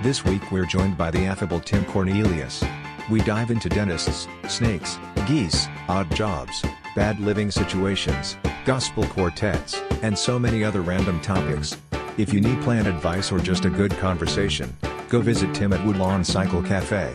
This 0.00 0.24
week 0.24 0.52
we're 0.52 0.64
joined 0.64 0.96
by 0.96 1.10
the 1.10 1.26
affable 1.26 1.58
Tim 1.58 1.84
Cornelius. 1.84 2.62
We 3.10 3.20
dive 3.20 3.50
into 3.50 3.68
dentists, 3.68 4.28
snakes, 4.46 4.96
geese, 5.26 5.66
odd 5.88 6.08
jobs, 6.14 6.64
bad 6.94 7.18
living 7.18 7.50
situations, 7.50 8.36
gospel 8.64 9.04
quartets, 9.08 9.82
and 10.02 10.16
so 10.16 10.38
many 10.38 10.62
other 10.62 10.82
random 10.82 11.20
topics. 11.20 11.76
If 12.16 12.32
you 12.32 12.40
need 12.40 12.62
plant 12.62 12.86
advice 12.86 13.32
or 13.32 13.40
just 13.40 13.64
a 13.64 13.70
good 13.70 13.90
conversation, 13.98 14.72
go 15.08 15.20
visit 15.20 15.52
Tim 15.52 15.72
at 15.72 15.84
Woodlawn 15.84 16.22
Cycle 16.22 16.62
Cafe. 16.62 17.12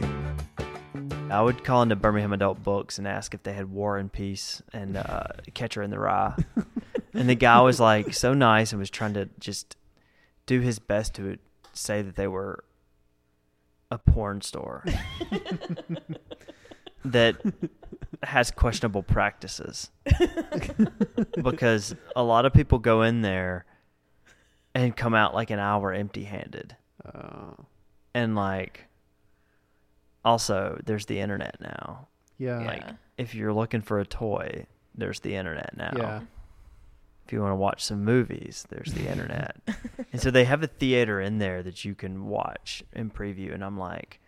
I 1.32 1.42
would 1.42 1.64
call 1.64 1.84
into 1.84 1.96
Birmingham 1.96 2.34
Adult 2.34 2.64
Books 2.64 2.98
and 2.98 3.08
ask 3.08 3.34
if 3.34 3.44
they 3.44 3.54
had 3.54 3.72
War 3.72 3.98
and 3.98 4.12
Peace 4.12 4.62
and 4.74 4.98
uh, 4.98 5.28
Catcher 5.54 5.84
in 5.84 5.90
the 5.90 6.00
Rye. 6.00 6.36
and 7.14 7.30
the 7.30 7.36
guy 7.36 7.62
was 7.62 7.80
like 7.80 8.14
so 8.14 8.34
nice 8.34 8.74
and 8.74 8.80
was 8.82 8.90
trying 8.90 9.14
to 9.14 9.30
just 9.40 9.78
do 10.46 10.60
his 10.60 10.80
best 10.80 11.14
to 11.14 11.38
say 11.72 12.02
that 12.02 12.18
they 12.18 12.28
were 12.28 12.66
a 13.94 13.98
porn 14.12 14.42
store 14.42 14.84
that 17.06 17.36
has 18.24 18.52
questionable 18.52 19.04
practices. 19.04 19.92
because 21.44 21.96
a 22.16 22.24
lot 22.24 22.46
of 22.46 22.54
people 22.54 22.80
go 22.80 23.02
in 23.04 23.22
there 23.22 23.66
and 24.74 24.96
come 24.96 25.14
out 25.14 25.34
like 25.34 25.50
an 25.52 25.60
hour 25.60 25.94
empty 25.94 26.24
handed. 26.24 26.76
Uh, 27.06 27.52
And 28.16 28.36
like 28.36 28.86
also 30.26 30.80
there's 30.86 31.06
the 31.06 31.20
internet 31.20 31.58
now. 31.60 32.08
yeah. 32.38 32.60
Like 32.66 32.84
if 33.18 33.36
you're 33.36 33.54
looking 33.54 33.82
for 33.82 34.00
a 34.00 34.06
toy, 34.06 34.66
there's 34.96 35.20
the 35.20 35.36
internet 35.36 35.76
now. 35.78 35.92
Yeah. 35.96 36.22
If 37.26 37.32
you 37.34 37.42
want 37.42 37.52
to 37.52 37.56
watch 37.56 37.84
some 37.84 38.04
movies, 38.04 38.66
there's 38.70 38.94
the 38.94 39.10
internet. 39.10 39.56
and 40.12 40.22
so 40.22 40.30
they 40.30 40.44
have 40.44 40.62
a 40.64 40.68
theater 40.68 41.22
in 41.22 41.38
there 41.38 41.64
that 41.64 41.86
you 41.86 41.96
can 41.96 42.26
watch 42.26 42.84
and 42.94 43.14
preview 43.14 43.54
and 43.54 43.64
I'm 43.64 43.78
like, 43.78 44.20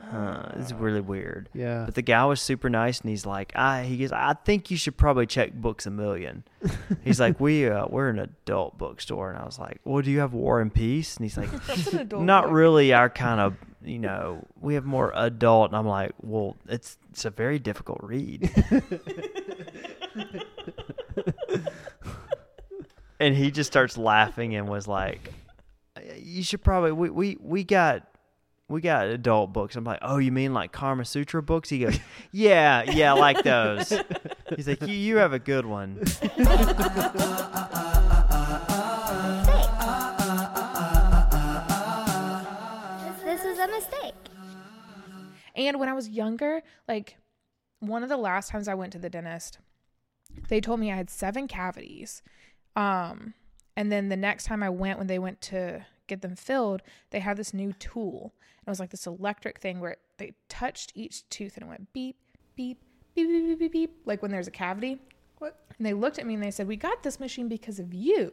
huh, 0.00 0.50
this 0.56 0.66
is 0.66 0.74
really 0.74 1.00
weird. 1.00 1.48
Yeah. 1.54 1.84
But 1.84 1.94
the 1.94 2.02
guy 2.02 2.24
was 2.24 2.40
super 2.40 2.70
nice, 2.70 3.00
and 3.00 3.10
he's 3.10 3.26
like, 3.26 3.52
"I," 3.54 3.84
he 3.84 3.98
goes, 3.98 4.12
"I 4.12 4.34
think 4.44 4.70
you 4.70 4.76
should 4.76 4.96
probably 4.96 5.26
check 5.26 5.52
Books 5.52 5.86
a 5.86 5.90
Million. 5.90 6.44
He's 7.04 7.20
like, 7.20 7.38
"We, 7.38 7.68
uh, 7.68 7.86
we're 7.88 8.08
an 8.08 8.18
adult 8.18 8.78
bookstore," 8.78 9.30
and 9.30 9.38
I 9.38 9.44
was 9.44 9.58
like, 9.58 9.80
"Well, 9.84 10.02
do 10.02 10.10
you 10.10 10.20
have 10.20 10.32
War 10.32 10.60
and 10.60 10.72
Peace?" 10.72 11.16
And 11.16 11.24
he's 11.24 11.36
like, 11.36 11.50
an 11.92 12.08
"Not 12.24 12.44
book. 12.44 12.52
really. 12.52 12.92
Our 12.94 13.10
kind 13.10 13.40
of, 13.40 13.56
you 13.84 13.98
know, 13.98 14.46
we 14.60 14.74
have 14.74 14.84
more 14.86 15.12
adult." 15.14 15.70
And 15.70 15.76
I'm 15.76 15.86
like, 15.86 16.12
"Well, 16.22 16.56
it's 16.66 16.96
it's 17.10 17.24
a 17.26 17.30
very 17.30 17.58
difficult 17.58 17.98
read." 18.02 18.50
And 23.20 23.36
he 23.36 23.50
just 23.50 23.70
starts 23.70 23.96
laughing 23.96 24.56
and 24.56 24.68
was 24.68 24.88
like, 24.88 25.32
"You 26.16 26.42
should 26.42 26.62
probably 26.62 26.92
we 26.92 27.10
we 27.10 27.36
we 27.40 27.64
got." 27.64 28.06
We 28.68 28.80
got 28.80 29.08
adult 29.08 29.52
books. 29.52 29.74
I'm 29.74 29.82
like, 29.82 29.98
oh, 30.00 30.18
you 30.18 30.30
mean 30.30 30.54
like 30.54 30.70
Karma 30.70 31.04
Sutra 31.04 31.42
books? 31.42 31.68
He 31.68 31.80
goes, 31.80 31.98
yeah, 32.30 32.84
yeah, 32.88 33.14
like 33.14 33.42
those. 33.42 33.92
He's 34.54 34.68
like, 34.68 34.80
you, 34.82 34.94
you 34.94 35.16
have 35.16 35.32
a 35.32 35.40
good 35.40 35.66
one. 35.66 36.00
This 43.24 43.44
was 43.44 43.58
a 43.58 43.68
mistake. 43.68 44.14
And 45.54 45.78
when 45.78 45.88
I 45.88 45.92
was 45.92 46.08
younger, 46.08 46.62
like 46.88 47.16
one 47.78 48.02
of 48.02 48.08
the 48.08 48.16
last 48.16 48.50
times 48.50 48.68
I 48.68 48.74
went 48.74 48.92
to 48.92 48.98
the 48.98 49.10
dentist, 49.10 49.58
they 50.48 50.60
told 50.60 50.80
me 50.80 50.92
I 50.92 50.96
had 50.96 51.10
seven 51.10 51.48
cavities. 51.48 52.22
Um, 52.76 53.34
and 53.76 53.90
then 53.90 54.08
the 54.08 54.16
next 54.16 54.44
time 54.44 54.62
I 54.62 54.70
went, 54.70 54.98
when 54.98 55.06
they 55.06 55.18
went 55.18 55.40
to 55.42 55.86
get 56.06 56.22
them 56.22 56.36
filled, 56.36 56.82
they 57.10 57.20
had 57.20 57.36
this 57.36 57.54
new 57.54 57.72
tool. 57.74 58.34
And 58.58 58.68
it 58.68 58.70
was 58.70 58.80
like 58.80 58.90
this 58.90 59.06
electric 59.06 59.58
thing 59.60 59.80
where 59.80 59.96
they 60.18 60.34
touched 60.48 60.92
each 60.94 61.28
tooth 61.30 61.56
and 61.56 61.64
it 61.64 61.68
went 61.68 61.92
beep, 61.92 62.16
beep, 62.56 62.78
beep, 63.14 63.28
beep, 63.28 63.46
beep, 63.46 63.58
beep, 63.58 63.72
beep, 63.72 63.96
like 64.04 64.22
when 64.22 64.30
there's 64.30 64.48
a 64.48 64.52
cavity. 64.52 65.00
What? 65.38 65.58
And 65.78 65.86
they 65.86 65.94
looked 65.94 66.18
at 66.18 66.26
me 66.26 66.34
and 66.34 66.42
they 66.42 66.50
said, 66.50 66.68
We 66.68 66.76
got 66.76 67.02
this 67.02 67.18
machine 67.18 67.48
because 67.48 67.78
of 67.78 67.94
you. 67.94 68.32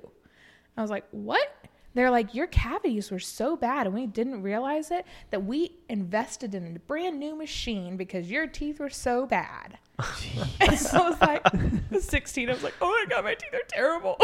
I 0.75 0.81
was 0.81 0.91
like, 0.91 1.05
What? 1.11 1.49
They're 1.97 2.11
like, 2.11 2.35
Your 2.35 2.45
cavities 2.45 3.09
were 3.09 3.17
so 3.17 3.55
bad 3.55 3.87
and 3.87 3.95
we 3.95 4.05
didn't 4.05 4.43
realize 4.43 4.91
it 4.91 5.03
that 5.31 5.43
we 5.43 5.71
invested 5.89 6.53
in 6.53 6.75
a 6.75 6.79
brand 6.79 7.19
new 7.19 7.35
machine 7.35 7.97
because 7.97 8.29
your 8.29 8.45
teeth 8.45 8.79
were 8.79 8.91
so 8.91 9.25
bad. 9.25 9.79
and 10.61 10.77
so 10.77 10.99
I 10.99 11.09
was 11.09 11.19
like 11.21 12.01
16. 12.03 12.49
I 12.49 12.53
was 12.53 12.61
like, 12.61 12.75
Oh 12.81 12.87
my 12.87 13.05
God, 13.09 13.23
my 13.23 13.33
teeth 13.33 13.51
are 13.51 13.65
terrible. 13.67 14.15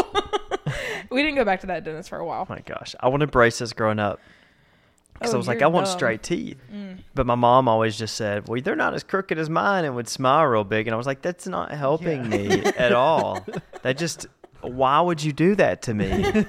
we 1.10 1.20
didn't 1.20 1.34
go 1.34 1.44
back 1.44 1.62
to 1.62 1.66
that 1.66 1.82
dentist 1.82 2.10
for 2.10 2.18
a 2.18 2.24
while. 2.24 2.46
Oh 2.48 2.52
my 2.52 2.60
gosh, 2.60 2.94
I 3.00 3.08
wanted 3.08 3.32
braces 3.32 3.72
growing 3.72 3.98
up 3.98 4.20
because 5.14 5.32
Oh, 5.32 5.36
I 5.36 5.38
was 5.38 5.48
like, 5.48 5.60
I 5.62 5.66
want 5.66 5.86
dumb. 5.86 5.94
Mm. 5.94 5.98
straight 5.98 6.22
teeth. 6.22 6.58
But 7.16 7.26
my 7.26 7.34
mom 7.34 7.66
always 7.66 7.98
just 7.98 8.14
said, 8.14 8.48
"Well, 8.48 8.60
they're 8.62 8.76
not 8.76 8.94
as 8.94 9.02
crooked 9.02 9.36
as 9.36 9.50
mine," 9.50 9.84
and 9.84 9.96
would 9.96 10.06
smile 10.08 10.44
real 10.46 10.62
big. 10.64 10.86
And 10.86 10.94
I 10.94 10.96
was 10.96 11.06
like, 11.06 11.22
"That's 11.22 11.46
not 11.48 11.72
helping 11.72 12.28
me 12.28 12.48
at 12.64 12.92
all. 12.92 13.44
That 13.82 13.96
just, 13.96 14.26
why 14.60 15.00
would 15.00 15.22
you 15.22 15.32
do 15.32 15.54
that 15.56 15.82
to 15.82 15.94
me?" 15.94 16.44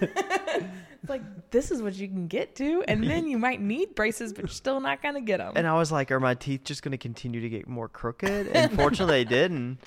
It's 1.05 1.09
like, 1.11 1.51
this 1.51 1.69
is 1.69 1.81
what 1.81 1.93
you 1.93 2.07
can 2.07 2.25
get 2.27 2.55
to. 2.55 2.83
And 2.88 3.03
then 3.03 3.27
you 3.27 3.38
might 3.38 3.61
need 3.61 3.93
braces, 3.93 4.33
but 4.33 4.41
you're 4.41 4.49
still 4.49 4.79
not 4.79 5.03
going 5.03 5.13
to 5.13 5.21
get 5.21 5.38
them. 5.38 5.53
and 5.55 5.67
I 5.67 5.75
was 5.75 5.91
like, 5.91 6.11
"Are 6.11 6.19
my 6.19 6.33
teeth 6.33 6.63
just 6.63 6.81
going 6.81 6.93
to 6.93 6.97
continue 6.97 7.41
to 7.41 7.49
get 7.49 7.67
more 7.67 7.88
crooked?" 7.88 8.47
And 8.55 8.73
fortunately, 8.73 9.23
they 9.23 9.29
didn't. 9.29 9.77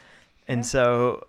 And 0.46 0.64
so, 0.64 1.26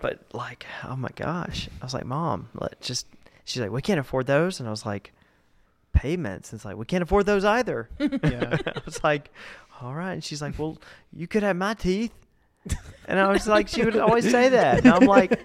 but 0.00 0.20
like, 0.32 0.66
oh 0.84 0.96
my 0.96 1.10
gosh, 1.16 1.68
I 1.80 1.84
was 1.84 1.94
like, 1.94 2.04
"Mom, 2.06 2.48
let 2.54 2.80
just." 2.80 3.06
She's 3.44 3.62
like, 3.62 3.70
"We 3.70 3.80
can't 3.80 4.00
afford 4.00 4.26
those," 4.26 4.60
and 4.60 4.68
I 4.68 4.70
was 4.70 4.84
like, 4.84 5.12
"Payments." 5.92 6.52
It's 6.52 6.64
like 6.64 6.76
we 6.76 6.84
can't 6.84 7.02
afford 7.02 7.26
those 7.26 7.44
either. 7.44 7.88
Yeah. 7.98 8.58
I 8.66 8.80
was 8.84 9.02
like, 9.02 9.30
all 9.80 9.94
right. 9.94 10.12
And 10.12 10.24
she's 10.24 10.40
like, 10.42 10.58
well, 10.58 10.78
you 11.12 11.26
could 11.26 11.42
have 11.42 11.56
my 11.56 11.74
teeth. 11.74 12.12
And 13.08 13.20
I 13.20 13.28
was 13.30 13.46
like, 13.46 13.68
she 13.68 13.84
would 13.84 13.96
always 13.96 14.28
say 14.28 14.48
that. 14.48 14.78
And 14.84 14.88
I'm 14.92 15.04
like, 15.06 15.44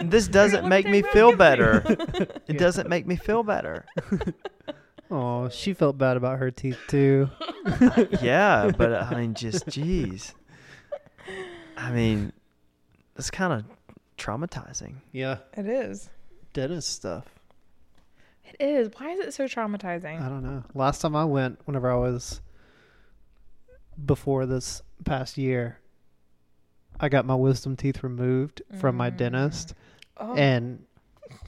this 0.00 0.28
doesn't 0.28 0.68
make 0.68 0.86
me 0.86 1.02
feel 1.02 1.34
better. 1.34 1.82
It 2.46 2.56
doesn't 2.56 2.88
make 2.88 3.04
me 3.04 3.16
feel 3.16 3.42
better. 3.42 3.84
Oh, 5.10 5.48
she 5.48 5.72
felt 5.74 5.98
bad 5.98 6.16
about 6.16 6.38
her 6.38 6.50
teeth 6.50 6.78
too. 6.88 7.28
Yeah, 8.22 8.70
but 8.78 8.92
I 8.92 9.18
mean, 9.20 9.34
just, 9.34 9.66
geez. 9.68 10.34
I 11.76 11.90
mean, 11.90 12.32
it's 13.16 13.30
kind 13.30 13.52
of 13.52 13.64
traumatizing. 14.16 14.94
Yeah. 15.10 15.38
it 15.54 15.66
is. 15.66 16.10
Dentist 16.52 16.88
stuff. 16.90 17.24
It 18.44 18.56
is. 18.60 18.90
Why 18.96 19.10
is 19.10 19.18
it 19.18 19.34
so 19.34 19.46
traumatizing? 19.46 20.22
I 20.22 20.28
don't 20.28 20.44
know. 20.44 20.62
Last 20.74 21.00
time 21.00 21.16
I 21.16 21.24
went, 21.24 21.58
whenever 21.64 21.90
I 21.90 21.96
was 21.96 22.40
before 24.04 24.46
this 24.46 24.80
past 25.04 25.36
year, 25.36 25.80
I 27.00 27.08
got 27.08 27.26
my 27.26 27.34
wisdom 27.34 27.76
teeth 27.76 28.02
removed 28.02 28.62
from 28.78 28.96
my 28.96 29.10
mm. 29.10 29.16
dentist, 29.16 29.74
oh, 30.16 30.34
and 30.34 30.84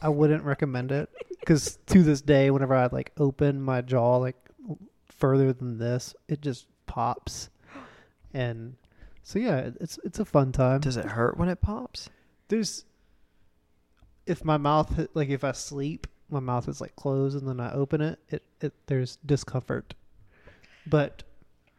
I 0.02 0.08
wouldn't 0.08 0.44
recommend 0.44 0.92
it 0.92 1.08
because 1.40 1.78
to 1.86 2.02
this 2.02 2.20
day, 2.20 2.50
whenever 2.50 2.74
I 2.74 2.88
like 2.90 3.12
open 3.16 3.60
my 3.60 3.80
jaw 3.80 4.16
like 4.16 4.36
further 5.06 5.52
than 5.52 5.78
this, 5.78 6.14
it 6.28 6.40
just 6.40 6.66
pops, 6.86 7.50
and 8.34 8.76
so 9.22 9.38
yeah, 9.38 9.70
it's 9.80 9.98
it's 10.04 10.18
a 10.18 10.24
fun 10.24 10.52
time. 10.52 10.80
Does 10.80 10.96
it 10.96 11.06
hurt 11.06 11.38
when 11.38 11.48
it 11.48 11.60
pops? 11.60 12.10
There's 12.48 12.84
if 14.26 14.44
my 14.44 14.58
mouth 14.58 15.08
like 15.14 15.30
if 15.30 15.44
I 15.44 15.52
sleep, 15.52 16.06
my 16.30 16.40
mouth 16.40 16.68
is 16.68 16.80
like 16.80 16.94
closed, 16.96 17.36
and 17.38 17.48
then 17.48 17.60
I 17.60 17.72
open 17.72 18.00
it, 18.00 18.18
it, 18.28 18.42
it 18.60 18.74
there's 18.86 19.16
discomfort, 19.24 19.94
but 20.86 21.22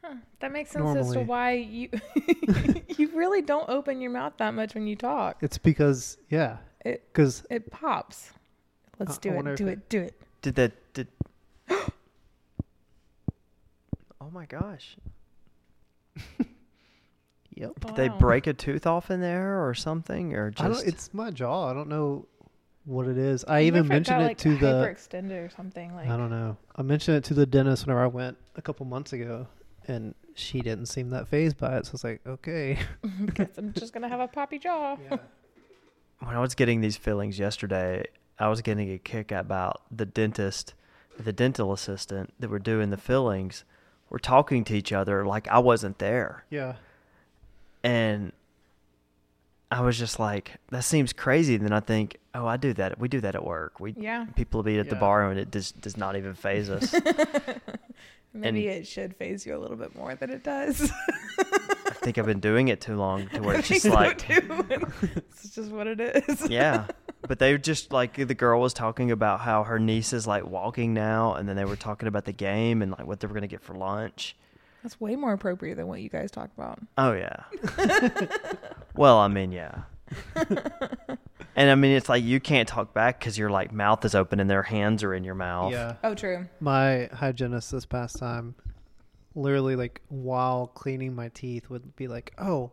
huh. 0.09 0.15
that 0.39 0.51
makes 0.51 0.71
sense 0.71 0.97
as 0.97 1.11
to 1.13 1.21
why 1.21 1.53
you 1.53 1.89
you 2.97 3.09
really 3.13 3.41
don't 3.41 3.69
open 3.69 4.01
your 4.01 4.11
mouth 4.11 4.33
that 4.37 4.53
much 4.53 4.75
when 4.75 4.87
you 4.87 4.95
talk. 4.95 5.37
it's 5.41 5.57
because 5.57 6.17
yeah, 6.29 6.57
It 6.83 7.03
because 7.11 7.43
it 7.49 7.71
pops. 7.71 8.31
Let's 8.99 9.17
I- 9.17 9.21
do 9.21 9.29
it. 9.31 9.55
Do 9.55 9.67
it- 9.67 9.71
it. 9.71 9.89
Do 9.89 10.01
it. 10.01 10.21
Did 10.41 10.55
that, 10.55 10.93
did, 10.93 11.07
oh 11.69 11.89
my 14.31 14.45
gosh. 14.45 14.95
yep. 17.55 17.79
Did 17.79 17.95
they 17.95 18.07
break 18.07 18.47
a 18.47 18.53
tooth 18.53 18.87
off 18.87 19.11
in 19.11 19.21
there 19.21 19.67
or 19.67 19.73
something? 19.73 20.33
Or 20.33 20.47
I 20.57 20.67
just, 20.69 20.81
don't. 20.81 20.87
It's 20.93 21.13
my 21.13 21.31
jaw. 21.31 21.69
I 21.69 21.73
don't 21.73 21.89
know 21.89 22.25
what 22.85 23.07
it 23.07 23.17
is. 23.17 23.43
I 23.45 23.51
wonder 23.51 23.65
even 23.67 23.79
if 23.79 23.85
it 23.85 23.89
mentioned 23.89 24.17
got, 24.17 24.21
it 24.21 24.27
like, 24.27 24.37
to 24.39 24.57
the. 24.57 24.67
hyperextended 24.67 25.45
or 25.45 25.49
something 25.49 25.93
like. 25.93 26.07
I 26.07 26.17
don't 26.17 26.29
know. 26.29 26.57
I 26.75 26.81
mentioned 26.83 27.17
it 27.17 27.23
to 27.25 27.33
the 27.33 27.45
dentist 27.45 27.85
whenever 27.85 28.03
I 28.03 28.07
went 28.07 28.37
a 28.55 28.61
couple 28.61 28.85
months 28.85 29.13
ago, 29.13 29.47
and 29.87 30.15
she 30.35 30.61
didn't 30.61 30.85
seem 30.87 31.09
that 31.09 31.27
phased 31.27 31.57
by 31.57 31.77
it. 31.77 31.85
So 31.85 31.91
I 31.91 31.93
was 31.93 32.03
like, 32.03 32.21
okay. 32.25 32.77
Guess 33.33 33.57
I'm 33.57 33.73
just 33.73 33.93
gonna 33.93 34.09
have 34.09 34.19
a 34.19 34.27
poppy 34.27 34.59
jaw. 34.59 34.95
when 36.19 36.35
I 36.35 36.39
was 36.39 36.55
getting 36.55 36.81
these 36.81 36.97
fillings 36.97 37.39
yesterday, 37.39 38.05
I 38.37 38.47
was 38.47 38.61
getting 38.61 38.91
a 38.91 38.97
kick 38.97 39.31
about 39.31 39.81
the 39.91 40.05
dentist, 40.05 40.73
the 41.17 41.33
dental 41.33 41.73
assistant 41.73 42.33
that 42.39 42.49
were 42.49 42.59
doing 42.59 42.89
the 42.89 42.97
fillings 42.97 43.63
were 44.09 44.19
talking 44.19 44.63
to 44.65 44.73
each 44.75 44.91
other 44.91 45.25
like 45.25 45.47
I 45.49 45.59
wasn't 45.59 45.99
there. 45.99 46.45
Yeah. 46.49 46.75
And 47.83 48.31
I 49.71 49.81
was 49.81 49.99
just 49.99 50.19
like, 50.19 50.53
that 50.71 50.83
seems 50.83 51.13
crazy. 51.13 51.57
Then 51.57 51.71
I 51.73 51.79
think, 51.79 52.17
oh, 52.33 52.47
I 52.47 52.57
do 52.57 52.73
that. 52.73 52.99
We 52.99 53.07
do 53.07 53.21
that 53.21 53.35
at 53.35 53.43
work. 53.45 53.79
We 53.79 53.93
Yeah. 53.97 54.25
people 54.35 54.63
will 54.63 54.69
eat 54.69 54.79
at 54.79 54.89
the 54.89 54.95
bar 54.95 55.29
and 55.29 55.39
it 55.39 55.51
just 55.51 55.79
does 55.81 55.95
not 55.95 56.15
even 56.15 56.33
phase 56.33 56.69
us. 56.69 56.93
Maybe 58.33 58.67
it 58.67 58.85
should 58.85 59.15
phase 59.15 59.45
you 59.45 59.55
a 59.55 59.59
little 59.59 59.77
bit 59.77 59.95
more 59.95 60.13
than 60.15 60.29
it 60.29 60.43
does. 60.43 60.91
I 61.39 61.93
think 61.93 62.17
I've 62.17 62.27
been 62.27 62.39
doing 62.39 62.67
it 62.67 62.79
too 62.79 62.95
long 62.95 63.27
to 63.29 63.41
where 63.41 63.55
it's 63.59 63.67
just 63.67 63.83
so 63.83 63.89
like, 63.89 64.23
it's 64.29 65.49
just 65.49 65.71
what 65.71 65.87
it 65.87 65.99
is. 65.99 66.41
yeah. 66.49 66.85
But 67.21 67.39
they 67.39 67.51
were 67.51 67.57
just 67.57 67.91
like 67.91 68.15
the 68.15 68.35
girl 68.35 68.61
was 68.61 68.73
talking 68.73 69.11
about 69.11 69.41
how 69.41 69.63
her 69.63 69.79
niece 69.79 70.13
is 70.13 70.27
like 70.27 70.45
walking 70.45 70.93
now, 70.93 71.33
and 71.33 71.49
then 71.49 71.55
they 71.55 71.65
were 71.65 71.75
talking 71.75 72.07
about 72.07 72.25
the 72.25 72.31
game 72.31 72.81
and 72.81 72.91
like 72.91 73.05
what 73.05 73.19
they 73.19 73.27
were 73.27 73.33
gonna 73.33 73.47
get 73.47 73.61
for 73.61 73.73
lunch. 73.73 74.35
That's 74.83 75.01
way 75.01 75.15
more 75.15 75.33
appropriate 75.33 75.75
than 75.75 75.87
what 75.87 75.99
you 75.99 76.09
guys 76.09 76.31
talk 76.31 76.49
about. 76.57 76.79
Oh 76.97 77.11
yeah. 77.13 77.43
well, 78.95 79.17
I 79.17 79.27
mean, 79.27 79.51
yeah. 79.51 79.81
And 81.59 81.69
I 81.69 81.75
mean, 81.75 81.91
it's 81.91 82.07
like 82.07 82.23
you 82.23 82.39
can't 82.39 82.69
talk 82.69 82.93
back 82.93 83.19
because 83.19 83.37
your 83.37 83.49
like 83.49 83.73
mouth 83.73 84.05
is 84.05 84.15
open 84.15 84.39
and 84.39 84.49
their 84.49 84.63
hands 84.63 85.03
are 85.03 85.13
in 85.13 85.25
your 85.25 85.35
mouth. 85.35 85.73
Yeah. 85.73 85.97
Oh, 86.05 86.15
true. 86.15 86.47
My 86.61 87.09
hygienist 87.11 87.73
this 87.73 87.85
past 87.85 88.17
time, 88.17 88.55
literally 89.35 89.75
like 89.75 89.99
while 90.07 90.67
cleaning 90.67 91.13
my 91.13 91.27
teeth, 91.27 91.69
would 91.69 91.97
be 91.97 92.07
like, 92.07 92.33
"Oh, 92.37 92.71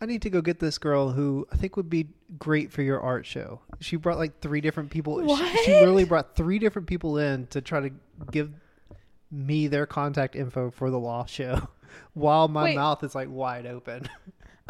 I 0.00 0.06
need 0.06 0.22
to 0.22 0.30
go 0.30 0.40
get 0.40 0.58
this 0.58 0.78
girl 0.78 1.10
who 1.10 1.46
I 1.52 1.56
think 1.56 1.76
would 1.76 1.90
be 1.90 2.08
great 2.38 2.72
for 2.72 2.80
your 2.80 2.98
art 2.98 3.26
show." 3.26 3.60
She 3.80 3.96
brought 3.96 4.16
like 4.16 4.40
three 4.40 4.62
different 4.62 4.88
people. 4.90 5.36
She, 5.36 5.56
she 5.64 5.72
literally 5.72 6.04
brought 6.04 6.34
three 6.34 6.58
different 6.58 6.88
people 6.88 7.18
in 7.18 7.46
to 7.48 7.60
try 7.60 7.80
to 7.80 7.90
give 8.30 8.50
me 9.30 9.66
their 9.66 9.84
contact 9.84 10.34
info 10.34 10.70
for 10.70 10.88
the 10.88 10.98
loft 10.98 11.28
show, 11.28 11.68
while 12.14 12.48
my 12.48 12.64
Wait. 12.64 12.76
mouth 12.76 13.04
is 13.04 13.14
like 13.14 13.28
wide 13.30 13.66
open. 13.66 14.08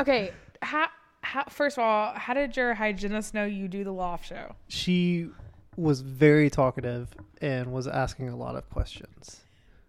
Okay. 0.00 0.32
How, 0.60 0.88
how, 1.24 1.44
first 1.48 1.78
of 1.78 1.84
all, 1.84 2.12
how 2.14 2.34
did 2.34 2.56
your 2.56 2.74
hygienist 2.74 3.34
know 3.34 3.44
you 3.44 3.66
do 3.68 3.82
the 3.84 3.92
loft 3.92 4.26
show? 4.26 4.54
she 4.68 5.28
was 5.76 6.02
very 6.02 6.48
talkative 6.48 7.08
and 7.40 7.72
was 7.72 7.88
asking 7.88 8.28
a 8.28 8.36
lot 8.36 8.54
of 8.54 8.68
questions. 8.70 9.40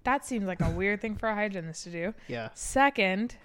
That 0.04 0.26
seems 0.26 0.46
like 0.46 0.60
a 0.62 0.70
weird 0.82 1.00
thing 1.00 1.16
for 1.16 1.30
a 1.30 1.36
hygienist 1.36 1.84
to 1.84 1.92
do. 1.92 2.14
Yeah. 2.28 2.50
Second, 2.56 3.36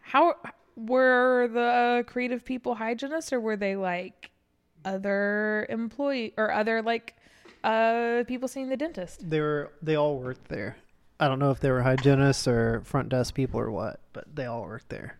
how 0.00 0.34
were 0.74 1.48
the 1.52 2.04
creative 2.08 2.44
people 2.44 2.74
hygienists 2.74 3.32
or 3.32 3.38
were 3.38 3.56
they 3.56 3.76
like 3.76 4.30
other 4.84 5.66
employee 5.68 6.34
or 6.36 6.52
other 6.52 6.82
like 6.82 7.14
uh 7.64 8.24
people 8.26 8.48
seeing 8.48 8.68
the 8.68 8.76
dentist? 8.76 9.28
They 9.30 9.40
were 9.40 9.70
they 9.80 9.94
all 9.94 10.18
worked 10.18 10.48
there. 10.48 10.76
I 11.20 11.28
don't 11.28 11.38
know 11.38 11.52
if 11.52 11.60
they 11.60 11.70
were 11.70 11.82
hygienists 11.82 12.48
or 12.48 12.82
front 12.84 13.08
desk 13.08 13.34
people 13.34 13.60
or 13.60 13.70
what, 13.70 14.00
but 14.12 14.24
they 14.34 14.46
all 14.46 14.62
worked 14.62 14.88
there. 14.88 15.18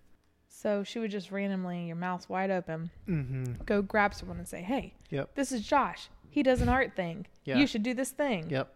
So 0.58 0.82
she 0.82 0.98
would 0.98 1.10
just 1.10 1.30
randomly, 1.30 1.86
your 1.86 1.96
mouth's 1.96 2.30
wide 2.30 2.50
open, 2.50 2.88
Mm-hmm. 3.06 3.62
go 3.66 3.82
grab 3.82 4.14
someone 4.14 4.38
and 4.38 4.48
say, 4.48 4.62
"Hey, 4.62 4.94
Yep. 5.10 5.34
this 5.34 5.52
is 5.52 5.60
Josh. 5.66 6.08
He 6.30 6.42
does 6.42 6.62
an 6.62 6.70
art 6.70 6.96
thing. 6.96 7.26
Yeah. 7.44 7.58
You 7.58 7.66
should 7.66 7.82
do 7.82 7.92
this 7.92 8.10
thing." 8.10 8.48
Yep. 8.48 8.72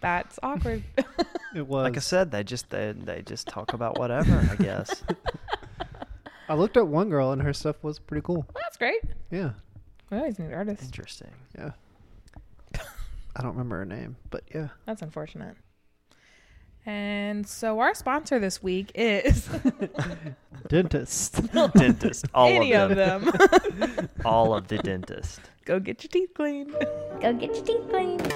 That's 0.00 0.38
awkward. 0.42 0.82
It 1.54 1.68
was. 1.68 1.84
Like 1.84 1.96
I 1.96 2.00
said, 2.00 2.32
they 2.32 2.42
just 2.42 2.70
they 2.70 2.92
they 2.96 3.22
just 3.22 3.46
talk 3.46 3.74
about 3.74 3.96
whatever. 3.98 4.48
I 4.50 4.56
guess. 4.56 5.04
I 6.48 6.54
looked 6.54 6.76
at 6.76 6.88
one 6.88 7.10
girl 7.10 7.30
and 7.32 7.40
her 7.42 7.52
stuff 7.52 7.76
was 7.84 7.98
pretty 8.00 8.22
cool. 8.22 8.44
Well, 8.52 8.62
that's 8.62 8.76
great. 8.76 9.00
Yeah. 9.30 9.50
We 10.10 10.16
always 10.18 10.38
need 10.38 10.52
artists. 10.52 10.84
Interesting. 10.84 11.30
Yeah. 11.56 11.70
I 13.36 13.42
don't 13.42 13.52
remember 13.52 13.76
her 13.78 13.84
name, 13.84 14.16
but 14.30 14.42
yeah. 14.52 14.68
That's 14.84 15.00
unfortunate. 15.02 15.56
And 16.86 17.46
so 17.46 17.80
our 17.80 17.94
sponsor 17.94 18.38
this 18.38 18.62
week 18.62 18.92
is 18.94 19.48
Dentist. 20.68 21.40
Dentist. 21.74 22.26
All 22.34 22.48
any 22.48 22.72
of 22.74 22.90
of 22.90 22.96
them. 22.96 23.24
them. 23.78 24.08
All 24.24 24.54
of 24.54 24.68
the 24.68 24.78
dentist. 24.78 25.40
Go 25.64 25.80
get 25.80 26.02
your 26.04 26.08
teeth 26.10 26.30
cleaned. 26.34 26.72
Go 27.20 27.32
get 27.32 27.54
your 27.54 27.64
teeth 27.64 27.88
cleaned. 27.88 28.32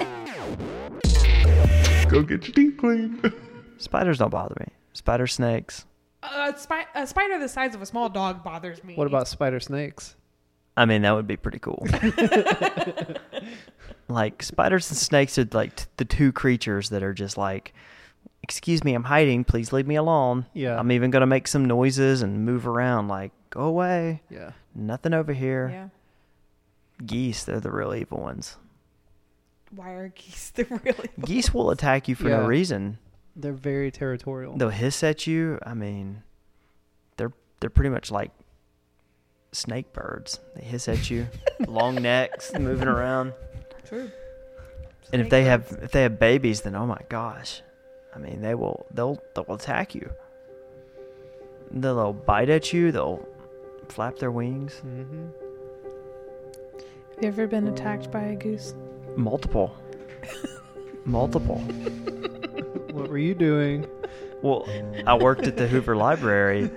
Go 2.09 2.23
get 2.23 2.47
your 2.47 2.55
teeth 2.55 2.77
cleaned. 2.77 3.33
Spiders 3.77 4.17
don't 4.17 4.31
bother 4.31 4.55
me. 4.59 4.67
Spider 4.93 5.27
snakes. 5.27 5.85
A, 6.23 6.53
spi- 6.57 6.87
a 6.95 7.05
spider 7.07 7.39
the 7.39 7.47
size 7.47 7.75
of 7.75 7.81
a 7.81 7.85
small 7.85 8.09
dog 8.09 8.43
bothers 8.43 8.83
me. 8.83 8.95
what 8.95 9.07
about 9.07 9.27
spider 9.27 9.59
snakes? 9.59 10.15
I 10.75 10.85
mean, 10.85 11.03
that 11.03 11.11
would 11.11 11.27
be 11.27 11.37
pretty 11.37 11.59
cool. 11.59 11.85
like 14.07 14.41
spiders 14.43 14.89
and 14.89 14.97
snakes 14.97 15.37
are 15.37 15.47
like 15.51 15.75
t- 15.75 15.85
the 15.97 16.05
two 16.05 16.31
creatures 16.31 16.89
that 16.89 17.03
are 17.03 17.13
just 17.13 17.37
like, 17.37 17.73
excuse 18.43 18.83
me, 18.83 18.93
I'm 18.93 19.03
hiding. 19.03 19.43
Please 19.43 19.71
leave 19.73 19.87
me 19.87 19.95
alone. 19.95 20.45
Yeah. 20.53 20.79
I'm 20.79 20.91
even 20.91 21.11
gonna 21.11 21.27
make 21.27 21.47
some 21.47 21.65
noises 21.65 22.21
and 22.21 22.45
move 22.45 22.67
around. 22.67 23.07
Like, 23.07 23.31
go 23.49 23.61
away. 23.61 24.21
Yeah. 24.29 24.51
Nothing 24.75 25.13
over 25.13 25.33
here. 25.33 25.69
Yeah. 25.71 25.89
Geese, 27.05 27.43
they're 27.43 27.59
the 27.59 27.71
real 27.71 27.93
evil 27.93 28.19
ones. 28.19 28.57
Why 29.75 29.91
are 29.91 30.09
geese 30.09 30.49
the 30.51 30.65
really? 30.65 31.09
Geese 31.25 31.53
will 31.53 31.69
attack 31.69 32.07
you 32.07 32.15
for 32.15 32.27
no 32.29 32.45
reason. 32.45 32.97
They're 33.35 33.53
very 33.53 33.91
territorial. 33.91 34.57
They'll 34.57 34.69
hiss 34.69 35.03
at 35.03 35.27
you. 35.27 35.59
I 35.63 35.75
mean, 35.75 36.23
they're 37.17 37.31
they're 37.59 37.69
pretty 37.69 37.91
much 37.91 38.09
like 38.09 38.31
snake 39.51 39.93
birds. 39.93 40.39
They 40.55 40.63
hiss 40.63 40.87
at 40.87 41.09
you, 41.09 41.27
long 41.67 41.95
necks, 41.95 42.51
moving 42.53 42.87
around. 42.87 43.33
True. 43.87 44.09
And 45.13 45.21
if 45.21 45.29
they 45.29 45.43
have 45.43 45.77
if 45.83 45.91
they 45.91 46.01
have 46.03 46.19
babies, 46.19 46.61
then 46.61 46.75
oh 46.75 46.85
my 46.87 47.01
gosh, 47.07 47.61
I 48.15 48.19
mean 48.19 48.41
they 48.41 48.55
will 48.55 48.85
they'll 48.93 49.21
they'll 49.33 49.53
attack 49.53 49.95
you. 49.95 50.09
They'll, 51.71 51.95
they'll 51.95 52.13
bite 52.13 52.49
at 52.49 52.73
you. 52.73 52.91
They'll 52.91 53.27
flap 53.89 54.17
their 54.17 54.31
wings. 54.31 54.81
Mm-hmm. 54.85 55.27
Have 57.15 57.23
you 57.23 57.27
ever 57.27 57.47
been 57.47 57.67
attacked 57.67 58.11
by 58.11 58.21
a 58.21 58.35
goose? 58.35 58.73
Multiple, 59.15 59.75
multiple. 61.05 61.57
What 62.91 63.09
were 63.09 63.17
you 63.17 63.35
doing? 63.35 63.87
Well, 64.41 64.67
I 65.05 65.15
worked 65.15 65.47
at 65.47 65.57
the 65.57 65.67
Hoover 65.67 65.97
Library, 65.97 66.71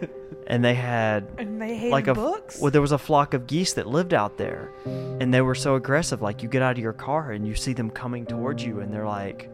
and 0.49 0.65
they 0.65 0.75
had 0.75 1.29
And 1.39 1.63
they 1.63 1.77
hate 1.77 1.93
like 1.93 2.09
a 2.09 2.15
books. 2.15 2.61
well, 2.61 2.71
there 2.73 2.81
was 2.81 2.91
a 2.93 2.99
flock 2.99 3.35
of 3.35 3.47
geese 3.47 3.75
that 3.75 3.87
lived 3.87 4.13
out 4.13 4.37
there, 4.37 4.73
and 4.85 5.33
they 5.33 5.41
were 5.43 5.55
so 5.55 5.77
aggressive. 5.77 6.21
Like 6.23 6.43
you 6.43 6.49
get 6.49 6.61
out 6.63 6.73
of 6.73 6.79
your 6.83 6.93
car 6.93 7.31
and 7.31 7.47
you 7.47 7.55
see 7.55 7.73
them 7.73 7.89
coming 7.91 8.27
towards 8.27 8.65
you, 8.65 8.81
and 8.81 8.93
they're 8.93 9.07
like 9.07 9.49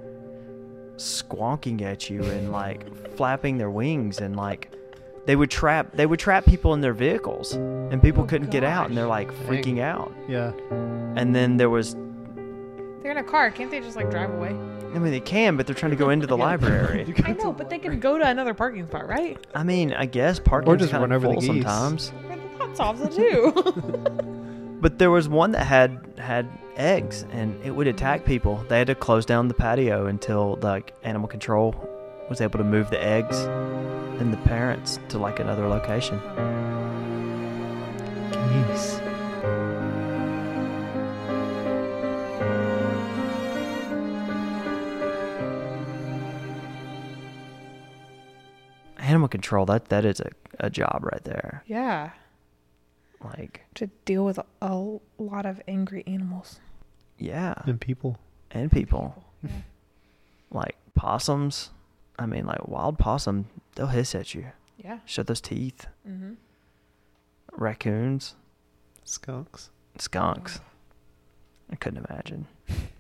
squonking 0.99 1.83
at 1.83 2.11
you 2.11 2.23
and 2.23 2.53
like 2.53 3.17
flapping 3.17 3.59
their 3.59 3.71
wings, 3.71 4.21
and 4.21 4.37
like 4.37 4.71
they 5.27 5.37
would 5.37 5.51
trap 5.51 5.93
they 5.93 6.07
would 6.07 6.19
trap 6.21 6.45
people 6.45 6.75
in 6.75 6.81
their 6.81 6.93
vehicles, 6.93 7.53
and 7.55 8.03
people 8.03 8.25
Oh, 8.25 8.27
couldn't 8.27 8.51
get 8.51 8.65
out, 8.65 8.89
and 8.89 8.97
they're 8.97 9.07
like 9.07 9.29
Dang. 9.29 9.47
freaking 9.47 9.81
out. 9.81 10.13
Yeah. 10.29 10.53
And 11.17 11.35
then 11.35 11.57
there 11.57 11.71
was, 11.71 11.95
They're 13.03 13.11
in 13.13 13.17
a 13.19 13.23
car. 13.25 13.51
Can't 13.51 13.71
they 13.71 13.81
just 13.81 13.97
like 13.97 14.11
drive 14.11 14.31
away? 14.33 14.51
I 14.95 14.99
mean, 14.99 15.11
they 15.13 15.21
can, 15.21 15.57
but 15.57 15.67
they're 15.67 15.75
trying 15.75 15.91
to 15.91 15.97
go 15.97 16.11
into 16.11 16.27
the 16.27 16.37
library. 16.47 17.15
I 17.25 17.33
know, 17.33 17.53
but 17.53 17.69
they 17.69 17.79
can 17.79 18.01
go 18.01 18.17
to 18.19 18.25
another 18.27 18.55
parking 18.55 18.87
spot, 18.87 19.07
right? 19.09 19.37
I 19.55 19.63
mean, 19.63 19.93
I 19.93 20.07
guess 20.07 20.39
parking 20.39 20.79
just 20.79 20.93
kind 20.93 21.03
run 21.03 21.13
of 21.13 21.25
over 21.25 21.35
the 21.35 21.41
geese. 21.41 21.47
sometimes. 21.47 22.13
That 22.59 22.77
solves 22.77 23.01
it 23.03 23.13
too. 23.13 23.53
But 24.81 24.99
there 24.99 25.11
was 25.11 25.29
one 25.29 25.51
that 25.53 25.65
had 25.67 25.99
had 26.19 26.49
eggs, 26.77 27.25
and 27.33 27.61
it 27.65 27.73
would 27.73 27.89
attack 27.89 28.25
people. 28.25 28.65
They 28.69 28.79
had 28.79 28.87
to 28.87 28.95
close 28.95 29.27
down 29.27 29.49
the 29.49 29.55
patio 29.55 30.07
until 30.07 30.57
like 30.63 30.95
animal 31.03 31.29
control 31.29 31.75
was 32.31 32.41
able 32.41 32.59
to 32.59 32.65
move 32.65 32.89
the 32.91 33.03
eggs 33.03 33.37
and 34.21 34.33
the 34.33 34.37
parents 34.39 35.01
to 35.09 35.19
like 35.19 35.41
another 35.41 35.67
location. 35.67 36.21
Geese. 38.69 39.01
Animal 48.99 49.29
control 49.29 49.65
that 49.67 49.87
that 49.87 50.05
is 50.05 50.21
a, 50.21 50.31
a 50.61 50.71
job 50.71 51.01
right 51.03 51.25
there. 51.25 51.63
yeah. 51.67 52.11
Like 53.23 53.63
To 53.75 53.89
deal 54.05 54.25
with 54.25 54.39
a, 54.39 54.45
a 54.63 54.99
lot 55.19 55.45
of 55.47 55.61
angry 55.67 56.05
animals. 56.07 56.61
yeah, 57.19 57.55
And 57.67 57.81
people. 57.81 58.19
and 58.51 58.71
people 58.71 59.25
Yeah. 59.43 59.51
like 60.51 60.77
possums. 60.95 61.71
I 62.19 62.27
mean, 62.27 62.47
like 62.47 62.67
wild 62.69 62.99
possum, 62.99 63.47
they'll 63.75 63.87
hiss 63.89 64.15
at 64.15 64.35
you, 64.35 64.47
Yeah. 64.77 64.99
show 65.05 65.23
those 65.23 65.41
teeth. 65.41 65.87
Mm-hmm. 66.09 66.35
Raccoons, 67.53 68.35
Skunks. 69.05 69.71
skunks. 69.99 70.61
I 71.71 71.77
couldn't 71.77 72.07
imagine. 72.09 72.47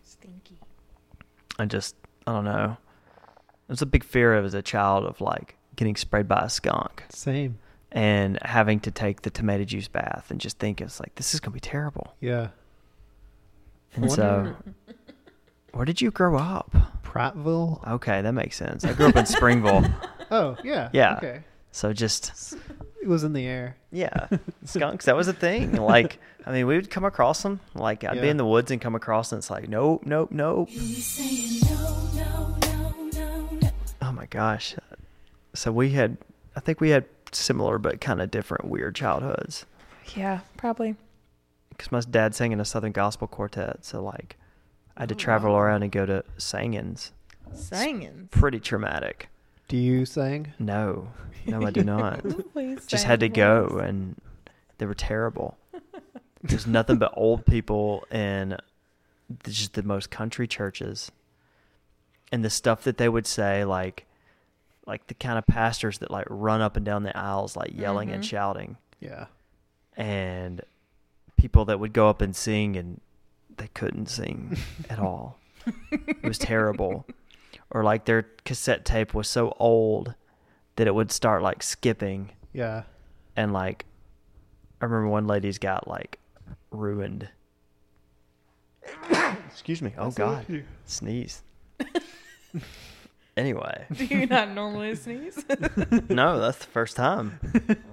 Stinky. 0.03 0.59
I 1.59 1.65
just 1.67 1.95
I 2.27 2.33
don't 2.33 2.45
know. 2.45 2.77
It 3.69 3.73
was 3.73 3.83
a 3.83 3.87
big 3.87 4.05
fear 4.05 4.35
of 4.35 4.45
as 4.45 4.55
a 4.55 4.63
child 4.63 5.05
of 5.05 5.21
like 5.21 5.57
getting 5.77 5.97
sprayed 5.97 6.27
by 6.29 6.41
a 6.45 6.49
skunk 6.49 7.05
Same. 7.11 7.59
And 7.93 8.39
having 8.43 8.81
to 8.81 8.91
take 8.91 9.23
the 9.23 9.31
tomato 9.31 9.65
juice 9.65 9.89
bath 9.89 10.27
and 10.31 10.41
just 10.41 10.59
think 10.59 10.81
it's 10.81 11.01
like 11.01 11.15
this 11.15 11.35
is 11.35 11.41
gonna 11.41 11.55
be 11.55 11.61
terrible. 11.61 12.15
Yeah. 12.21 12.49
And 13.95 14.11
so, 14.13 14.55
where 15.73 15.85
did 15.85 16.01
you 16.01 16.11
grow 16.11 16.37
up? 16.37 16.75
Prattville. 17.03 17.87
Okay, 17.95 18.21
that 18.23 18.33
makes 18.33 18.57
sense. 18.57 18.85
I 18.85 18.93
grew 18.93 19.07
up 19.07 19.17
in 19.17 19.27
Springville, 19.27 19.85
Oh, 20.31 20.57
yeah. 20.63 20.91
Yeah. 20.93 21.17
Okay. 21.17 21.41
so 21.73 21.93
just 21.95 22.55
It 23.03 23.09
was 23.09 23.25
in 23.25 23.33
the 23.33 23.47
air. 23.47 23.77
Yeah, 23.91 24.29
skunks. 24.65 25.07
That 25.07 25.17
was 25.17 25.27
a 25.29 25.33
thing. 25.33 25.73
Like, 25.73 26.19
I 26.45 26.53
mean, 26.53 26.67
we 26.67 26.77
would 26.77 26.91
come 26.91 27.05
across 27.07 27.43
them. 27.43 27.61
Like, 27.75 28.05
I'd 28.05 28.21
be 28.21 28.29
in 28.29 28.37
the 28.37 28.45
woods 28.45 28.71
and 28.71 28.81
come 28.81 28.95
across, 28.95 29.33
and 29.33 29.39
it's 29.39 29.51
like, 29.51 29.69
nope, 29.69 30.03
nope, 30.05 30.31
nope. 30.31 30.69
Oh 34.03 34.13
my 34.13 34.27
gosh. 34.27 34.75
So 35.55 35.73
we 35.73 35.91
had, 35.91 36.19
I 36.55 36.61
think 36.61 36.81
we 36.81 36.91
had 36.91 37.05
similar 37.33 37.79
but 37.79 38.01
kind 38.01 38.21
of 38.21 38.31
different 38.31 38.67
weird 38.67 38.95
childhoods. 38.95 39.67
Yeah, 40.17 40.41
probably. 40.57 40.97
Because 41.71 41.93
my 41.93 42.01
dad 42.01 42.35
sang 42.35 42.53
in 42.53 42.61
a 42.61 42.65
Southern 42.65 42.93
Gospel 42.93 43.27
quartet, 43.29 43.85
so 43.85 44.03
like, 44.03 44.37
I 44.97 45.03
had 45.03 45.09
to 45.11 45.15
Oh, 45.15 45.19
travel 45.19 45.53
wow. 45.53 45.59
around 45.61 45.83
and 45.85 45.93
go 45.93 46.07
to 46.07 46.25
singings. 46.39 47.13
Singing. 47.55 48.29
Pretty 48.31 48.59
traumatic. 48.61 49.29
Do 49.69 49.77
you 49.77 50.05
sing? 50.07 50.53
No, 50.59 51.09
no, 51.47 51.63
I 51.65 51.71
do 51.71 51.85
not. 51.85 52.23
Please 52.53 52.87
just 52.87 53.03
sing 53.03 53.11
had 53.11 53.21
to 53.21 53.29
go 53.29 53.69
for 53.69 53.81
and 53.83 54.17
they 54.79 54.87
were 54.87 54.95
terrible 54.95 55.57
there's 56.43 56.67
nothing 56.67 56.99
but 56.99 57.13
old 57.17 57.45
people 57.47 58.05
in 58.13 58.57
the- 59.45 59.51
just 59.51 59.75
the 59.75 59.83
most 59.83 60.09
country 60.11 60.47
churches 60.47 61.11
and 62.31 62.45
the 62.45 62.51
stuff 62.51 62.83
that 62.85 62.97
they 62.99 63.09
would 63.09 63.27
say 63.27 63.65
like 63.65 64.07
like 64.89 65.07
the 65.07 65.15
kind 65.15 65.39
of 65.39 65.47
pastors 65.47 65.99
that 65.99 66.11
like 66.11 66.27
run 66.29 66.61
up 66.61 66.77
and 66.77 66.85
down 66.85 67.05
the 67.05 67.17
aisles 67.17 67.55
like 67.57 67.71
yelling 67.75 68.11
and 68.11 68.25
Mhm. 68.25 68.27
shouting 68.29 68.77
Yeah. 68.99 69.27
and 69.97 70.63
people 71.37 71.65
that 71.67 71.79
would 71.79 71.93
go 71.93 72.09
up 72.09 72.21
and 72.21 72.35
sing 72.35 72.75
and 72.77 73.01
they 73.57 73.69
couldn't 73.69 74.07
sing 74.07 74.57
at 74.91 74.99
all 74.99 75.39
it 75.93 76.23
was 76.25 76.39
terrible 76.39 77.07
or 77.71 77.85
like 77.85 78.07
their 78.07 78.23
cassette 78.45 78.85
tape 78.85 79.13
was 79.15 79.29
so 79.29 79.55
old 79.61 80.15
that 80.77 80.87
it 80.87 80.95
would 80.95 81.13
start 81.13 81.43
like 81.43 81.63
skipping 81.63 82.31
Yeah. 82.53 82.85
and 83.37 83.53
like 83.53 83.85
I 84.81 84.85
remember 84.87 85.09
one 85.09 85.27
lady's 85.27 85.59
got 85.59 85.87
like 85.89 86.19
ruined. 86.71 87.29
Excuse 89.51 89.83
me. 89.83 89.93
Oh 89.99 90.11
God, 90.13 90.47
sneeze. 90.87 91.43
anyway, 93.39 93.87
Do 93.93 94.05
you 94.05 94.27
not 94.27 94.51
normally 94.51 94.95
sneeze? 94.97 95.43
no, 96.09 96.39
that's 96.41 96.59
the 96.59 96.67
first 96.73 96.97
time. 96.97 97.39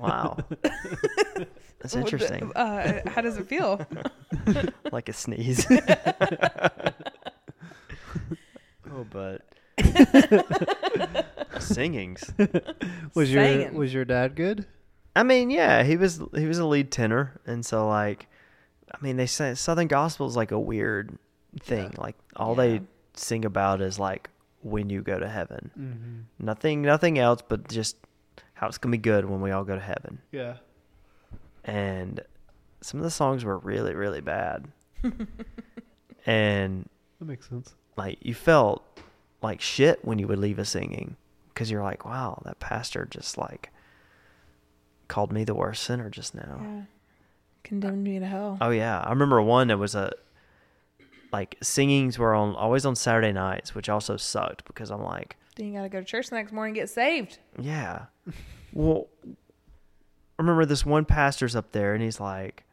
Wow, 0.01 0.37
that's 0.61 0.75
What 1.81 1.91
the- 1.93 1.99
interesting. 1.99 2.51
Uh, 2.55 3.01
how 3.09 3.21
does 3.21 3.37
it 3.37 3.47
feel? 3.47 3.85
like 4.91 5.07
a 5.09 5.13
sneeze. 5.13 5.65
oh, 8.91 9.05
but 9.09 9.41
singings. 11.59 12.31
Was 13.13 13.31
your 13.31 13.43
Singing. 13.43 13.73
was 13.75 13.93
your 13.93 14.05
dad 14.05 14.35
good? 14.35 14.65
I 15.15 15.23
mean, 15.23 15.49
yeah, 15.49 15.83
he 15.83 15.95
was 15.97 16.21
he 16.35 16.45
was 16.45 16.57
a 16.59 16.65
lead 16.65 16.91
tenor, 16.91 17.39
and 17.45 17.65
so 17.65 17.87
like, 17.87 18.27
I 18.93 18.97
mean, 19.01 19.17
they 19.17 19.25
say 19.27 19.53
Southern 19.55 19.87
gospel 19.87 20.27
is 20.27 20.35
like 20.35 20.51
a 20.51 20.59
weird 20.59 21.17
thing. 21.61 21.93
Like 21.97 22.15
all 22.35 22.51
Yeah. 22.57 22.63
they 22.63 22.81
sing 23.15 23.45
about 23.45 23.81
is 23.81 23.97
like 23.97 24.29
when 24.65 24.89
you 24.89 25.01
go 25.01 25.19
to 25.19 25.29
heaven. 25.29 25.69
Mm-hmm. 25.79 26.45
Nothing, 26.45 26.81
nothing 26.81 27.19
else, 27.19 27.41
but 27.47 27.69
just 27.69 27.97
how 28.55 28.67
it's 28.67 28.79
gonna 28.79 28.91
be 28.91 28.97
good 28.97 29.25
when 29.25 29.39
we 29.39 29.51
all 29.51 29.63
go 29.63 29.75
to 29.75 29.81
heaven. 29.81 30.19
Yeah. 30.31 30.55
And 31.63 32.19
some 32.81 32.99
of 32.99 33.03
the 33.03 33.11
songs 33.11 33.45
were 33.45 33.57
really, 33.59 33.93
really 33.93 34.21
bad, 34.21 34.65
and 36.25 36.89
That 37.19 37.25
makes 37.25 37.47
sense. 37.49 37.75
like 37.97 38.17
you 38.21 38.33
felt 38.33 38.83
like 39.41 39.61
shit 39.61 40.03
when 40.03 40.19
you 40.19 40.27
would 40.27 40.39
leave 40.39 40.59
a 40.59 40.65
singing 40.65 41.15
because 41.53 41.69
you're 41.71 41.83
like, 41.83 42.05
wow, 42.05 42.41
that 42.45 42.59
pastor 42.59 43.07
just 43.09 43.37
like 43.37 43.71
called 45.07 45.31
me 45.31 45.43
the 45.43 45.53
worst 45.55 45.83
sinner 45.83 46.09
just 46.09 46.33
now. 46.35 46.59
Yeah. 46.61 46.81
Condemned 47.63 48.03
me 48.03 48.19
to 48.19 48.25
hell. 48.25 48.57
Oh 48.61 48.69
yeah, 48.69 48.99
I 49.01 49.09
remember 49.09 49.41
one 49.41 49.67
that 49.69 49.77
was 49.77 49.95
a 49.95 50.11
like 51.31 51.57
singings 51.61 52.17
were 52.19 52.33
on 52.33 52.55
always 52.55 52.85
on 52.85 52.95
Saturday 52.95 53.31
nights, 53.33 53.73
which 53.75 53.89
also 53.89 54.17
sucked 54.17 54.65
because 54.65 54.89
I'm 54.91 55.03
like, 55.03 55.35
Then 55.55 55.67
you 55.67 55.73
gotta 55.73 55.89
go 55.89 55.99
to 55.99 56.05
church 56.05 56.29
the 56.29 56.35
next 56.35 56.51
morning 56.51 56.71
and 56.71 56.75
get 56.75 56.89
saved. 56.89 57.39
yeah. 57.59 58.05
Well, 58.73 59.07
I 59.27 60.41
remember 60.41 60.65
this 60.65 60.85
one 60.85 61.05
pastor's 61.05 61.55
up 61.55 61.71
there 61.71 61.93
and 61.93 62.03
he's 62.03 62.19
like, 62.19 62.63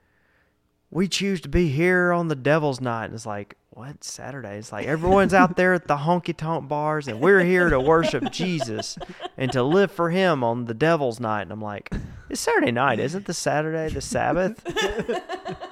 "We 0.90 1.06
choose 1.08 1.40
to 1.42 1.48
be 1.48 1.68
here 1.68 2.12
on 2.12 2.26
the 2.28 2.34
Devil's 2.34 2.80
Night," 2.80 3.04
and 3.06 3.14
it's 3.14 3.24
like, 3.26 3.56
what 3.70 4.02
Saturday? 4.04 4.56
It's 4.58 4.72
like 4.72 4.86
everyone's 4.86 5.32
out 5.32 5.56
there 5.56 5.72
at 5.74 5.86
the 5.86 5.96
honky 5.98 6.36
tonk 6.36 6.68
bars 6.68 7.06
and 7.08 7.20
we're 7.20 7.42
here 7.44 7.70
to 7.70 7.78
worship 7.80 8.30
Jesus 8.32 8.98
and 9.38 9.50
to 9.52 9.62
live 9.62 9.90
for 9.92 10.10
Him 10.10 10.42
on 10.44 10.64
the 10.66 10.74
Devil's 10.74 11.20
Night, 11.20 11.42
and 11.42 11.52
I'm 11.52 11.62
like, 11.62 11.90
it's 12.28 12.40
Saturday 12.40 12.72
night, 12.72 12.98
isn't 12.98 13.26
the 13.26 13.32
Saturday 13.34 13.92
the 13.94 14.00
Sabbath? 14.00 14.60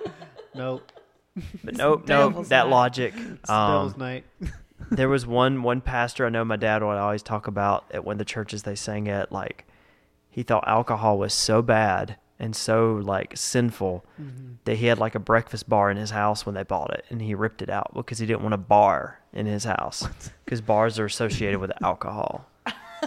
Nope. 0.55 0.91
But 1.65 1.77
nope, 1.77 2.07
nope, 2.09 2.47
that 2.49 2.65
Night. 2.65 2.71
logic. 2.71 3.15
Um, 3.15 3.37
Devil's 3.47 3.97
Night. 3.97 4.25
there 4.91 5.09
was 5.09 5.27
one 5.27 5.63
one 5.63 5.81
pastor 5.81 6.27
I 6.27 6.29
know 6.31 6.45
my 6.45 6.57
dad 6.57 6.83
would 6.83 6.97
always 6.97 7.23
talk 7.23 7.47
about 7.47 7.85
at 7.93 8.05
one 8.05 8.15
of 8.15 8.19
the 8.19 8.25
churches 8.25 8.63
they 8.65 8.75
sang 8.75 9.09
at 9.09 9.31
like 9.31 9.67
he 10.31 10.43
thought 10.43 10.67
alcohol 10.67 11.19
was 11.19 11.35
so 11.35 11.61
bad 11.63 12.17
and 12.39 12.57
so 12.57 12.95
like 13.03 13.37
sinful 13.37 14.05
Mm-hmm. 14.21 14.53
that 14.65 14.77
he 14.77 14.87
had 14.87 14.99
like 14.99 15.15
a 15.15 15.19
breakfast 15.21 15.69
bar 15.69 15.91
in 15.91 15.97
his 15.97 16.11
house 16.11 16.45
when 16.47 16.55
they 16.55 16.63
bought 16.63 16.93
it 16.95 17.05
and 17.11 17.21
he 17.23 17.35
ripped 17.35 17.63
it 17.63 17.69
out 17.71 17.93
because 17.95 18.19
he 18.19 18.27
didn't 18.27 18.43
want 18.43 18.55
a 18.55 18.59
bar 18.59 19.19
in 19.33 19.47
his 19.47 19.65
house 19.65 20.07
because 20.45 20.61
bars 20.61 20.99
are 20.99 21.05
associated 21.07 21.59
with 21.61 21.71
alcohol. 21.83 22.47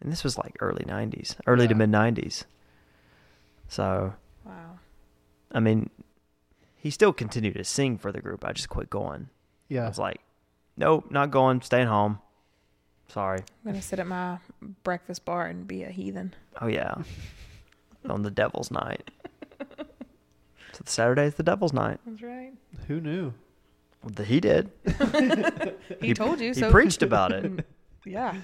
and 0.00 0.10
this 0.12 0.24
was 0.24 0.38
like 0.38 0.56
early 0.60 0.84
90s, 0.84 1.36
early 1.46 1.68
to 1.68 1.74
mid 1.74 1.90
90s. 1.90 2.44
So. 3.68 4.14
I 5.52 5.60
mean, 5.60 5.90
he 6.76 6.90
still 6.90 7.12
continued 7.12 7.54
to 7.54 7.64
sing 7.64 7.98
for 7.98 8.12
the 8.12 8.20
group. 8.20 8.44
I 8.44 8.52
just 8.52 8.68
quit 8.68 8.88
going. 8.90 9.28
Yeah. 9.68 9.84
I 9.84 9.88
was 9.88 9.98
like, 9.98 10.20
nope, 10.76 11.06
not 11.10 11.30
going, 11.30 11.60
staying 11.62 11.86
home. 11.88 12.18
Sorry. 13.08 13.38
I'm 13.64 13.72
gonna 13.72 13.82
sit 13.82 13.98
at 13.98 14.06
my 14.06 14.38
breakfast 14.84 15.24
bar 15.24 15.46
and 15.46 15.66
be 15.66 15.82
a 15.82 15.90
heathen. 15.90 16.34
Oh, 16.60 16.68
yeah. 16.68 16.94
On 18.08 18.22
the 18.22 18.30
devil's 18.30 18.70
night. 18.70 19.10
So 20.72 20.84
the 20.84 20.90
Saturday's 20.92 21.34
the 21.34 21.42
devil's 21.42 21.72
night. 21.72 21.98
That's 22.06 22.22
right. 22.22 22.52
Who 22.86 23.00
knew? 23.00 23.34
Well, 24.02 24.12
the- 24.14 24.24
He 24.24 24.38
did. 24.40 24.70
He, 26.00 26.14
told 26.14 26.40
you 26.40 26.54
He 26.54 26.60
so. 26.60 26.70
preached 26.70 27.02
about 27.02 27.32
it. 27.32 27.66
Yeah. 28.06 28.36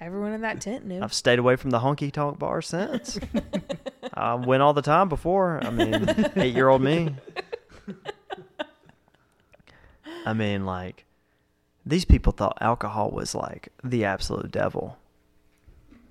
Everyone 0.00 0.32
in 0.32 0.42
that 0.42 0.60
tent 0.60 0.86
knew. 0.86 1.02
I've 1.02 1.12
stayed 1.12 1.40
away 1.40 1.56
from 1.56 1.70
the 1.70 1.80
honky 1.80 2.12
tonk 2.12 2.38
bar 2.38 2.62
since. 2.62 3.18
I 4.14 4.34
went 4.34 4.62
all 4.62 4.72
the 4.72 4.82
time 4.82 5.08
before. 5.08 5.64
I 5.64 5.70
mean, 5.70 6.08
eight 6.36 6.54
year 6.54 6.68
old 6.68 6.82
me. 6.82 7.14
I 10.24 10.32
mean, 10.32 10.64
like, 10.66 11.04
these 11.84 12.04
people 12.04 12.32
thought 12.32 12.58
alcohol 12.60 13.10
was 13.10 13.34
like 13.34 13.68
the 13.82 14.04
absolute 14.04 14.50
devil. 14.50 14.96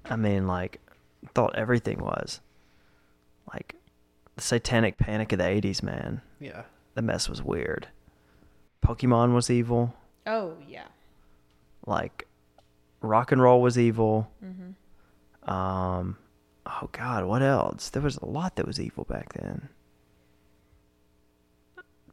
I 0.05 0.15
mean, 0.15 0.47
like, 0.47 0.79
thought 1.33 1.55
everything 1.55 1.99
was. 1.99 2.41
Like, 3.53 3.75
the 4.35 4.41
satanic 4.41 4.97
panic 4.97 5.31
of 5.31 5.39
the 5.39 5.45
80s, 5.45 5.83
man. 5.83 6.21
Yeah. 6.39 6.63
The 6.95 7.01
mess 7.01 7.29
was 7.29 7.41
weird. 7.41 7.87
Pokemon 8.85 9.33
was 9.33 9.49
evil. 9.49 9.93
oh 10.27 10.55
yeah. 10.67 10.87
Like, 11.85 12.27
rock 13.01 13.31
and 13.31 13.41
roll 13.41 13.61
was 13.61 13.77
evil. 13.79 14.29
Mm-hmm. 14.43 15.49
Um, 15.49 16.17
oh 16.65 16.89
God, 16.91 17.25
what 17.25 17.41
else? 17.41 17.89
There 17.89 18.01
was 18.01 18.17
a 18.17 18.25
lot 18.25 18.55
that 18.55 18.65
was 18.67 18.79
evil 18.79 19.03
back 19.05 19.33
then. 19.33 19.69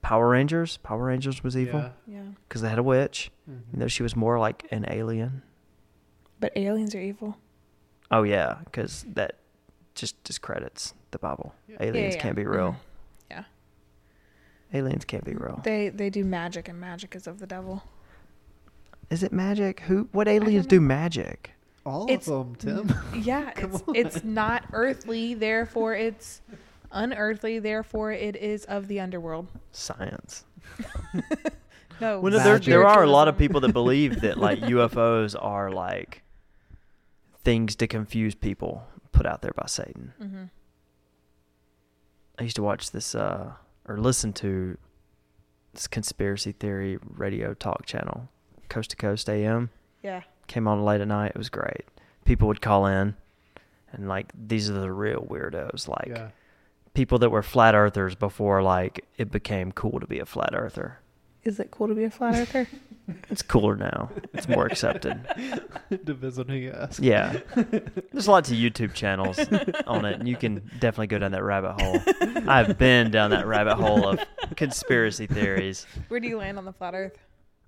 Power 0.03 0.29
Rangers. 0.29 0.77
Power 0.79 1.05
Rangers 1.05 1.43
was 1.43 1.57
evil 1.57 1.81
Yeah. 1.81 1.91
Yeah. 2.07 2.23
because 2.49 2.63
they 2.63 2.69
had 2.69 2.79
a 2.79 2.83
witch. 2.83 3.31
Mhm. 3.49 3.61
You 3.73 3.79
know, 3.81 3.89
she 3.89 4.03
was 4.03 4.15
more 4.17 4.39
like 4.39 4.67
an 4.71 4.85
alien. 4.89 5.43
But 6.41 6.53
aliens 6.57 6.95
are 6.95 7.01
evil. 7.01 7.37
Oh 8.11 8.23
yeah, 8.23 8.59
because 8.65 9.05
that 9.15 9.37
just 9.95 10.23
discredits 10.25 10.95
the 11.11 11.19
Bible. 11.19 11.55
Yeah. 11.67 11.77
Aliens 11.81 12.15
yeah. 12.15 12.23
can't 12.23 12.37
be 12.37 12.47
real. 12.47 12.73
Mhm. 12.73 12.77
Yeah. 13.31 13.45
Aliens 14.73 15.05
can't 15.05 15.25
be 15.25 15.35
real. 15.35 15.61
They 15.65 15.89
they 15.89 16.11
do 16.11 16.25
magic 16.25 16.69
and 16.69 16.81
magic 16.81 17.15
is 17.15 17.27
of 17.27 17.39
the 17.41 17.47
devil. 17.47 17.83
Is 19.11 19.23
it 19.23 19.33
magic? 19.33 19.81
Who? 19.81 20.09
What 20.13 20.29
aliens 20.29 20.67
do 20.67 20.81
magic? 20.81 21.53
All 21.89 22.05
It's- 22.11 22.29
of 22.29 22.59
them, 22.61 22.87
Tim. 22.89 23.21
Yeah, 23.23 23.51
it's 23.57 23.83
on. 23.87 23.97
it's 23.97 24.23
not 24.25 24.65
earthly, 24.73 25.35
therefore 25.35 25.95
it's 25.95 26.41
unearthly, 26.93 27.59
therefore 27.59 28.13
it 28.13 28.37
is 28.37 28.65
of 28.67 28.89
the 28.89 29.01
underworld. 29.01 29.47
Science. 29.73 30.45
No. 32.01 32.21
Well, 32.21 32.31
no, 32.33 32.39
there, 32.39 32.61
there 32.61 32.87
are 32.87 33.03
a 33.03 33.11
lot 33.11 33.27
of 33.27 33.37
people 33.37 33.61
that 33.63 33.73
believe 33.73 34.21
that 34.21 34.39
like 34.47 34.61
UFOs 34.61 35.35
are 35.37 35.69
like 35.73 36.23
things 37.43 37.75
to 37.75 37.89
confuse 37.89 38.37
people 38.37 38.87
put 39.11 39.27
out 39.27 39.43
there 39.43 39.51
by 39.57 39.67
Satan. 39.67 40.13
hmm 40.17 40.45
I 42.39 42.45
used 42.45 42.55
to 42.55 42.63
watch 42.63 42.93
this 42.93 43.17
uh, 43.17 43.51
or 43.89 43.99
listen 43.99 44.33
to 44.35 44.79
this 45.75 45.89
conspiracy 45.89 46.53
theory 46.53 46.99
radio 47.03 47.53
talk 47.53 47.85
channel, 47.85 48.29
Coast 48.69 48.91
to 48.91 48.97
Coast 48.97 49.29
AM. 49.29 49.71
Yeah. 50.05 50.23
Came 50.49 50.67
on 50.67 50.85
late 50.85 51.01
at 51.01 51.07
night. 51.09 51.33
It 51.35 51.39
was 51.39 51.49
great. 51.51 51.85
People 52.25 52.49
would 52.49 52.61
call 52.61 52.87
in 52.87 53.15
And 53.93 54.09
like 54.09 54.33
these 54.35 54.69
are 54.69 54.75
the 54.75 54.93
real 54.93 55.27
weirdos, 55.31 55.87
like 55.89 56.09
yeah. 56.09 56.29
people 56.95 57.19
that 57.21 57.31
were 57.31 57.43
flat 57.43 57.75
earthers 57.75 58.15
before 58.15 58.63
like 58.63 59.05
it 59.17 59.31
became 59.31 59.71
cool 59.73 60.01
to 60.01 60.07
be 60.07 60.19
a 60.19 60.27
flat 60.27 60.51
earther. 60.55 60.99
Is 61.45 61.59
it 61.61 61.71
cool 61.71 61.89
to 61.89 61.95
be 61.95 62.05
a 62.05 62.11
flat 62.11 62.35
earther? 62.35 62.69
It's 63.31 63.41
cooler 63.41 63.75
now. 63.75 64.11
It's 64.35 64.47
more 64.49 64.67
accepted. 64.67 65.19
Depends 66.05 66.39
on 66.39 66.47
who 66.47 66.57
you 66.57 66.73
ask. 66.73 67.01
Yeah. 67.03 67.39
There's 68.13 68.29
lots 68.29 68.51
of 68.51 68.59
YouTube 68.59 68.93
channels 68.93 69.39
on 69.87 70.05
it, 70.05 70.19
and 70.21 70.29
you 70.29 70.37
can 70.37 70.57
definitely 70.79 71.07
go 71.07 71.19
down 71.19 71.33
that 71.33 71.43
rabbit 71.43 71.81
hole. 71.81 72.03
I've 72.47 72.77
been 72.77 73.11
down 73.11 73.31
that 73.31 73.47
rabbit 73.47 73.77
hole 73.77 74.07
of 74.09 74.21
conspiracy 74.57 75.27
theories. 75.27 75.87
Where 76.09 76.21
do 76.21 76.29
you 76.29 76.37
land 76.37 76.59
on 76.59 76.67
the 76.67 76.73
flat 76.75 76.93
earth? 76.95 77.17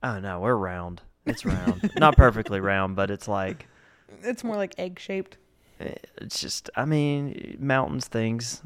Oh 0.02 0.20
no, 0.20 0.40
we're 0.40 0.54
round. 0.56 1.00
It's 1.30 1.44
round. 1.44 1.90
Not 1.96 2.16
perfectly 2.16 2.60
round, 2.60 2.96
but 2.96 3.10
it's 3.10 3.28
like 3.28 3.66
It's 4.22 4.44
more 4.44 4.56
like 4.56 4.75
egg 4.78 4.99
shaped. 4.99 5.37
eh, 5.80 5.94
it's 6.18 6.40
just 6.40 6.68
I 6.76 6.84
mean, 6.84 7.56
mountains 7.60 8.06
things 8.08 8.62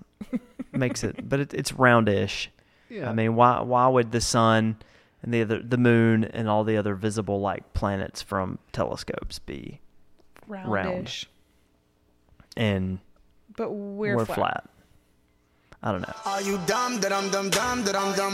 makes 0.72 1.04
it 1.04 1.28
but 1.28 1.40
it, 1.40 1.54
it's 1.54 1.72
roundish. 1.72 2.48
Yeah. 2.90 3.08
I 3.08 3.12
mean, 3.12 3.34
why 3.36 3.60
why 3.62 3.86
would 3.88 4.12
the 4.12 4.20
sun 4.20 4.76
and 5.22 5.32
the 5.32 5.42
other 5.42 5.60
the 5.62 5.78
moon 5.78 6.24
and 6.24 6.48
all 6.48 6.64
the 6.64 6.76
other 6.76 6.94
visible 6.94 7.40
like 7.40 7.72
planets 7.74 8.20
from 8.22 8.58
telescopes 8.72 9.38
be 9.38 9.80
Roundish. 10.48 11.24
and 12.56 12.98
But 13.56 13.70
we're, 13.70 14.16
we're, 14.16 14.24
flat. 14.26 14.36
flat. 14.36 14.64
I 15.82 15.92
don't 15.92 16.02
know. 16.02 16.14
Are 16.26 16.40
you 16.42 16.58
dumb, 16.66 16.98
da 17.00 17.08
dum 17.08 17.30
dum 17.30 17.50
dum 17.50 17.84
da 17.84 17.92
dum 17.92 18.14
dum? 18.14 18.32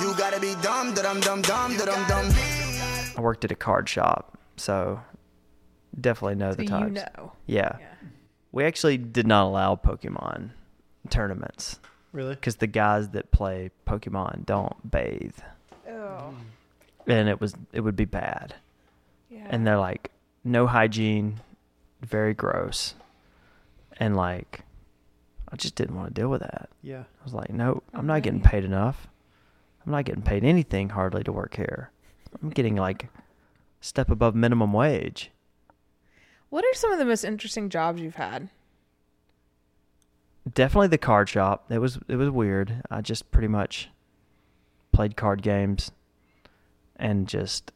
You 0.00 0.14
gotta 0.16 0.40
be 0.40 0.54
dumb, 0.62 0.94
da 0.94 1.02
dum 1.02 1.20
dum 1.20 1.42
dum 1.42 1.76
da 1.76 1.84
dum 1.84 2.06
dum. 2.08 2.59
I 3.16 3.20
worked 3.20 3.44
at 3.44 3.50
a 3.52 3.56
card 3.56 3.88
shop, 3.88 4.38
so 4.56 5.00
definitely 6.00 6.36
know 6.36 6.50
So 6.52 6.56
the 6.56 6.62
you 6.64 6.68
types. 6.68 6.94
know. 7.16 7.32
Yeah. 7.46 7.76
Yeah. 7.78 7.86
We 8.52 8.64
actually 8.64 8.98
did 8.98 9.26
not 9.26 9.44
allow 9.46 9.76
Pokemon 9.76 10.50
tournaments 11.08 11.78
really? 12.12 12.34
because 12.34 12.56
the 12.56 12.66
guys 12.66 13.10
that 13.10 13.30
play 13.30 13.70
Pokemon 13.86 14.44
don't 14.46 14.90
bathe, 14.90 15.36
Oh. 15.88 16.34
and 17.06 17.28
it 17.28 17.40
was 17.40 17.54
it 17.72 17.80
would 17.80 17.96
be 17.96 18.04
bad. 18.04 18.54
Yeah. 19.30 19.46
And 19.50 19.66
they're 19.66 19.78
like 19.78 20.10
no 20.44 20.66
hygiene, 20.66 21.40
very 22.02 22.34
gross, 22.34 22.94
and 23.98 24.16
like 24.16 24.62
I 25.52 25.56
just 25.56 25.74
didn't 25.74 25.96
want 25.96 26.08
to 26.08 26.20
deal 26.20 26.28
with 26.28 26.40
that. 26.42 26.68
Yeah. 26.82 27.00
I 27.00 27.24
was 27.24 27.34
like, 27.34 27.50
no, 27.50 27.82
I'm 27.94 28.06
not 28.06 28.22
getting 28.22 28.40
paid 28.40 28.64
enough. 28.64 29.08
I'm 29.84 29.92
not 29.92 30.04
getting 30.04 30.22
paid 30.22 30.44
anything 30.44 30.90
hardly 30.90 31.24
to 31.24 31.32
work 31.32 31.56
here. 31.56 31.90
I'm 32.42 32.50
getting 32.50 32.76
like 32.76 33.08
step 33.80 34.10
above 34.10 34.34
minimum 34.34 34.72
wage. 34.72 35.30
what 36.48 36.64
are 36.64 36.74
some 36.74 36.92
of 36.92 36.98
the 36.98 37.04
most 37.04 37.24
interesting 37.24 37.68
jobs 37.68 38.00
you've 38.00 38.16
had? 38.16 38.48
Definitely 40.52 40.88
the 40.88 40.98
card 40.98 41.28
shop. 41.28 41.70
It 41.70 41.78
was 41.78 41.98
it 42.08 42.16
was 42.16 42.30
weird. 42.30 42.82
I 42.90 43.00
just 43.02 43.30
pretty 43.30 43.48
much 43.48 43.90
played 44.92 45.16
card 45.16 45.42
games 45.42 45.92
and 46.96 47.28
just 47.28 47.72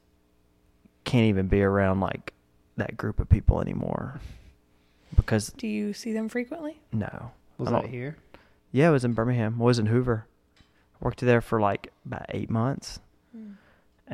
can't 1.04 1.26
even 1.26 1.46
be 1.46 1.62
around 1.62 2.00
like 2.00 2.32
that 2.76 2.96
group 2.96 3.20
of 3.20 3.28
people 3.28 3.60
anymore. 3.60 4.20
Because 5.14 5.48
Do 5.56 5.68
you 5.68 5.92
see 5.92 6.12
them 6.12 6.28
frequently? 6.28 6.80
no. 6.92 7.30
Was 7.58 7.68
I 7.68 7.82
that 7.82 7.90
here? 7.90 8.16
Yeah, 8.72 8.88
it 8.88 8.92
was 8.92 9.04
in 9.04 9.12
Birmingham. 9.12 9.58
I 9.60 9.64
was 9.64 9.78
in 9.78 9.86
Hoover. 9.86 10.26
Worked 11.00 11.20
there 11.20 11.40
for 11.40 11.60
like 11.60 11.92
about 12.04 12.26
eight 12.30 12.50
months. 12.50 12.98
Hmm. 13.32 13.52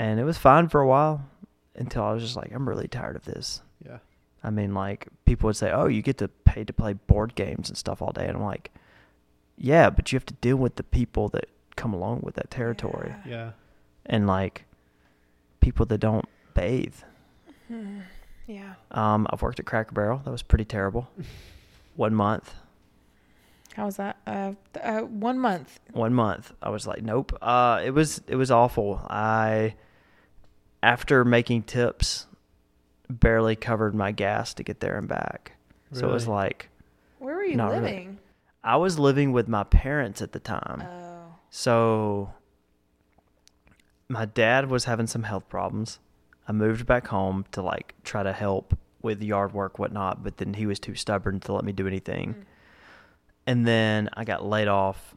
And 0.00 0.18
it 0.18 0.24
was 0.24 0.38
fine 0.38 0.68
for 0.68 0.80
a 0.80 0.86
while 0.86 1.26
until 1.74 2.02
I 2.04 2.12
was 2.12 2.22
just 2.22 2.36
like, 2.36 2.52
I'm 2.54 2.66
really 2.68 2.88
tired 2.88 3.16
of 3.16 3.24
this. 3.26 3.60
Yeah. 3.84 3.98
I 4.42 4.48
mean, 4.48 4.72
like 4.72 5.08
people 5.26 5.48
would 5.48 5.56
say, 5.56 5.70
"Oh, 5.70 5.86
you 5.88 6.00
get 6.00 6.16
to 6.18 6.28
pay 6.28 6.64
to 6.64 6.72
play 6.72 6.94
board 6.94 7.34
games 7.34 7.68
and 7.68 7.76
stuff 7.76 8.00
all 8.00 8.12
day," 8.12 8.26
and 8.26 8.36
I'm 8.38 8.42
like, 8.42 8.70
"Yeah, 9.58 9.90
but 9.90 10.10
you 10.10 10.16
have 10.16 10.24
to 10.26 10.34
deal 10.34 10.56
with 10.56 10.76
the 10.76 10.82
people 10.82 11.28
that 11.30 11.50
come 11.76 11.92
along 11.92 12.20
with 12.22 12.36
that 12.36 12.50
territory, 12.50 13.14
Yeah. 13.26 13.50
and 14.06 14.26
like 14.26 14.64
people 15.60 15.84
that 15.86 15.98
don't 15.98 16.24
bathe." 16.54 16.96
Yeah. 18.46 18.74
Um, 18.90 19.26
I've 19.30 19.42
worked 19.42 19.60
at 19.60 19.66
Cracker 19.66 19.92
Barrel. 19.92 20.22
That 20.24 20.30
was 20.30 20.42
pretty 20.42 20.64
terrible. 20.64 21.08
One 21.96 22.14
month. 22.14 22.54
How 23.74 23.84
was 23.84 23.96
that? 23.98 24.16
Uh, 24.26 24.54
th- 24.74 24.84
uh, 24.84 25.00
one 25.02 25.38
month. 25.38 25.78
One 25.92 26.12
month. 26.14 26.52
I 26.62 26.70
was 26.70 26.86
like, 26.86 27.02
"Nope." 27.02 27.36
Uh, 27.42 27.80
it 27.84 27.90
was 27.90 28.22
it 28.26 28.36
was 28.36 28.50
awful. 28.50 29.06
I 29.10 29.74
after 30.82 31.24
making 31.24 31.64
tips, 31.64 32.26
barely 33.08 33.56
covered 33.56 33.94
my 33.94 34.12
gas 34.12 34.54
to 34.54 34.62
get 34.62 34.80
there 34.80 34.96
and 34.96 35.08
back. 35.08 35.52
So 35.92 36.08
it 36.08 36.12
was 36.12 36.28
like 36.28 36.68
Where 37.18 37.34
were 37.36 37.44
you 37.44 37.56
Not 37.56 37.72
really. 37.72 37.82
living? 37.82 38.18
I 38.62 38.76
was 38.76 38.98
living 38.98 39.32
with 39.32 39.48
my 39.48 39.64
parents 39.64 40.22
at 40.22 40.32
the 40.32 40.40
time. 40.40 40.82
Oh. 40.82 41.34
So 41.50 42.32
my 44.08 44.24
dad 44.26 44.70
was 44.70 44.84
having 44.84 45.06
some 45.06 45.22
health 45.24 45.48
problems. 45.48 45.98
I 46.46 46.52
moved 46.52 46.86
back 46.86 47.08
home 47.08 47.44
to 47.52 47.62
like 47.62 47.94
try 48.04 48.22
to 48.22 48.32
help 48.32 48.76
with 49.02 49.22
yard 49.22 49.52
work, 49.52 49.78
whatnot, 49.78 50.22
but 50.22 50.36
then 50.36 50.54
he 50.54 50.66
was 50.66 50.78
too 50.78 50.94
stubborn 50.94 51.40
to 51.40 51.52
let 51.52 51.64
me 51.64 51.72
do 51.72 51.86
anything. 51.86 52.34
Mm. 52.34 52.44
And 53.46 53.66
then 53.66 54.10
I 54.14 54.24
got 54.24 54.44
laid 54.44 54.68
off 54.68 55.14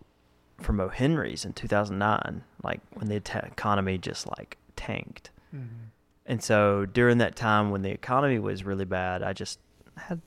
from 0.62 0.80
O'Henry's 0.80 1.44
in 1.44 1.54
2009, 1.54 2.44
like 2.64 2.80
when 2.94 3.10
the 3.10 3.16
economy 3.16 3.98
just 3.98 4.28
like 4.28 4.58
tanked. 4.76 5.32
Mm-hmm. 5.54 5.86
And 6.26 6.42
so 6.42 6.86
during 6.86 7.18
that 7.18 7.36
time 7.36 7.72
when 7.72 7.82
the 7.82 7.92
economy 7.92 8.40
was 8.40 8.64
really 8.64 8.86
bad, 8.86 9.24
I 9.24 9.34
just 9.34 9.60
had 9.98 10.22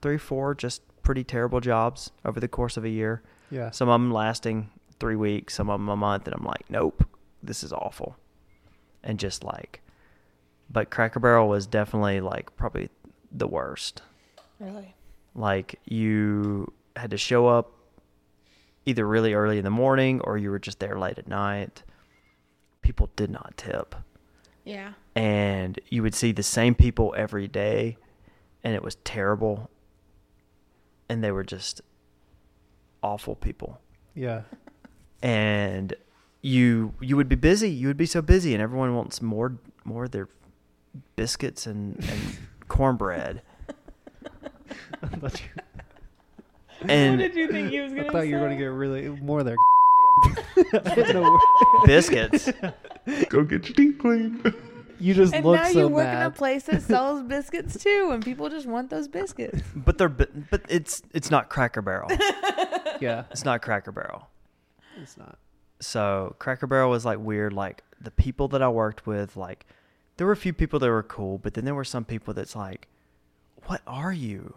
three, 0.00 0.18
four 0.18 0.54
just 0.54 0.82
pretty 1.02 1.24
terrible 1.24 1.60
jobs 1.60 2.10
over 2.24 2.40
the 2.40 2.48
course 2.48 2.76
of 2.76 2.84
a 2.84 2.88
year. 2.88 3.22
Yeah. 3.50 3.70
Some 3.70 3.88
of 3.88 3.94
them 3.94 4.12
lasting 4.12 4.70
three 4.98 5.16
weeks, 5.16 5.54
some 5.54 5.68
of 5.68 5.78
them 5.80 5.88
a 5.88 5.96
month, 5.96 6.26
and 6.26 6.34
I'm 6.34 6.44
like, 6.44 6.68
nope, 6.70 7.06
this 7.42 7.62
is 7.62 7.72
awful. 7.72 8.16
And 9.02 9.18
just 9.18 9.44
like, 9.44 9.82
but 10.70 10.90
Cracker 10.90 11.20
Barrel 11.20 11.48
was 11.48 11.66
definitely 11.66 12.20
like 12.20 12.56
probably 12.56 12.88
the 13.30 13.46
worst. 13.46 14.02
Really? 14.58 14.94
Like 15.34 15.78
you 15.84 16.72
had 16.96 17.10
to 17.10 17.18
show 17.18 17.46
up 17.46 17.72
either 18.86 19.06
really 19.06 19.34
early 19.34 19.58
in 19.58 19.64
the 19.64 19.70
morning 19.70 20.20
or 20.22 20.38
you 20.38 20.50
were 20.50 20.58
just 20.58 20.78
there 20.80 20.98
late 20.98 21.18
at 21.18 21.28
night. 21.28 21.82
People 22.80 23.10
did 23.16 23.30
not 23.30 23.54
tip. 23.56 23.94
Yeah. 24.64 24.92
And 25.16 25.78
you 25.90 26.02
would 26.02 26.14
see 26.14 26.32
the 26.32 26.42
same 26.42 26.74
people 26.74 27.14
every 27.16 27.48
day 27.48 27.96
and 28.64 28.74
it 28.74 28.82
was 28.82 28.94
terrible. 29.04 29.70
And 31.08 31.22
they 31.22 31.32
were 31.32 31.44
just 31.44 31.80
awful 33.02 33.34
people. 33.34 33.80
Yeah. 34.14 34.42
and 35.22 35.94
you 36.44 36.92
you 37.00 37.16
would 37.16 37.28
be 37.28 37.36
busy 37.36 37.70
you 37.70 37.86
would 37.86 37.96
be 37.96 38.04
so 38.06 38.20
busy 38.20 38.52
and 38.52 38.60
everyone 38.60 38.96
wants 38.96 39.22
more 39.22 39.56
more 39.84 40.04
of 40.04 40.10
their 40.10 40.28
biscuits 41.14 41.66
and, 41.68 41.96
and 42.10 42.20
cornbread 42.68 43.40
I 45.02 45.06
thought 45.06 45.40
you, 45.40 45.62
and 46.88 47.20
you 47.20 47.48
think 47.48 47.70
he 47.70 47.80
was 47.80 47.92
I 47.92 48.08
thought 48.10 48.26
you 48.26 48.34
were 48.34 48.40
going 48.40 48.50
to 48.50 48.56
get 48.56 48.66
really 48.72 49.08
more 49.08 49.38
of 49.40 49.46
their. 49.46 49.54
I 49.54 50.26
didn't 50.26 50.34
know. 50.36 50.41
where- 50.41 50.41
biscuits 51.84 52.50
Go 53.28 53.42
get 53.42 53.66
your 53.68 53.74
teeth 53.74 53.98
cleaned. 53.98 54.54
You 55.00 55.14
just 55.14 55.34
And 55.34 55.44
look 55.44 55.56
now 55.56 55.64
so 55.72 55.78
you 55.80 55.88
work 55.88 56.06
in 56.06 56.22
a 56.22 56.30
place 56.30 56.62
that 56.64 56.82
sells 56.82 57.24
biscuits 57.24 57.82
too, 57.82 58.10
and 58.12 58.24
people 58.24 58.48
just 58.48 58.66
want 58.68 58.90
those 58.90 59.08
biscuits. 59.08 59.60
but 59.74 59.98
they're 59.98 60.08
but 60.08 60.30
it's 60.68 61.02
it's 61.12 61.28
not 61.30 61.48
cracker 61.50 61.82
barrel 61.82 62.08
yeah. 63.00 63.24
it's 63.32 63.44
not 63.44 63.60
cracker 63.62 63.90
barrel 63.90 64.28
It's 65.02 65.16
not. 65.16 65.38
so 65.80 66.36
cracker 66.38 66.68
barrel 66.68 66.90
was 66.90 67.04
like 67.04 67.18
weird 67.18 67.52
like 67.52 67.82
the 68.00 68.12
people 68.12 68.46
that 68.48 68.62
i 68.62 68.68
worked 68.68 69.04
with 69.06 69.36
like 69.36 69.66
there 70.16 70.26
were 70.28 70.32
a 70.32 70.36
few 70.36 70.52
people 70.52 70.78
that 70.78 70.88
were 70.88 71.02
cool 71.02 71.38
but 71.38 71.54
then 71.54 71.64
there 71.64 71.74
were 71.74 71.82
some 71.84 72.04
people 72.04 72.32
that's 72.32 72.54
like 72.54 72.86
what 73.66 73.80
are 73.88 74.12
you 74.12 74.54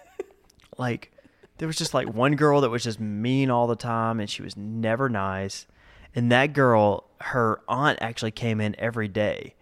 like 0.78 1.12
there 1.58 1.66
was 1.66 1.76
just 1.76 1.94
like 1.94 2.12
one 2.12 2.36
girl 2.36 2.60
that 2.60 2.70
was 2.70 2.84
just 2.84 3.00
mean 3.00 3.50
all 3.50 3.66
the 3.66 3.76
time 3.76 4.20
and 4.20 4.28
she 4.28 4.42
was 4.42 4.56
never 4.56 5.08
nice 5.08 5.66
and 6.14 6.30
that 6.30 6.52
girl 6.52 7.04
her 7.20 7.60
aunt 7.68 7.98
actually 8.00 8.30
came 8.30 8.60
in 8.60 8.74
every 8.78 9.08
day 9.08 9.54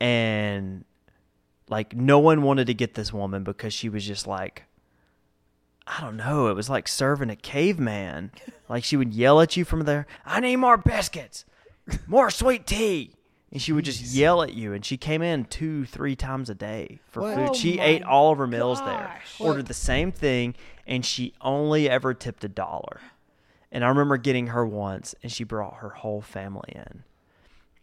and 0.00 0.84
like 1.68 1.94
no 1.94 2.18
one 2.18 2.42
wanted 2.42 2.66
to 2.66 2.74
get 2.74 2.94
this 2.94 3.12
woman 3.12 3.44
because 3.44 3.72
she 3.72 3.88
was 3.88 4.06
just 4.06 4.26
like 4.26 4.64
I 5.88 6.02
don't 6.02 6.18
know. 6.18 6.48
It 6.48 6.54
was 6.54 6.68
like 6.68 6.86
serving 6.86 7.30
a 7.30 7.36
caveman. 7.36 8.30
Like 8.68 8.84
she 8.84 8.96
would 8.96 9.14
yell 9.14 9.40
at 9.40 9.56
you 9.56 9.64
from 9.64 9.84
there, 9.84 10.06
I 10.24 10.40
need 10.40 10.56
more 10.56 10.76
biscuits, 10.76 11.46
more 12.06 12.30
sweet 12.30 12.66
tea. 12.66 13.14
And 13.50 13.62
she 13.62 13.72
would 13.72 13.84
just 13.86 14.02
yell 14.14 14.42
at 14.42 14.52
you. 14.54 14.74
And 14.74 14.84
she 14.84 14.96
came 14.98 15.22
in 15.22 15.44
two, 15.46 15.86
three 15.86 16.14
times 16.14 16.50
a 16.50 16.54
day 16.54 17.00
for 17.08 17.22
What? 17.22 17.34
food. 17.34 17.48
Oh 17.50 17.54
she 17.54 17.78
my 17.78 17.84
ate 17.84 18.02
all 18.02 18.30
of 18.32 18.38
her 18.38 18.46
meals 18.46 18.78
there, 18.84 19.10
gosh. 19.14 19.36
ordered 19.40 19.66
the 19.66 19.74
same 19.74 20.12
thing, 20.12 20.54
and 20.86 21.04
she 21.04 21.32
only 21.40 21.88
ever 21.88 22.12
tipped 22.12 22.44
a 22.44 22.48
dollar. 22.48 23.00
And 23.72 23.84
I 23.84 23.88
remember 23.88 24.16
getting 24.18 24.48
her 24.48 24.66
once, 24.66 25.14
and 25.22 25.32
she 25.32 25.44
brought 25.44 25.76
her 25.76 25.88
whole 25.90 26.20
family 26.20 26.72
in. 26.74 27.04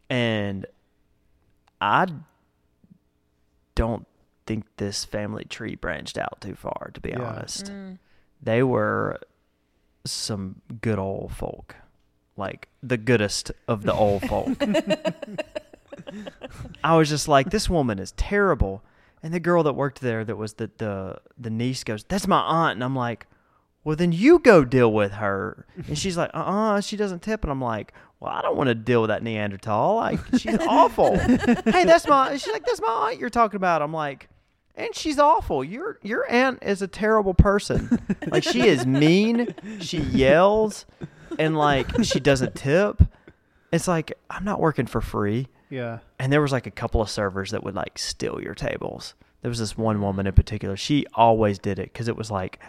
And 0.09 0.65
I 1.81 2.07
don't 3.73 4.05
think 4.45 4.65
this 4.77 5.03
family 5.03 5.45
tree 5.45 5.75
branched 5.75 6.17
out 6.17 6.41
too 6.41 6.55
far, 6.55 6.91
to 6.93 7.01
be 7.01 7.09
Yeah. 7.09 7.21
honest. 7.21 7.65
Mm. 7.71 7.97
They 8.41 8.61
were 8.63 9.19
some 10.05 10.61
good 10.81 10.99
old 10.99 11.33
folk. 11.33 11.75
Like 12.37 12.67
the 12.83 12.97
goodest 12.97 13.51
of 13.67 13.83
the 13.83 13.93
old 13.93 14.21
folk. 14.27 14.49
I 16.83 16.95
was 16.97 17.09
just 17.09 17.27
like, 17.27 17.49
this 17.49 17.69
woman 17.69 17.99
is 17.99 18.11
terrible. 18.13 18.83
And 19.23 19.33
the 19.33 19.39
girl 19.39 19.63
that 19.63 19.73
worked 19.73 20.01
there 20.01 20.23
that 20.23 20.35
was 20.37 20.53
the 20.53 20.69
the, 20.77 21.19
the 21.37 21.49
niece 21.49 21.83
goes, 21.83 22.03
That's 22.03 22.27
my 22.27 22.39
aunt 22.39 22.75
and 22.75 22.83
I'm 22.83 22.95
like, 22.95 23.25
Well 23.83 23.95
then 23.95 24.11
you 24.11 24.39
go 24.39 24.63
deal 24.63 24.91
with 24.93 25.13
her. 25.13 25.65
And 25.87 25.97
she's 25.97 26.15
like, 26.17 26.29
uh 26.33 26.37
uh 26.37 26.81
she 26.81 26.95
doesn't 26.95 27.21
tip 27.23 27.43
and 27.43 27.51
I'm 27.51 27.61
like, 27.61 27.93
Well, 28.19 28.31
I 28.31 28.41
don't 28.41 28.55
want 28.55 28.67
to 28.67 28.75
deal 28.75 29.01
with 29.01 29.09
that 29.09 29.23
Neanderthal. 29.23 29.95
Like 29.95 30.19
she's 30.37 30.57
awful. 30.67 31.17
hey, 31.17 31.85
that's 31.85 32.07
my 32.07 32.37
she's 32.37 32.53
like, 32.53 32.65
That's 32.65 32.81
my 32.81 33.09
aunt 33.11 33.19
you're 33.19 33.29
talking 33.29 33.57
about. 33.57 33.81
I'm 33.81 33.93
like 33.93 34.29
and 34.77 34.93
she's 34.93 35.17
awful. 35.19 35.63
Your 35.63 35.99
your 36.03 36.29
aunt 36.29 36.59
is 36.61 36.81
a 36.81 36.87
terrible 36.87 37.33
person. 37.33 37.99
Like 38.27 38.43
she 38.43 38.67
is 38.67 38.85
mean. 38.85 39.55
She 39.79 39.99
yells, 39.99 40.85
and 41.39 41.57
like 41.57 42.03
she 42.03 42.19
doesn't 42.19 42.55
tip. 42.55 43.01
It's 43.71 43.87
like 43.87 44.17
I'm 44.29 44.43
not 44.43 44.59
working 44.59 44.85
for 44.85 45.01
free. 45.01 45.47
Yeah. 45.69 45.99
And 46.19 46.31
there 46.31 46.41
was 46.41 46.51
like 46.51 46.67
a 46.67 46.71
couple 46.71 47.01
of 47.01 47.09
servers 47.09 47.51
that 47.51 47.63
would 47.63 47.75
like 47.75 47.97
steal 47.97 48.41
your 48.41 48.53
tables. 48.55 49.13
There 49.41 49.49
was 49.49 49.59
this 49.59 49.77
one 49.77 50.01
woman 50.01 50.27
in 50.27 50.33
particular. 50.33 50.75
She 50.77 51.05
always 51.13 51.59
did 51.59 51.79
it 51.79 51.91
because 51.93 52.07
it 52.07 52.15
was 52.17 52.31
like 52.31 52.59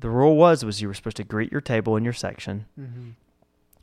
the 0.00 0.10
rule 0.10 0.36
was 0.36 0.64
was 0.64 0.80
you 0.80 0.88
were 0.88 0.94
supposed 0.94 1.16
to 1.18 1.24
greet 1.24 1.50
your 1.52 1.60
table 1.60 1.96
in 1.96 2.04
your 2.04 2.12
section 2.12 2.66
Mm-hmm. 2.78 3.10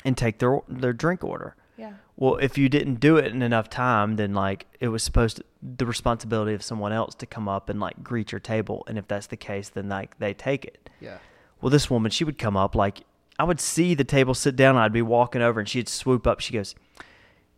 and 0.04 0.17
take 0.17 0.39
their 0.39 0.60
their 0.67 0.93
drink 0.93 1.23
order. 1.23 1.56
Yeah. 1.78 1.93
Well, 2.15 2.38
if 2.38 2.58
you 2.58 2.69
didn't 2.69 3.01
do 3.01 3.17
it 3.17 3.25
in 3.25 3.41
enough 3.41 3.69
time, 3.69 4.15
then 4.15 4.34
like 4.34 4.65
it 4.80 4.88
was 4.88 5.04
supposed 5.04 5.38
to 5.38 5.43
the 5.62 5.86
responsibility 5.86 6.54
of 6.54 6.63
someone 6.63 6.93
else 6.93 7.15
to 7.15 7.25
come 7.25 7.49
up 7.49 7.67
and 7.69 7.80
like 7.80 8.01
greet 8.04 8.32
your 8.32 8.39
table. 8.39 8.84
And 8.88 8.97
if 8.97 9.08
that's 9.08 9.28
the 9.28 9.36
case, 9.38 9.69
then 9.69 9.89
like 9.89 10.17
they 10.19 10.34
take 10.34 10.63
it. 10.65 10.89
Yeah. 11.01 11.17
Well, 11.62 11.69
this 11.69 11.89
woman, 11.89 12.12
she 12.12 12.23
would 12.23 12.38
come 12.38 12.56
up 12.56 12.75
like 12.75 13.01
I 13.38 13.43
would 13.43 13.60
see 13.60 13.95
the 13.95 14.04
table 14.06 14.34
sit 14.34 14.56
down. 14.56 14.75
And 14.75 14.84
I'd 14.86 14.93
be 14.93 15.01
walking 15.01 15.41
over, 15.41 15.60
and 15.60 15.67
she'd 15.67 15.89
swoop 15.89 16.25
up. 16.25 16.39
She 16.39 16.54
goes, 16.54 16.73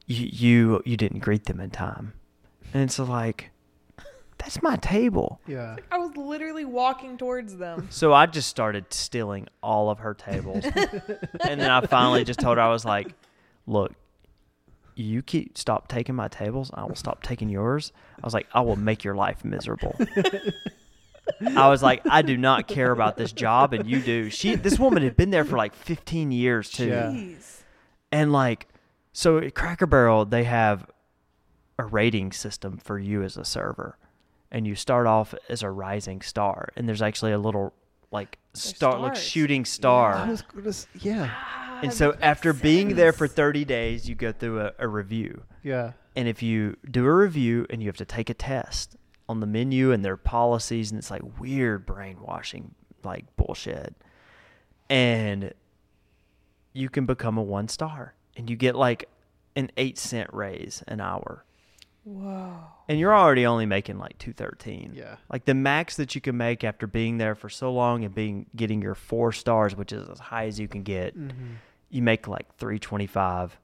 "You 0.08 0.30
you 0.32 0.82
you 0.86 0.98
didn't 0.98 1.20
greet 1.20 1.46
them 1.46 1.60
in 1.60 1.70
time," 1.70 2.14
and 2.74 2.84
it's 2.84 2.98
like, 2.98 3.52
that's 4.38 4.62
my 4.62 4.76
table. 4.78 5.42
Yeah. 5.48 5.76
I 5.92 5.98
was 5.98 6.16
literally 6.16 6.66
walking 6.66 7.18
towards 7.18 7.58
them. 7.58 7.88
So 7.90 8.14
I 8.14 8.26
just 8.28 8.48
started 8.50 8.94
stealing 8.94 9.48
all 9.62 9.90
of 9.90 10.00
her 10.00 10.14
tables, 10.14 10.64
and 11.42 11.60
then 11.62 11.70
I 11.70 11.82
finally 11.82 12.24
just 12.24 12.40
told 12.40 12.58
her 12.58 12.64
I 12.64 12.70
was 12.70 12.86
like, 12.86 13.14
"Look, 13.66 13.94
you 14.96 15.22
keep 15.22 15.58
stop 15.58 15.88
taking 15.88 16.16
my 16.16 16.28
tables, 16.28 16.72
I 16.74 16.84
will 16.86 16.96
stop 16.96 17.24
taking 17.24 17.50
yours." 17.50 17.92
I 18.22 18.26
was 18.26 18.34
like, 18.34 18.48
"I 18.54 18.62
will 18.62 18.76
make 18.76 19.04
your 19.04 19.16
life 19.16 19.44
miserable." 19.44 19.96
I 21.56 21.68
was 21.68 21.84
like, 21.84 22.02
"I 22.10 22.22
do 22.22 22.38
not 22.38 22.68
care 22.68 22.92
about 22.92 23.18
this 23.18 23.32
job, 23.34 23.74
and 23.74 23.90
you 23.90 24.00
do." 24.02 24.30
She, 24.30 24.56
this 24.56 24.80
woman 24.80 25.04
had 25.04 25.18
been 25.18 25.30
there 25.32 25.44
for 25.46 25.58
like 25.58 25.76
15 25.76 26.32
years 26.32 26.70
too, 26.70 26.90
Jeez. 26.90 27.62
and 28.12 28.32
like, 28.32 28.68
so 29.18 29.40
at 29.40 29.56
Cracker 29.56 29.88
Barrel 29.88 30.26
they 30.26 30.44
have 30.44 30.86
a 31.80 31.86
rating 31.86 32.32
system 32.32 32.78
for 32.78 33.00
you 33.00 33.24
as 33.24 33.36
a 33.36 33.44
server, 33.44 33.98
and 34.52 34.68
you 34.68 34.76
start 34.76 35.08
off 35.08 35.34
as 35.50 35.64
a 35.64 35.72
rising 35.72 36.22
star, 36.22 36.70
and 36.76 36.88
there's 36.88 37.02
actually 37.02 37.32
a 37.32 37.40
little 37.40 37.74
like 38.12 38.38
star, 38.54 39.00
like 39.00 39.16
shooting 39.16 39.66
star. 39.66 40.14
I 40.14 40.30
was 40.30 40.44
gonna 40.44 40.70
s- 40.70 40.86
yeah. 41.02 41.32
And 41.82 41.92
so 41.92 42.16
after 42.22 42.54
being 42.54 42.96
there 42.96 43.12
for 43.12 43.28
30 43.28 43.66
days, 43.66 44.08
you 44.08 44.14
go 44.14 44.32
through 44.32 44.62
a, 44.62 44.72
a 44.80 44.88
review. 44.88 45.44
Yeah. 45.64 45.94
And 46.16 46.28
if 46.28 46.42
you 46.44 46.76
do 46.90 47.06
a 47.06 47.14
review 47.16 47.66
and 47.72 47.82
you 47.82 47.88
have 47.90 47.98
to 47.98 48.06
take 48.06 48.30
a 48.30 48.34
test 48.36 48.96
on 49.30 49.40
the 49.40 49.46
menu 49.48 49.92
and 49.92 50.06
their 50.06 50.18
policies, 50.18 50.92
and 50.92 50.98
it's 51.00 51.10
like 51.12 51.22
weird 51.40 51.86
brainwashing, 51.88 52.76
like 53.04 53.26
bullshit. 53.36 53.96
And 54.90 55.54
you 56.74 56.90
can 56.90 57.06
become 57.08 57.38
a 57.38 57.44
one 57.44 57.68
star 57.68 58.14
and 58.38 58.50
you 58.50 58.56
get 58.56 58.76
like 58.76 59.10
an 59.56 59.70
eight 59.76 59.98
cent 59.98 60.30
raise 60.32 60.84
an 60.88 61.02
hour. 61.02 61.44
Whoa. 62.06 62.54
And 62.88 62.98
you're 63.00 63.14
already 63.14 63.46
only 63.46 63.66
making 63.66 63.98
like 64.00 64.18
213. 64.20 64.94
Yeah. 64.96 65.16
Like 65.30 65.44
the 65.44 65.54
max 65.54 65.98
that 65.98 66.16
you 66.16 66.22
can 66.22 66.38
make 66.38 66.64
after 66.64 66.88
being 66.88 67.18
there 67.18 67.36
for 67.36 67.50
so 67.50 67.74
long 67.74 68.06
and 68.06 68.16
being 68.16 68.46
getting 68.56 68.82
your 68.82 68.96
four 68.96 69.34
stars, 69.34 69.76
which 69.76 69.92
is 69.92 70.08
as 70.08 70.20
high 70.20 70.46
as 70.46 70.58
you 70.60 70.68
can 70.70 70.84
get 70.84 71.18
Mm-hmm. 71.18 71.56
you 71.90 72.02
make 72.02 72.28
like 72.28 72.48
325 72.58 73.58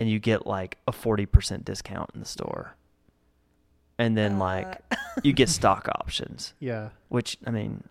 and 0.00 0.08
you 0.08 0.18
get 0.18 0.46
like 0.46 0.78
a 0.86 0.92
40% 0.92 1.64
discount 1.64 2.10
in 2.14 2.20
the 2.20 2.26
store 2.26 2.74
and 3.98 4.16
then 4.16 4.38
like 4.38 4.80
you 5.24 5.32
get 5.32 5.48
stock 5.48 5.88
options 5.96 6.54
Yeah. 6.60 6.90
which 7.08 7.36
i 7.46 7.50
mean 7.50 7.82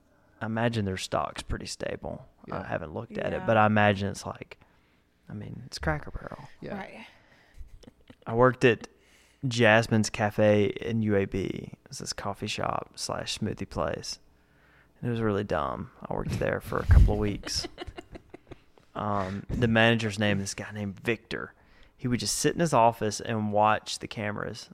i 0.41 0.45
imagine 0.45 0.85
their 0.85 0.95
stock's 0.97 1.41
pretty 1.43 1.65
stable 1.65 2.25
i 2.51 2.63
haven't 2.63 2.93
looked 2.93 3.17
at 3.17 3.33
it 3.33 3.41
but 3.45 3.57
i 3.57 3.65
imagine 3.65 4.07
it's 4.09 4.25
like 4.25 4.57
i 5.29 5.33
mean 5.33 5.61
it's 5.65 5.77
cracker 5.79 6.11
barrel 6.11 6.47
Yeah. 6.61 6.77
Right. 6.77 7.05
i 8.25 8.33
worked 8.33 8.63
at 8.65 8.87
jasmine's 9.47 10.09
cafe 10.09 10.65
in 10.81 11.01
uab 11.01 11.73
it's 11.85 11.99
this 11.99 12.13
coffee 12.13 12.47
shop 12.47 12.91
slash 12.95 13.37
smoothie 13.39 13.69
place 13.69 14.19
And 15.01 15.09
it 15.09 15.11
was 15.11 15.21
really 15.21 15.43
dumb 15.43 15.91
i 16.09 16.13
worked 16.13 16.39
there 16.39 16.59
for 16.61 16.77
a 16.79 16.85
couple 16.85 17.13
of 17.13 17.19
weeks 17.19 17.67
um, 18.95 19.43
the 19.49 19.67
manager's 19.67 20.17
name 20.19 20.37
is 20.39 20.45
this 20.45 20.53
guy 20.55 20.71
named 20.73 20.99
Victor. 20.99 21.53
He 21.95 22.07
would 22.07 22.19
just 22.19 22.35
sit 22.37 22.53
in 22.55 22.59
his 22.59 22.73
office 22.73 23.19
and 23.19 23.51
watch 23.51 23.99
the 23.99 24.07
cameras 24.07 24.69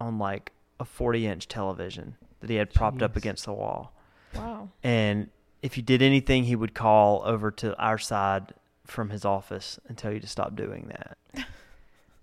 on 0.00 0.18
like 0.18 0.52
a 0.78 0.84
40 0.84 1.26
inch 1.26 1.48
television 1.48 2.16
that 2.40 2.50
he 2.50 2.56
had 2.56 2.72
propped 2.72 3.02
up 3.02 3.16
against 3.16 3.44
the 3.44 3.52
wall. 3.52 3.92
Wow. 4.34 4.68
And 4.82 5.28
if 5.62 5.76
you 5.76 5.82
did 5.82 6.02
anything, 6.02 6.44
he 6.44 6.54
would 6.56 6.74
call 6.74 7.22
over 7.24 7.50
to 7.52 7.76
our 7.78 7.98
side 7.98 8.52
from 8.86 9.10
his 9.10 9.24
office 9.24 9.78
and 9.88 9.96
tell 9.96 10.12
you 10.12 10.20
to 10.20 10.26
stop 10.26 10.54
doing 10.56 10.88
that. 10.88 11.16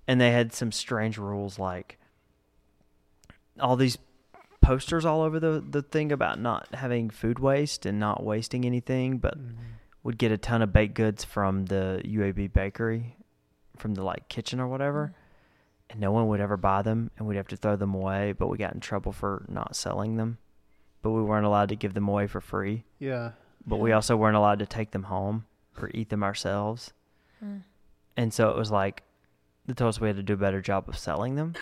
and 0.08 0.20
they 0.22 0.32
had 0.32 0.54
some 0.54 0.72
strange 0.72 1.18
rules 1.18 1.58
like 1.60 1.98
all 3.60 3.76
these 3.76 3.98
posters 4.62 5.06
all 5.06 5.22
over 5.22 5.40
the, 5.40 5.64
the 5.68 5.82
thing 5.82 6.12
about 6.12 6.40
not 6.40 6.68
having 6.74 7.10
food 7.10 7.40
waste 7.40 7.86
and 7.86 8.00
not 8.00 8.24
wasting 8.24 8.66
anything, 8.66 9.18
but 9.18 9.38
Mhm. 9.38 9.56
would 10.04 10.18
get 10.18 10.32
a 10.32 10.38
ton 10.38 10.62
of 10.62 10.72
baked 10.72 10.94
goods 10.94 11.24
from 11.24 11.66
the 11.66 12.02
UAB 12.06 12.48
bakery, 12.48 13.18
from 13.78 13.96
the 13.96 14.04
like 14.04 14.28
kitchen 14.30 14.60
or 14.60 14.68
whatever, 14.68 15.14
and 15.90 16.00
no 16.00 16.12
one 16.12 16.28
would 16.28 16.40
ever 16.40 16.58
buy 16.58 16.82
them, 16.82 17.10
and 17.18 17.28
we'd 17.28 17.36
have 17.38 17.48
to 17.50 17.58
throw 17.58 17.76
them 17.76 17.94
away. 17.94 18.32
But 18.34 18.48
we 18.48 18.58
got 18.58 18.74
in 18.74 18.80
trouble 18.80 19.12
for 19.12 19.46
not 19.50 19.76
selling 19.76 20.16
them, 20.18 20.38
but 21.02 21.12
we 21.12 21.22
weren't 21.24 21.46
allowed 21.46 21.70
to 21.70 21.76
give 21.76 21.94
them 21.96 22.08
away 22.08 22.28
for 22.28 22.40
free. 22.40 22.84
Yeah. 23.00 23.32
But 23.66 23.78
we 23.78 23.92
also 23.92 24.16
weren't 24.16 24.38
allowed 24.38 24.60
to 24.60 24.66
take 24.66 24.92
them 24.92 25.04
home 25.04 25.46
or 25.80 25.90
eat 25.94 26.10
them 26.10 26.24
ourselves, 26.24 26.94
Hmm. 27.40 27.58
and 28.18 28.34
so 28.34 28.50
it 28.50 28.58
was 28.58 28.72
like 28.72 29.04
they 29.66 29.74
told 29.74 29.90
us 29.90 30.02
we 30.02 30.08
had 30.08 30.18
to 30.18 30.24
do 30.24 30.34
a 30.34 30.38
better 30.38 30.62
job 30.62 30.88
of 30.90 30.98
selling 30.98 31.36
them, 31.36 31.54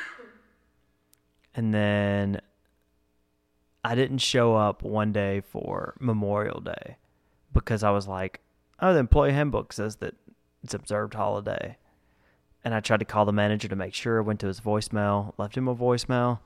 and 1.55 1.73
then. 1.73 2.41
I 3.81 3.95
didn't 3.95 4.17
show 4.17 4.55
up 4.57 4.83
one 4.83 5.13
day 5.13 5.39
for 5.39 5.95
Memorial 6.01 6.59
Day 6.59 6.97
because 7.53 7.81
I 7.81 7.91
was 7.91 8.09
like, 8.09 8.41
oh, 8.81 8.91
the 8.93 8.99
employee 8.99 9.31
handbook 9.31 9.71
says 9.71 9.95
that 9.97 10.15
it's 10.61 10.73
observed 10.73 11.13
holiday. 11.13 11.77
And 12.65 12.73
I 12.75 12.81
tried 12.81 12.99
to 12.99 13.05
call 13.05 13.23
the 13.23 13.31
manager 13.31 13.69
to 13.69 13.77
make 13.77 13.93
sure, 13.93 14.21
went 14.21 14.41
to 14.41 14.47
his 14.47 14.59
voicemail, 14.59 15.31
left 15.37 15.55
him 15.55 15.69
a 15.69 15.75
voicemail, 15.75 16.39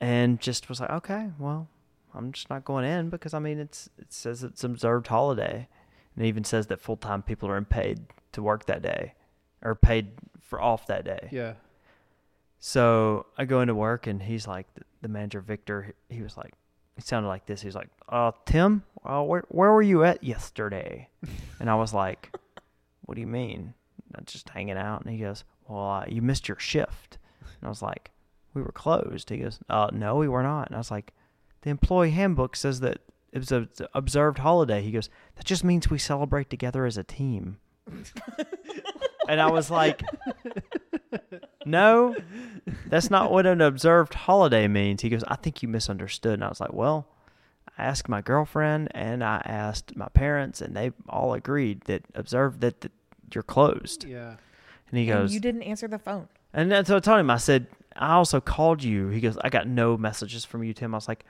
and 0.00 0.40
just 0.40 0.68
was 0.68 0.80
like, 0.80 0.90
okay, 0.90 1.30
well, 1.38 1.68
I'm 2.12 2.32
just 2.32 2.50
not 2.50 2.64
going 2.64 2.84
in 2.86 3.08
because 3.08 3.34
I 3.34 3.38
mean, 3.38 3.60
it's 3.60 3.88
it 3.96 4.12
says 4.12 4.42
it's 4.42 4.64
observed 4.64 5.06
holiday. 5.06 5.68
And 6.14 6.24
it 6.24 6.28
even 6.28 6.44
says 6.44 6.66
that 6.68 6.80
full 6.80 6.96
time 6.96 7.22
people 7.22 7.48
are 7.48 7.60
paid 7.62 8.00
to 8.32 8.42
work 8.42 8.66
that 8.66 8.82
day 8.82 9.14
or 9.62 9.74
paid 9.74 10.08
for 10.40 10.60
off 10.60 10.86
that 10.86 11.04
day. 11.04 11.28
Yeah. 11.30 11.54
So 12.58 13.26
I 13.36 13.44
go 13.44 13.60
into 13.60 13.74
work 13.74 14.06
and 14.06 14.22
he's 14.22 14.46
like, 14.46 14.66
the 15.00 15.08
manager, 15.08 15.40
Victor, 15.40 15.94
he 16.08 16.22
was 16.22 16.36
like, 16.36 16.54
he 16.94 17.02
sounded 17.02 17.28
like 17.28 17.46
this. 17.46 17.60
He's 17.62 17.74
like, 17.74 17.88
uh, 18.08 18.32
Tim, 18.44 18.84
uh, 19.04 19.22
where, 19.22 19.44
where 19.48 19.72
were 19.72 19.82
you 19.82 20.04
at 20.04 20.22
yesterday? 20.22 21.08
and 21.60 21.68
I 21.68 21.74
was 21.74 21.92
like, 21.92 22.36
what 23.02 23.16
do 23.16 23.20
you 23.20 23.26
mean? 23.26 23.74
"I'm 24.14 24.24
just 24.26 24.48
hanging 24.50 24.76
out. 24.76 25.02
And 25.02 25.10
he 25.10 25.18
goes, 25.18 25.44
well, 25.66 25.90
uh, 25.90 26.04
you 26.06 26.22
missed 26.22 26.48
your 26.48 26.58
shift. 26.58 27.18
And 27.40 27.66
I 27.66 27.68
was 27.68 27.82
like, 27.82 28.10
we 28.54 28.62
were 28.62 28.72
closed. 28.72 29.30
He 29.30 29.38
goes, 29.38 29.58
uh, 29.68 29.90
no, 29.92 30.16
we 30.16 30.28
were 30.28 30.42
not. 30.42 30.68
And 30.68 30.76
I 30.76 30.78
was 30.78 30.90
like, 30.90 31.12
the 31.62 31.70
employee 31.70 32.10
handbook 32.10 32.54
says 32.54 32.80
that 32.80 33.00
it 33.32 33.38
was 33.38 33.50
an 33.52 33.68
observed 33.94 34.38
holiday. 34.38 34.82
He 34.82 34.90
goes, 34.92 35.08
that 35.36 35.44
just 35.46 35.64
means 35.64 35.88
we 35.90 35.98
celebrate 35.98 36.50
together 36.50 36.84
as 36.84 36.96
a 36.98 37.02
team. 37.04 37.56
and 39.28 39.40
I 39.40 39.50
was 39.50 39.70
like, 39.70 40.02
no, 41.64 42.14
that's 42.86 43.10
not 43.10 43.30
what 43.30 43.46
an 43.46 43.60
observed 43.60 44.14
holiday 44.14 44.68
means. 44.68 45.02
He 45.02 45.08
goes, 45.08 45.24
I 45.28 45.36
think 45.36 45.62
you 45.62 45.68
misunderstood. 45.68 46.34
And 46.34 46.44
I 46.44 46.48
was 46.48 46.60
like, 46.60 46.72
well, 46.72 47.06
I 47.78 47.84
asked 47.84 48.08
my 48.08 48.20
girlfriend 48.20 48.88
and 48.94 49.22
I 49.24 49.40
asked 49.44 49.96
my 49.96 50.08
parents, 50.08 50.60
and 50.60 50.76
they 50.76 50.92
all 51.08 51.34
agreed 51.34 51.82
that 51.82 52.02
observed 52.14 52.60
that, 52.60 52.80
that 52.82 52.92
you're 53.32 53.42
closed. 53.42 54.04
Yeah. 54.04 54.36
And 54.90 54.98
he 54.98 55.08
And 55.10 55.20
goes, 55.20 55.32
you 55.34 55.40
didn't 55.40 55.62
answer 55.62 55.88
the 55.88 55.98
phone. 55.98 56.28
and 56.52 56.70
then 56.70 56.84
so 56.84 56.96
I 56.96 57.00
told 57.00 57.20
him, 57.20 57.30
I 57.30 57.38
said, 57.38 57.66
I 57.96 58.12
also 58.14 58.40
called 58.40 58.82
you. 58.82 59.08
He 59.08 59.20
goes, 59.20 59.36
I 59.38 59.48
got 59.48 59.66
no 59.66 59.96
messages 59.96 60.44
from 60.44 60.64
you, 60.64 60.72
Tim. 60.74 60.94
I 60.94 60.98
was 60.98 61.08
like, 61.08 61.24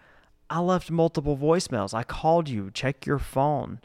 I 0.52 0.58
left 0.60 0.90
multiple 0.90 1.34
voicemails. 1.34 1.94
I 1.94 2.02
called 2.02 2.46
you. 2.46 2.70
Check 2.70 3.06
your 3.06 3.18
phone. 3.18 3.80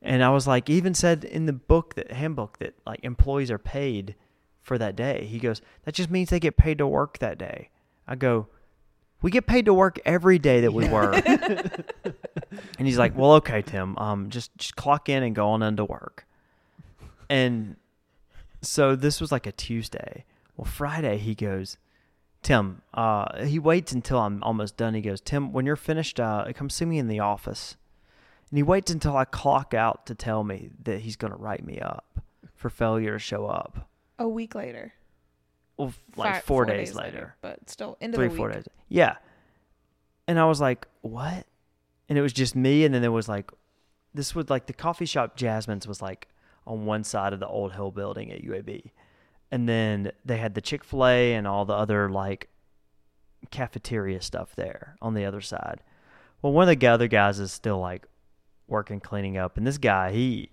And 0.00 0.22
I 0.22 0.30
was 0.30 0.46
like, 0.46 0.70
even 0.70 0.94
said 0.94 1.24
in 1.24 1.46
the 1.46 1.52
book 1.52 1.96
that 1.96 2.12
handbook 2.12 2.60
that 2.60 2.74
like 2.86 3.00
employees 3.02 3.50
are 3.50 3.58
paid 3.58 4.14
for 4.62 4.78
that 4.78 4.94
day. 4.94 5.24
He 5.24 5.40
goes, 5.40 5.60
that 5.84 5.94
just 5.96 6.08
means 6.08 6.30
they 6.30 6.38
get 6.38 6.56
paid 6.56 6.78
to 6.78 6.86
work 6.86 7.18
that 7.18 7.38
day. 7.38 7.70
I 8.06 8.14
go, 8.14 8.46
we 9.20 9.32
get 9.32 9.48
paid 9.48 9.64
to 9.64 9.74
work 9.74 9.98
every 10.04 10.38
day 10.38 10.60
that 10.60 10.72
we 10.72 10.88
work. 10.88 11.26
and 11.26 12.86
he's 12.86 12.98
like, 12.98 13.16
well, 13.16 13.32
okay, 13.34 13.62
Tim, 13.62 13.98
um, 13.98 14.30
just 14.30 14.56
just 14.58 14.76
clock 14.76 15.08
in 15.08 15.24
and 15.24 15.34
go 15.34 15.48
on 15.48 15.60
into 15.60 15.84
work. 15.84 16.24
And 17.28 17.74
so 18.62 18.94
this 18.94 19.20
was 19.20 19.32
like 19.32 19.48
a 19.48 19.52
Tuesday. 19.52 20.24
Well, 20.56 20.66
Friday 20.66 21.18
he 21.18 21.34
goes, 21.34 21.78
Tim, 22.46 22.82
uh, 22.94 23.44
he 23.44 23.58
waits 23.58 23.90
until 23.90 24.20
I'm 24.20 24.40
almost 24.44 24.76
done. 24.76 24.94
He 24.94 25.00
goes, 25.00 25.20
Tim, 25.20 25.52
when 25.52 25.66
you're 25.66 25.74
finished, 25.74 26.20
uh, 26.20 26.44
come 26.54 26.70
see 26.70 26.84
me 26.84 26.96
in 26.96 27.08
the 27.08 27.18
office. 27.18 27.76
And 28.48 28.56
he 28.56 28.62
waits 28.62 28.88
until 28.88 29.16
I 29.16 29.24
clock 29.24 29.74
out 29.74 30.06
to 30.06 30.14
tell 30.14 30.44
me 30.44 30.70
that 30.84 31.00
he's 31.00 31.16
going 31.16 31.32
to 31.32 31.36
write 31.36 31.66
me 31.66 31.80
up 31.80 32.20
for 32.54 32.70
failure 32.70 33.14
to 33.14 33.18
show 33.18 33.46
up. 33.46 33.90
A 34.20 34.28
week 34.28 34.54
later. 34.54 34.92
Well, 35.76 35.92
like 36.14 36.44
four, 36.44 36.64
days, 36.64 36.94
later. 36.94 37.34
But 37.40 37.68
still, 37.68 37.98
end 38.00 38.14
of 38.14 38.18
Three, 38.18 38.28
the 38.28 38.30
week. 38.30 38.36
Three, 38.36 38.38
four 38.38 38.52
days. 38.52 38.68
Yeah. 38.88 39.16
And 40.28 40.38
I 40.38 40.44
was 40.44 40.60
like, 40.60 40.86
what? 41.00 41.46
And 42.08 42.16
it 42.16 42.22
was 42.22 42.32
just 42.32 42.54
me. 42.54 42.84
And 42.84 42.94
then 42.94 43.02
there 43.02 43.10
was 43.10 43.28
like, 43.28 43.50
this 44.14 44.36
was 44.36 44.48
like 44.50 44.66
the 44.66 44.72
coffee 44.72 45.04
shop 45.04 45.34
Jasmine's 45.36 45.88
was 45.88 46.00
like 46.00 46.28
on 46.64 46.86
one 46.86 47.02
side 47.02 47.32
of 47.32 47.40
the 47.40 47.48
old 47.48 47.72
Hill 47.72 47.90
building 47.90 48.30
at 48.30 48.44
UAB. 48.44 48.92
And 49.50 49.68
then 49.68 50.12
they 50.24 50.38
had 50.38 50.54
the 50.54 50.60
Chick 50.60 50.82
fil 50.84 51.06
A 51.06 51.34
and 51.34 51.46
all 51.46 51.64
the 51.64 51.72
other 51.74 52.08
like 52.10 52.48
cafeteria 53.50 54.20
stuff 54.20 54.54
there 54.56 54.96
on 55.00 55.14
the 55.14 55.24
other 55.24 55.40
side. 55.40 55.82
Well, 56.42 56.52
one 56.52 56.68
of 56.68 56.78
the 56.78 56.86
other 56.88 57.08
guys 57.08 57.38
is 57.38 57.52
still 57.52 57.78
like 57.78 58.06
working 58.66 59.00
cleaning 59.00 59.36
up. 59.36 59.56
And 59.56 59.66
this 59.66 59.78
guy, 59.78 60.12
he, 60.12 60.50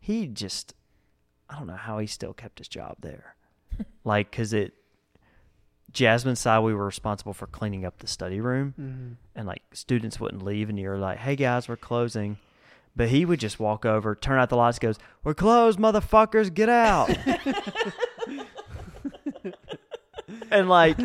he 0.00 0.26
just, 0.26 0.74
I 1.48 1.56
don't 1.58 1.66
know 1.68 1.76
how 1.76 1.98
he 1.98 2.06
still 2.06 2.32
kept 2.32 2.58
his 2.58 2.68
job 2.68 2.96
there. 3.00 3.36
like, 4.04 4.30
cause 4.32 4.52
it, 4.52 4.74
Jasmine's 5.92 6.40
side, 6.40 6.58
we 6.60 6.74
were 6.74 6.84
responsible 6.84 7.32
for 7.32 7.46
cleaning 7.46 7.84
up 7.86 7.98
the 7.98 8.06
study 8.06 8.40
room, 8.40 8.74
Mm-hmm. 8.78 9.12
and 9.34 9.46
like 9.46 9.62
students 9.72 10.20
wouldn't 10.20 10.44
leave, 10.44 10.68
and 10.68 10.78
you're 10.78 10.98
like, 10.98 11.16
"Hey 11.16 11.34
guys, 11.34 11.66
we're 11.66 11.76
closing," 11.78 12.36
but 12.98 13.08
he 13.08 13.24
would 13.24 13.40
just 13.40 13.58
walk 13.58 13.86
over, 13.86 14.14
turn 14.14 14.38
out 14.38 14.50
the 14.50 14.56
lights, 14.56 14.78
goes, 14.78 14.98
"We're 15.24 15.32
closed, 15.32 15.78
motherfuckers, 15.78 16.52
get 16.52 16.68
out!" 16.68 17.08
and 20.50 20.68
like, 20.68 20.96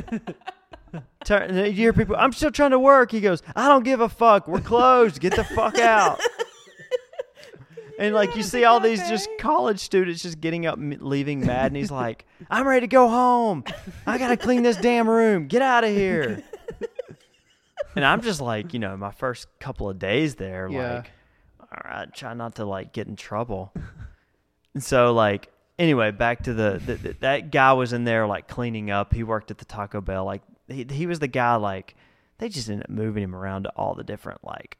turn, 1.24 1.44
and 1.52 1.68
you 1.68 1.72
hear 1.74 1.94
people, 1.94 2.16
"I'm 2.18 2.34
still 2.34 2.52
trying 2.52 2.72
to 2.72 2.80
work." 2.80 3.12
He 3.12 3.22
goes, 3.22 3.42
"I 3.56 3.68
don't 3.70 3.84
give 3.84 4.02
a 4.02 4.10
fuck. 4.10 4.48
We're 4.48 4.60
closed. 4.60 5.20
Get 5.22 5.36
the 5.36 5.44
fuck 5.44 5.78
out." 5.80 6.20
And 8.00 8.16
like 8.16 8.36
you 8.36 8.42
see 8.42 8.64
all 8.66 8.80
these 8.80 9.00
just 9.08 9.30
college 9.40 9.80
students 9.80 10.24
just 10.24 10.42
getting 10.42 10.66
up, 10.66 10.80
leaving 10.80 11.42
mad, 11.46 11.68
and 11.68 11.78
he's 11.78 11.92
like, 11.92 12.26
"I'm 12.50 12.68
ready 12.68 12.82
to 12.82 12.88
go 12.88 13.08
home. 13.08 13.64
I 14.08 14.18
gotta 14.18 14.36
clean 14.36 14.64
this 14.64 14.78
damn 14.78 15.08
room. 15.08 15.48
Get 15.48 15.62
out 15.62 15.84
of 15.84 15.92
here." 15.92 16.44
And 17.96 18.04
I'm 18.04 18.22
just 18.22 18.42
like, 18.42 18.74
you 18.74 18.80
know, 18.80 18.98
my 18.98 19.12
first 19.12 19.48
couple 19.60 19.88
of 19.88 20.00
days 20.00 20.34
there, 20.34 20.68
Yeah. 20.68 20.96
like, 20.96 21.12
all 21.74 21.92
right, 21.92 22.14
try 22.14 22.34
not 22.34 22.56
to 22.56 22.66
like 22.66 22.94
get 22.94 23.08
in 23.08 23.16
trouble. 23.16 23.74
and 24.74 24.84
so 24.84 25.14
like, 25.14 25.52
anyway, 25.80 26.12
back 26.12 26.44
to 26.44 26.54
the, 26.54 26.82
the, 26.86 26.96
the 26.96 27.16
that 27.22 27.52
guy 27.52 27.74
was 27.74 27.94
in 27.94 28.04
there 28.04 28.28
like 28.28 28.48
cleaning 28.48 28.92
up. 28.92 29.14
He 29.14 29.24
worked 29.24 29.52
at 29.52 29.58
the 29.58 29.66
Taco 29.66 30.02
Bell. 30.02 30.26
Like 30.26 30.42
he 30.68 30.86
he 30.90 31.06
was 31.08 31.20
the 31.20 31.28
guy 31.28 31.56
like 31.56 31.96
they 32.38 32.50
just 32.50 32.70
ended 32.70 32.86
up 32.86 32.90
moving 32.90 33.24
him 33.24 33.36
around 33.36 33.64
to 33.64 33.70
all 33.76 33.96
the 33.96 34.04
different 34.04 34.44
like 34.44 34.78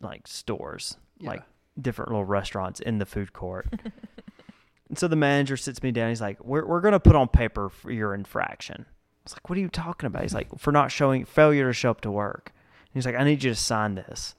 like 0.00 0.26
stores, 0.26 0.96
Yeah. 1.18 1.30
like 1.30 1.42
different 1.80 2.10
little 2.10 2.24
restaurants 2.24 2.80
in 2.80 2.98
the 2.98 3.06
food 3.06 3.32
court. 3.32 3.66
and 4.88 4.98
so 4.98 5.08
the 5.08 5.16
manager 5.16 5.56
sits 5.56 5.82
me 5.82 5.90
down. 5.92 6.08
He's 6.10 6.20
like, 6.20 6.42
"We're 6.44 6.66
we're 6.66 6.80
gonna 6.80 7.00
put 7.00 7.16
on 7.16 7.28
paper 7.28 7.68
for 7.68 7.90
your 7.90 8.14
infraction." 8.14 8.86
I 8.88 8.92
was 9.24 9.32
like, 9.34 9.48
"What 9.48 9.58
are 9.58 9.60
you 9.62 9.68
talking 9.68 10.06
about?" 10.06 10.22
He's 10.22 10.34
like, 10.34 10.48
"For 10.58 10.72
not 10.72 10.92
showing 10.92 11.24
failure 11.24 11.66
to 11.66 11.72
show 11.72 11.90
up 11.90 12.00
to 12.02 12.10
work." 12.10 12.52
And 12.54 12.90
he's 12.94 13.06
like, 13.06 13.16
"I 13.16 13.24
need 13.24 13.42
you 13.42 13.50
to 13.50 13.56
sign 13.56 13.94
this." 13.96 14.34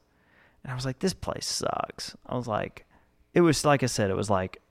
And 0.63 0.71
I 0.71 0.75
was 0.75 0.85
like, 0.85 0.99
"This 0.99 1.13
place 1.13 1.45
sucks." 1.45 2.15
I 2.25 2.35
was 2.35 2.47
like, 2.47 2.85
"It 3.33 3.41
was 3.41 3.63
like 3.65 3.83
I 3.83 3.87
said, 3.87 4.09
it 4.09 4.17
was 4.17 4.29
like 4.29 4.61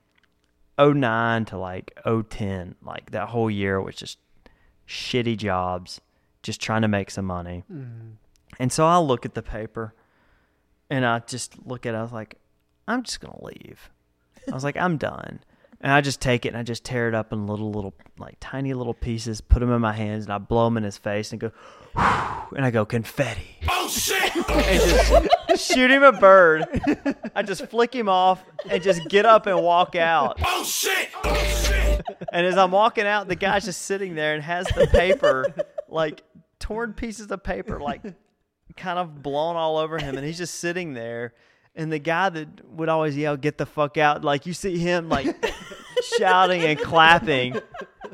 09 0.79 1.45
to 1.47 1.59
like 1.59 1.99
010, 2.05 2.75
like 2.83 3.11
that 3.13 3.29
whole 3.29 3.51
year 3.51 3.81
was 3.81 3.97
just 3.97 4.19
shitty 4.87 5.37
jobs, 5.37 6.01
just 6.43 6.61
trying 6.61 6.83
to 6.83 6.89
make 6.89 7.11
some 7.11 7.25
money." 7.25 7.65
Mm-hmm. 7.73 8.11
And 8.59 8.73
so 8.73 8.87
I 8.87 8.99
look 8.99 9.25
at 9.25 9.35
the 9.35 9.43
paper 9.43 9.95
and 10.91 11.05
I 11.05 11.21
just 11.21 11.67
look 11.67 11.87
at 11.87 11.95
it. 11.95 11.99
I 11.99 12.03
was 12.03 12.13
like, 12.13 12.37
I'm 12.89 13.03
just 13.03 13.21
going 13.21 13.37
to 13.37 13.45
leave. 13.45 13.91
I 14.49 14.55
was 14.55 14.65
like, 14.65 14.77
I'm 14.77 14.97
done. 14.99 15.41
And 15.81 15.93
I 15.93 16.01
just 16.01 16.21
take 16.21 16.47
it 16.47 16.49
and 16.49 16.57
I 16.57 16.63
just 16.63 16.85
tear 16.85 17.09
it 17.09 17.15
up 17.15 17.33
in 17.33 17.47
little, 17.47 17.71
little, 17.71 17.95
like 18.19 18.37
tiny 18.41 18.73
little 18.73 18.95
pieces, 18.95 19.41
put 19.41 19.61
them 19.61 19.71
in 19.71 19.81
my 19.81 19.93
hands, 19.93 20.25
and 20.25 20.33
I 20.33 20.39
blow 20.39 20.65
them 20.65 20.79
in 20.79 20.85
his 20.85 20.97
face 20.97 21.33
and 21.33 21.41
go, 21.41 21.53
and 21.95 22.65
I 22.65 22.71
go, 22.71 22.87
confetti. 22.87 23.59
Oh, 23.69 23.89
shit! 23.89 24.35
and 24.49 24.81
just 24.81 25.29
shoot 25.61 25.91
him 25.91 26.03
a 26.03 26.13
bird. 26.13 26.67
I 27.35 27.43
just 27.43 27.67
flick 27.67 27.95
him 27.95 28.09
off 28.09 28.45
and 28.69 28.83
just 28.83 29.09
get 29.09 29.27
up 29.27 29.47
and 29.47 29.63
walk 29.63 29.95
out. 29.97 30.39
Oh, 30.45 30.61
oh, 30.61 30.65
shit! 30.65 31.09
And 32.33 32.47
as 32.47 32.57
I'm 32.57 32.71
walking 32.71 33.07
out, 33.07 33.29
the 33.29 33.37
guy's 33.37 33.65
just 33.65 33.83
sitting 33.83 34.15
there 34.15 34.35
and 34.35 34.43
has 34.43 34.67
the 34.69 34.87
paper, 34.87 35.47
like 35.89 36.23
torn 36.59 36.93
pieces 36.93 37.31
of 37.31 37.43
paper, 37.43 37.81
like 37.81 38.03
kind 38.77 38.99
of 38.99 39.23
blown 39.23 39.57
all 39.57 39.79
over 39.79 39.99
him, 39.99 40.17
and 40.17 40.27
he's 40.27 40.39
just 40.39 40.57
sitting 40.57 40.95
there. 40.95 41.35
And 41.75 41.93
the 41.93 41.99
guy 41.99 42.29
that 42.31 42.69
would 42.71 42.89
always 42.89 43.17
yell, 43.17 43.37
"Get 43.37 43.59
the 43.59 43.67
fuck 43.67 43.99
out!" 43.99 44.25
Like 44.25 44.47
you 44.47 44.53
see 44.53 44.79
him 44.79 45.09
like 45.09 45.27
shouting 46.19 46.63
and 46.63 46.79
clapping. 46.79 47.61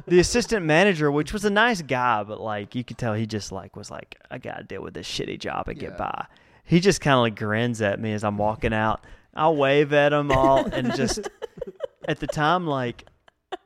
The 0.06 0.18
assistant 0.18 0.66
manager, 0.66 1.12
which 1.12 1.32
was 1.32 1.44
a 1.44 1.50
nice 1.50 1.80
guy, 1.80 2.24
but 2.24 2.40
like 2.40 2.74
you 2.74 2.82
could 2.82 2.98
tell 2.98 3.14
he 3.14 3.26
just 3.26 3.52
like 3.52 3.76
was 3.76 3.90
like, 3.90 4.16
"I 4.30 4.38
gotta 4.38 4.64
deal 4.64 4.82
with 4.82 4.94
this 4.94 5.08
shitty 5.08 5.38
job 5.38 5.68
and 5.68 5.78
get 5.78 5.96
by." 5.96 6.26
He 6.64 6.80
just 6.80 7.00
kind 7.00 7.14
of 7.14 7.20
like 7.20 7.36
grins 7.36 7.82
at 7.82 8.00
me 8.00 8.12
as 8.12 8.24
I'm 8.24 8.38
walking 8.38 8.72
out. 8.72 9.04
I'll 9.34 9.56
wave 9.56 9.92
at 9.92 10.12
him 10.12 10.30
all, 10.30 10.64
and 10.66 10.94
just 10.94 11.28
at 12.08 12.20
the 12.20 12.26
time, 12.26 12.66
like 12.66 13.06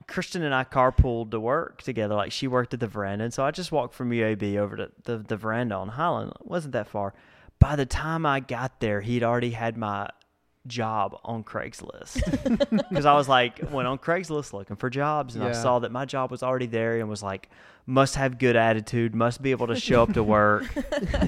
Kristen 0.07 0.43
and 0.43 0.55
I 0.55 0.65
carpooled 0.65 1.31
to 1.33 1.41
work 1.41 1.83
together. 1.83 2.15
Like 2.15 2.33
she 2.33 2.47
worked 2.47 2.75
at 2.75 2.81
the 2.81 2.87
veranda, 2.87 3.25
and 3.25 3.35
so 3.35 3.45
I 3.45 3.51
just 3.51 3.73
walked 3.73 3.95
from 3.95 4.11
UAB 4.11 4.57
over 4.57 4.77
to 4.77 4.91
the, 5.05 5.19
the 5.19 5.37
veranda 5.37 5.75
on 5.75 5.89
Highland. 5.89 6.33
It 6.41 6.47
wasn't 6.47 6.73
that 6.73 6.89
far. 6.89 7.15
By 7.59 7.77
the 7.77 7.87
time 7.87 8.27
I 8.27 8.41
got 8.41 8.81
there, 8.81 9.01
he'd 9.01 9.23
already 9.23 9.51
had 9.51 9.77
my 9.77 10.09
job 10.67 11.19
on 11.25 11.45
Craigslist 11.45 12.21
because 12.89 13.07
I 13.07 13.15
was 13.15 13.29
like 13.29 13.61
went 13.71 13.89
on 13.89 13.99
Craigslist 13.99 14.53
looking 14.53 14.77
for 14.77 14.91
jobs, 14.91 15.35
and 15.37 15.45
I 15.45 15.53
saw 15.53 15.79
that 15.81 15.93
my 15.93 16.05
job 16.05 16.31
was 16.31 16.43
already 16.43 16.67
there, 16.67 16.99
and 16.99 17.09
was 17.09 17.23
like 17.23 17.49
must 17.87 18.17
have 18.17 18.39
good 18.39 18.57
attitude, 18.57 19.15
must 19.15 19.41
be 19.43 19.53
able 19.53 19.69
to 19.69 19.77
show 19.77 20.03
up 20.03 20.13
to 20.15 20.23
work, 20.23 20.65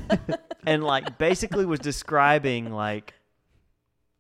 and 0.67 0.83
like 0.85 1.19
basically 1.19 1.65
was 1.65 1.79
describing 1.81 2.73
like 2.73 3.15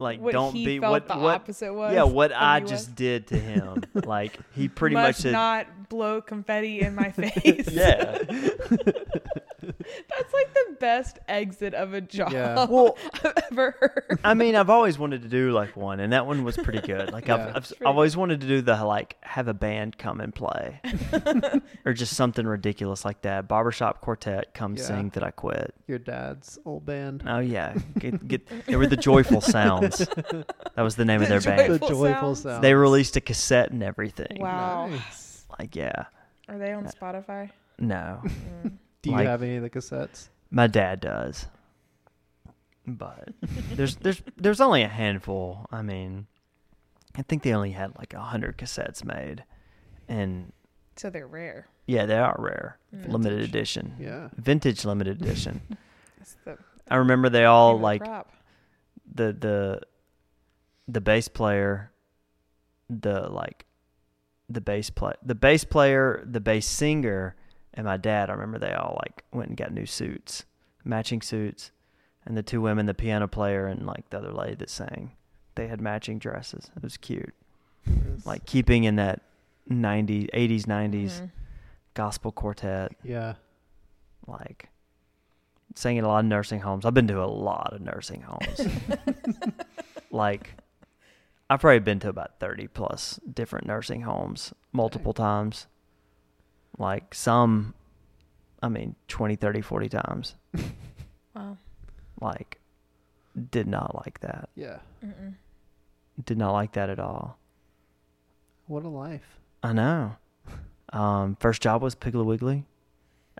like 0.00 0.20
What 0.20 0.32
don't 0.32 0.54
he 0.54 0.64
be 0.64 0.78
felt 0.78 0.92
what 0.92 1.08
the 1.08 1.16
what 1.16 1.34
opposite 1.34 1.74
was 1.74 1.92
yeah 1.92 2.04
what 2.04 2.30
I 2.32 2.60
just 2.60 2.70
was. 2.70 2.94
did 2.94 3.26
to 3.28 3.36
him. 3.38 3.82
like 3.94 4.38
he 4.54 4.68
pretty 4.68 4.94
Must 4.94 5.08
much 5.08 5.16
said 5.16 5.32
not 5.32 5.88
blow 5.88 6.20
confetti 6.22 6.80
in 6.80 6.94
my 6.94 7.10
face. 7.10 7.68
yeah. 7.72 8.18
That's 10.08 10.32
like 10.34 10.52
the 10.54 10.76
best 10.80 11.18
exit 11.28 11.74
of 11.74 11.94
a 11.94 12.00
job 12.00 12.32
Yeah. 12.32 12.66
Well, 12.70 12.96
I've 13.14 13.32
ever 13.52 13.76
heard. 13.80 14.18
I 14.24 14.34
mean, 14.34 14.54
I've 14.56 14.70
always 14.70 14.98
wanted 14.98 15.22
to 15.22 15.28
do 15.28 15.52
like 15.52 15.76
one, 15.76 16.00
and 16.00 16.12
that 16.12 16.26
one 16.26 16.44
was 16.44 16.56
pretty 16.56 16.80
good. 16.80 17.12
Like 17.12 17.26
Yeah. 17.28 17.34
I've, 17.48 17.56
I've, 17.56 17.72
I've 17.80 17.86
always 17.86 18.16
wanted 18.16 18.40
to 18.42 18.46
do 18.46 18.60
the 18.60 18.84
like 18.84 19.16
have 19.22 19.48
a 19.48 19.54
band 19.54 19.98
come 19.98 20.20
and 20.20 20.34
play, 20.34 20.80
or 21.84 21.92
just 21.92 22.14
something 22.14 22.46
ridiculous 22.46 23.04
like 23.04 23.22
that. 23.22 23.48
Barbershop 23.48 24.00
quartet 24.00 24.54
come 24.54 24.76
Yeah. 24.76 24.82
sing 24.82 25.10
that 25.10 25.22
I 25.24 25.30
quit. 25.30 25.74
Your 25.86 25.98
dad's 25.98 26.58
old 26.64 26.84
band. 26.86 27.22
Oh 27.26 27.38
yeah, 27.38 27.74
get, 27.98 28.26
get 28.28 28.66
they 28.66 28.76
were 28.76 28.86
the 28.86 28.96
Joyful 28.96 29.40
Sounds. 29.40 30.06
That 30.78 30.82
was 30.82 30.94
the 30.94 31.04
name 31.04 31.22
of 31.22 31.28
their 31.28 31.40
The 31.40 31.48
band. 31.50 31.74
the 31.74 31.78
Joyful 31.80 31.88
joyful 31.96 32.34
sounds. 32.36 32.42
sound. 32.42 32.64
They 32.64 32.72
released 32.74 33.16
a 33.16 33.20
cassette 33.20 33.72
and 33.72 33.82
everything. 33.82 34.36
Wow. 34.38 34.86
Nice. 34.86 35.44
Like 35.58 35.74
yeah, 35.74 36.04
Are 36.48 36.56
they 36.58 36.72
on 36.72 36.86
uh, 36.86 36.90
Spotify? 36.90 37.50
no, 37.80 38.20
mm. 38.24 38.72
Do 39.02 39.10
you 39.10 39.16
Like- 39.16 39.26
have 39.26 39.42
any 39.42 39.56
of 39.56 39.62
the 39.62 39.70
cassettes? 39.70 40.28
my 40.50 40.66
dad 40.66 41.00
does, 41.00 41.46
but 42.86 43.28
there's 43.42 43.96
there's 44.02 44.22
there's 44.36 44.60
only 44.60 44.82
a 44.82 44.88
handful. 44.88 45.66
I 45.70 45.82
mean, 45.82 46.26
I 47.16 47.22
think 47.22 47.42
they 47.42 47.52
only 47.52 47.72
had 47.72 47.96
like 47.98 48.14
a 48.14 48.20
hundred 48.20 48.56
cassettes 48.58 49.04
made, 49.04 49.44
and 50.08 50.52
So 50.96 51.10
they're 51.10 51.26
rare. 51.26 51.68
yeah, 51.86 52.06
they 52.06 52.16
are 52.18 52.34
rare, 52.38 52.78
limited 53.06 53.40
edition, 53.40 53.94
Yeah. 53.98 54.28
vintage 54.36 54.84
limited 54.84 55.20
edition. 55.22 55.60
The 56.44 56.58
I 56.90 56.96
remember 56.96 57.28
they 57.30 57.44
all 57.44 57.70
cream 57.72 57.76
of 57.76 57.80
the 57.80 57.84
like 57.84 58.04
crop. 58.04 58.32
the 59.14 59.32
the 59.32 59.80
the 60.88 61.00
bass 61.00 61.28
player, 61.28 61.90
the 62.90 63.28
like 63.30 63.64
the 64.50 64.60
bass 64.60 64.90
play 64.90 65.12
the 65.22 65.34
bass 65.34 65.64
player, 65.64 66.22
the 66.26 66.40
bass 66.40 66.66
singer, 66.66 67.36
and 67.78 67.86
my 67.86 67.96
dad. 67.96 68.28
I 68.28 68.32
remember 68.32 68.58
they 68.58 68.72
all 68.74 68.98
like 69.04 69.22
went 69.32 69.48
and 69.50 69.56
got 69.56 69.72
new 69.72 69.86
suits, 69.86 70.44
matching 70.84 71.22
suits, 71.22 71.70
and 72.26 72.36
the 72.36 72.42
two 72.42 72.60
women, 72.60 72.86
the 72.86 72.92
piano 72.92 73.28
player 73.28 73.68
and 73.68 73.86
like 73.86 74.10
the 74.10 74.18
other 74.18 74.32
lady 74.32 74.56
that 74.56 74.68
sang, 74.68 75.12
they 75.54 75.68
had 75.68 75.80
matching 75.80 76.18
dresses. 76.18 76.70
It 76.76 76.82
was 76.82 76.96
cute, 76.96 77.32
like 78.26 78.44
keeping 78.46 78.82
in 78.84 78.96
that 78.96 79.22
90s, 79.70 80.28
80s, 80.34 80.64
90s 80.66 81.20
Mhm. 81.22 81.30
gospel 81.94 82.32
quartet, 82.32 82.92
Yeah. 83.04 83.34
like 84.26 84.68
sang 85.76 85.96
in 85.98 86.04
a 86.04 86.08
lot 86.08 86.18
of 86.20 86.24
nursing 86.26 86.60
homes. 86.60 86.84
I've 86.84 86.94
been 86.94 87.06
to 87.08 87.22
a 87.22 87.26
lot 87.26 87.72
of 87.72 87.80
nursing 87.80 88.22
homes. 88.22 88.60
like 90.10 90.54
I've 91.50 91.60
probably 91.60 91.78
been 91.78 92.00
to 92.00 92.08
about 92.08 92.40
30 92.40 92.66
plus 92.68 93.20
different 93.32 93.66
nursing 93.66 94.02
homes 94.02 94.52
multiple 94.72 95.12
times. 95.14 95.66
Like 96.78 97.14
some 97.14 97.74
I 98.62 98.68
mean 98.68 98.94
20, 99.08 99.36
30, 99.36 99.60
40 99.60 99.88
times. 99.88 100.34
Wow. 101.34 101.56
Like 102.20 102.58
did 103.52 103.68
not 103.68 103.94
like 103.94 104.18
that. 104.20 104.48
Yeah. 104.56 104.78
Mm-mm. 105.04 105.34
Did 106.24 106.36
not 106.36 106.50
like 106.52 106.72
that 106.72 106.90
at 106.90 106.98
all. 106.98 107.38
What 108.66 108.84
a 108.84 108.88
life. 108.88 109.38
I 109.62 109.72
know. 109.72 110.16
Um 110.92 111.36
first 111.38 111.62
job 111.62 111.80
was 111.82 111.94
Piggly 111.94 112.24
Wiggly 112.24 112.64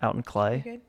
out 0.01 0.15
in 0.15 0.23
Clay. 0.23 0.61
Good. 0.63 0.81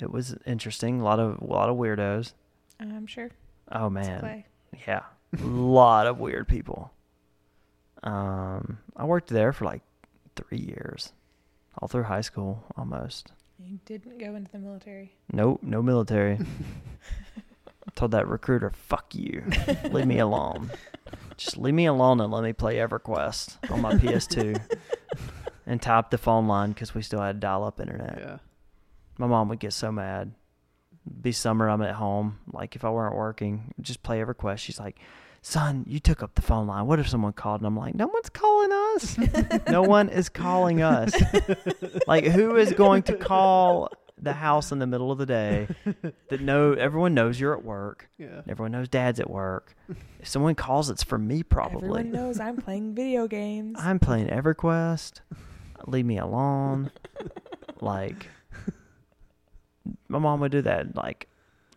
It 0.00 0.10
was 0.10 0.36
interesting. 0.44 1.00
A 1.00 1.04
lot 1.04 1.20
of 1.20 1.40
a 1.40 1.44
lot 1.44 1.68
of 1.68 1.76
weirdos. 1.76 2.32
I'm 2.80 3.06
sure. 3.06 3.30
Oh 3.70 3.88
man. 3.88 4.20
Clay. 4.20 4.46
Yeah. 4.88 5.02
A 5.38 5.44
lot 5.44 6.06
of 6.08 6.18
weird 6.18 6.48
people. 6.48 6.90
Um, 8.02 8.78
I 8.96 9.04
worked 9.04 9.28
there 9.28 9.52
for 9.52 9.64
like 9.66 9.82
three 10.36 10.58
years, 10.58 11.12
all 11.80 11.88
through 11.88 12.04
high 12.04 12.20
school 12.20 12.64
almost. 12.76 13.32
You 13.58 13.78
didn't 13.84 14.18
go 14.18 14.34
into 14.34 14.50
the 14.52 14.58
military. 14.58 15.12
Nope, 15.32 15.60
no 15.62 15.82
military. 15.82 16.38
Told 17.94 18.12
that 18.12 18.28
recruiter, 18.28 18.70
fuck 18.70 19.14
you. 19.14 19.42
Leave 19.90 20.06
me 20.06 20.18
alone. 20.18 20.70
Just 21.36 21.56
leave 21.56 21.74
me 21.74 21.86
alone 21.86 22.20
and 22.20 22.32
let 22.32 22.44
me 22.44 22.52
play 22.52 22.76
EverQuest 22.76 23.70
on 23.72 23.80
my 23.80 23.94
PS2 23.94 24.60
and 25.66 25.80
top 25.80 26.10
the 26.10 26.18
phone 26.18 26.46
line 26.46 26.70
because 26.70 26.94
we 26.94 27.02
still 27.02 27.20
had 27.20 27.40
dial 27.40 27.64
up 27.64 27.80
internet. 27.80 28.18
Yeah. 28.20 28.38
My 29.18 29.26
mom 29.26 29.48
would 29.48 29.58
get 29.58 29.72
so 29.72 29.90
mad. 29.90 30.32
Be 31.20 31.32
summer, 31.32 31.68
I'm 31.68 31.82
at 31.82 31.94
home. 31.94 32.38
Like 32.52 32.76
if 32.76 32.84
I 32.84 32.90
weren't 32.90 33.16
working, 33.16 33.74
just 33.80 34.02
play 34.02 34.20
EverQuest. 34.20 34.58
She's 34.58 34.78
like, 34.78 34.98
"Son, 35.42 35.84
you 35.86 36.00
took 36.00 36.22
up 36.22 36.34
the 36.34 36.42
phone 36.42 36.66
line. 36.66 36.86
What 36.86 36.98
if 36.98 37.08
someone 37.08 37.32
called?" 37.32 37.60
And 37.60 37.66
I'm 37.66 37.76
like, 37.76 37.94
"No 37.94 38.06
one's 38.06 38.30
calling 38.30 38.70
us. 38.72 39.18
no 39.68 39.82
one 39.82 40.08
is 40.08 40.28
calling 40.28 40.82
us. 40.82 41.12
like 42.06 42.24
who 42.24 42.56
is 42.56 42.72
going 42.72 43.02
to 43.04 43.16
call 43.16 43.90
the 44.20 44.32
house 44.32 44.72
in 44.72 44.78
the 44.78 44.86
middle 44.86 45.12
of 45.12 45.18
the 45.18 45.26
day 45.26 45.68
that 46.28 46.40
no 46.40 46.72
everyone 46.72 47.14
knows 47.14 47.38
you're 47.38 47.56
at 47.56 47.64
work. 47.64 48.08
Yeah. 48.18 48.42
Everyone 48.48 48.72
knows 48.72 48.88
Dad's 48.88 49.20
at 49.20 49.30
work. 49.30 49.74
If 50.20 50.28
someone 50.28 50.54
calls, 50.54 50.90
it's 50.90 51.02
for 51.02 51.18
me 51.18 51.42
probably. 51.42 52.00
Everyone 52.00 52.10
knows 52.10 52.40
I'm 52.40 52.56
playing 52.56 52.94
video 52.94 53.26
games. 53.26 53.78
I'm 53.80 53.98
playing 53.98 54.28
EverQuest. 54.28 55.20
Leave 55.86 56.04
me 56.06 56.18
alone. 56.18 56.90
like, 57.80 58.28
my 60.08 60.18
mom 60.18 60.40
would 60.40 60.52
do 60.52 60.62
that. 60.62 60.96
Like, 60.96 61.28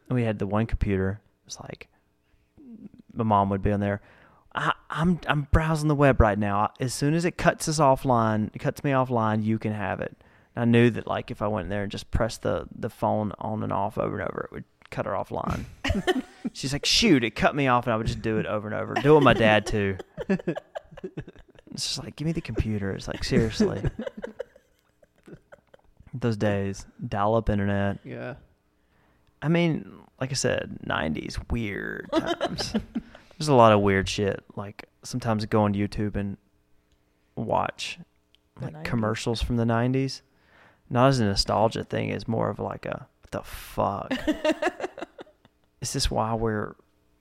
we 0.09 0.23
had 0.23 0.39
the 0.39 0.47
one 0.47 0.65
computer. 0.65 1.21
It's 1.45 1.59
like, 1.59 1.87
my 3.13 3.23
mom 3.23 3.49
would 3.49 3.61
be 3.61 3.71
on 3.71 3.79
there. 3.79 4.01
I, 4.53 4.73
I'm 4.89 5.19
I'm 5.27 5.47
browsing 5.51 5.87
the 5.87 5.95
web 5.95 6.19
right 6.19 6.37
now. 6.37 6.71
As 6.79 6.93
soon 6.93 7.13
as 7.13 7.25
it 7.25 7.37
cuts 7.37 7.67
us 7.67 7.79
offline, 7.79 8.49
it 8.53 8.59
cuts 8.59 8.83
me 8.83 8.91
offline. 8.91 9.43
You 9.43 9.59
can 9.59 9.73
have 9.73 10.01
it. 10.01 10.15
I 10.55 10.65
knew 10.65 10.89
that 10.89 11.07
like 11.07 11.31
if 11.31 11.41
I 11.41 11.47
went 11.47 11.65
in 11.65 11.69
there 11.69 11.83
and 11.83 11.91
just 11.91 12.11
pressed 12.11 12.41
the 12.41 12.67
the 12.75 12.89
phone 12.89 13.31
on 13.39 13.63
and 13.63 13.71
off 13.71 13.97
over 13.97 14.19
and 14.19 14.29
over, 14.29 14.41
it 14.41 14.53
would 14.53 14.65
cut 14.89 15.05
her 15.05 15.13
offline. 15.13 15.65
She's 16.53 16.73
like, 16.73 16.85
"Shoot, 16.85 17.23
it 17.23 17.31
cut 17.31 17.55
me 17.55 17.67
off," 17.67 17.85
and 17.85 17.93
I 17.93 17.97
would 17.97 18.07
just 18.07 18.21
do 18.21 18.39
it 18.39 18.45
over 18.45 18.67
and 18.67 18.75
over. 18.75 18.93
Do 18.95 19.13
it 19.13 19.15
with 19.15 19.23
my 19.23 19.33
dad 19.33 19.65
too. 19.65 19.97
It's 21.73 21.87
just 21.87 22.03
like, 22.03 22.15
give 22.15 22.25
me 22.25 22.33
the 22.33 22.41
computer. 22.41 22.91
It's 22.91 23.07
like, 23.07 23.23
seriously. 23.23 23.81
Those 26.13 26.35
days, 26.35 26.85
dial 27.07 27.35
up 27.35 27.49
internet. 27.49 27.99
Yeah. 28.03 28.35
I 29.41 29.47
mean, 29.47 29.91
like 30.19 30.31
I 30.31 30.35
said, 30.35 30.77
90s, 30.85 31.37
weird 31.51 32.09
times. 32.13 32.73
There's 33.37 33.47
a 33.47 33.53
lot 33.55 33.71
of 33.71 33.81
weird 33.81 34.07
shit. 34.07 34.43
Like, 34.55 34.85
sometimes 35.03 35.43
I 35.43 35.47
go 35.47 35.63
on 35.63 35.73
YouTube 35.73 36.15
and 36.15 36.37
watch 37.35 37.97
The 38.59 38.65
like 38.65 38.73
90s. 38.75 38.83
commercials 38.83 39.41
from 39.41 39.57
the 39.57 39.63
90s. 39.65 40.21
Not 40.89 41.07
as 41.07 41.19
a 41.19 41.25
nostalgia 41.25 41.83
thing, 41.83 42.11
as 42.11 42.27
more 42.27 42.49
of 42.49 42.59
like 42.59 42.85
a, 42.85 43.07
what 43.21 43.31
the 43.31 43.41
fuck? 43.43 44.11
Is 45.81 45.93
this 45.93 46.11
why 46.11 46.33
we're 46.35 46.75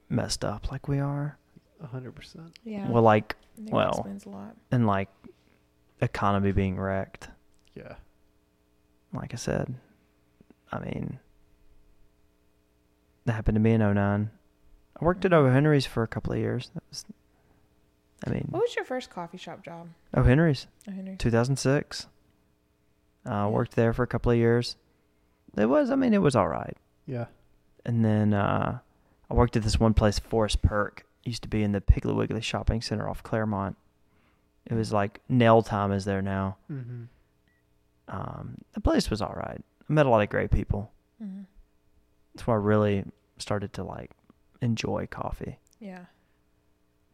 messed 0.09 0.45
up 0.45 0.71
like 0.71 0.89
we 0.89 0.99
are? 0.99 1.39
A 1.83 1.87
hundred 1.87 2.15
percent. 2.15 2.59
yeah. 2.65 2.87
Well, 2.91 3.03
like, 3.03 3.37
I 3.59 3.71
well, 3.75 3.91
explains 3.91 4.27
a 4.27 4.29
lot. 4.31 4.57
and 4.71 4.87
like 4.87 5.09
economy 6.03 6.53
being 6.53 6.79
wrecked. 6.79 7.29
Yeah. 7.75 7.95
like 9.15 9.33
I 9.33 9.37
said, 9.37 9.75
I 10.73 10.81
mean, 10.81 11.19
that 13.31 13.35
happened 13.37 13.55
to 13.55 13.61
me 13.61 13.73
in 13.73 13.81
09. 13.81 14.31
I 15.01 15.05
worked 15.05 15.25
at 15.25 15.33
O'Henry's 15.33 15.87
for 15.87 16.03
a 16.03 16.09
couple 16.09 16.33
of 16.33 16.39
years. 16.41 16.71
That 16.75 16.83
was, 16.91 17.05
I 18.27 18.31
mean, 18.31 18.49
What 18.51 18.63
was 18.63 18.75
your 18.75 18.85
first 18.85 19.09
coffee 19.09 19.39
shop 19.39 19.63
job? 19.65 19.89
O'Henry's, 20.17 20.67
Oh, 20.89 20.93
Henry. 20.93 21.15
2006. 21.17 22.07
Uh, 23.27 23.31
Yeah. 23.31 23.47
worked 23.47 23.77
there 23.77 23.93
for 23.93 24.03
a 24.03 24.07
couple 24.09 24.33
of 24.33 24.39
years. 24.39 24.77
It 25.57 25.67
was, 25.67 25.91
I 25.91 25.95
mean, 25.95 26.13
it 26.13 26.19
was 26.23 26.35
all 26.35 26.49
right. 26.49 26.77
Yeah. 27.07 27.27
And 27.87 28.05
then 28.05 28.35
uh, 28.35 28.81
I 29.31 29.35
worked 29.35 29.57
at 29.57 29.63
this 29.63 29.79
one 29.79 29.95
place, 29.95 30.19
Forest 30.19 30.61
Perk. 30.63 31.07
Used 31.25 31.43
to 31.43 31.49
be 31.49 31.63
in 31.63 31.71
the 31.73 31.81
Piggly 31.81 32.15
Wiggly 32.17 32.41
shopping 32.41 32.81
center 32.83 33.09
off 33.09 33.23
Claremont. 33.23 33.77
It 34.67 34.75
was 34.75 34.93
like 34.93 35.21
nail 35.29 35.63
time 35.63 35.93
is 35.93 36.05
there 36.05 36.23
now. 36.23 36.57
Mm-hmm. 36.71 37.05
Um, 38.09 38.57
the 38.73 38.81
place 38.81 39.09
was 39.09 39.23
all 39.23 39.35
right. 39.37 39.63
I 39.89 39.93
met 39.93 40.07
a 40.07 40.09
lot 40.09 40.23
of 40.23 40.29
great 40.31 40.51
people. 40.51 40.91
Mhm. 41.23 41.45
That's 42.35 42.47
why 42.47 42.55
I 42.55 42.59
really 42.59 43.05
started 43.41 43.73
to 43.75 43.85
like 43.85 44.11
enjoy 44.61 45.07
coffee. 45.11 45.59
Yeah. 45.79 46.07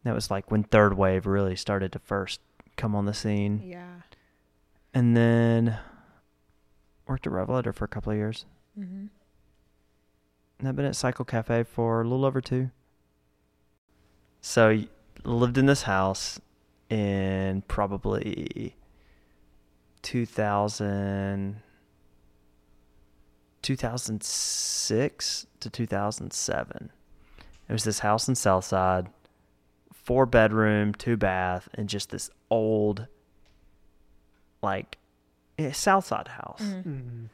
That 0.03 0.13
was 0.13 0.31
like 0.31 0.51
when 0.51 0.63
third 0.63 0.97
wave 0.97 1.25
really 1.25 1.55
started 1.55 1.91
to 1.93 1.99
first 1.99 2.39
come 2.75 2.95
on 2.95 3.05
the 3.05 3.13
scene. 3.13 3.61
Yeah. 3.65 4.01
And 4.93 5.15
then 5.15 5.77
worked 7.07 7.27
at 7.27 7.33
Revelator 7.33 7.73
for 7.73 7.85
a 7.85 7.87
couple 7.87 8.11
of 8.11 8.17
years. 8.17 8.45
Mm-hmm. 8.79 9.07
And 10.59 10.67
I've 10.67 10.75
been 10.75 10.85
at 10.85 10.95
Cycle 10.95 11.25
Cafe 11.25 11.63
for 11.63 12.01
a 12.01 12.03
little 12.03 12.25
over 12.25 12.41
two. 12.41 12.71
So 14.41 14.83
lived 15.23 15.57
in 15.57 15.65
this 15.65 15.83
house 15.83 16.39
in 16.89 17.63
probably 17.67 18.75
2000 20.01 21.57
2006 23.67 25.47
to 25.59 25.69
2007. 25.69 26.89
It 27.67 27.73
was 27.73 27.83
this 27.83 27.99
house 27.99 28.29
in 28.29 28.35
Southside, 28.35 29.09
four 29.91 30.25
bedroom, 30.25 30.93
two 30.93 31.17
bath, 31.17 31.67
and 31.73 31.89
just 31.89 32.11
this 32.11 32.29
old, 32.49 33.07
like, 34.61 34.97
eh, 35.59 35.73
Southside 35.73 36.29
house. 36.29 36.61
Mm-hmm. 36.61 36.89
Mm-hmm. 36.89 37.25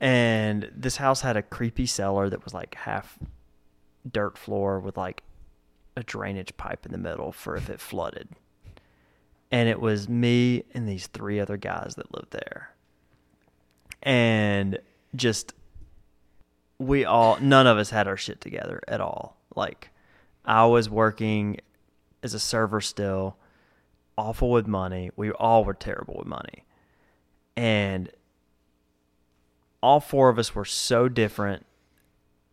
And 0.00 0.70
this 0.74 0.96
house 0.96 1.20
had 1.20 1.36
a 1.36 1.42
creepy 1.42 1.84
cellar 1.84 2.30
that 2.30 2.42
was 2.42 2.54
like 2.54 2.74
half 2.76 3.18
dirt 4.10 4.38
floor 4.38 4.80
with 4.80 4.96
like 4.96 5.24
a 5.94 6.02
drainage 6.02 6.56
pipe 6.56 6.86
in 6.86 6.92
the 6.92 6.96
middle 6.96 7.32
for 7.32 7.54
if 7.54 7.68
it 7.68 7.80
flooded. 7.80 8.30
And 9.50 9.68
it 9.68 9.78
was 9.78 10.08
me 10.08 10.64
and 10.72 10.88
these 10.88 11.06
three 11.06 11.38
other 11.38 11.58
guys 11.58 11.96
that 11.96 12.14
lived 12.14 12.30
there. 12.30 12.70
And 14.02 14.78
just 15.14 15.54
we 16.78 17.04
all 17.04 17.38
none 17.40 17.66
of 17.66 17.78
us 17.78 17.90
had 17.90 18.08
our 18.08 18.16
shit 18.16 18.40
together 18.40 18.80
at 18.88 19.00
all. 19.00 19.36
Like 19.54 19.90
I 20.44 20.66
was 20.66 20.90
working 20.90 21.58
as 22.22 22.34
a 22.34 22.40
server 22.40 22.80
still, 22.80 23.36
awful 24.16 24.50
with 24.50 24.66
money. 24.66 25.10
We 25.16 25.30
all 25.30 25.64
were 25.64 25.74
terrible 25.74 26.16
with 26.18 26.26
money. 26.26 26.64
And 27.56 28.10
all 29.84 30.00
four 30.00 30.30
of 30.30 30.38
us 30.38 30.54
were 30.54 30.64
so 30.64 31.08
different 31.08 31.66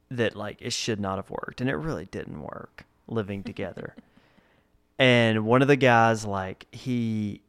that 0.09 0.35
like 0.35 0.61
it 0.61 0.73
should 0.73 0.99
not 0.99 1.15
have 1.15 1.29
worked 1.29 1.61
and 1.61 1.69
it 1.69 1.75
really 1.75 2.05
didn't 2.05 2.41
work 2.41 2.83
living 3.07 3.41
together 3.41 3.95
and 4.99 5.45
one 5.45 5.61
of 5.61 5.69
the 5.69 5.77
guys 5.77 6.25
like 6.25 6.67
he 6.73 7.41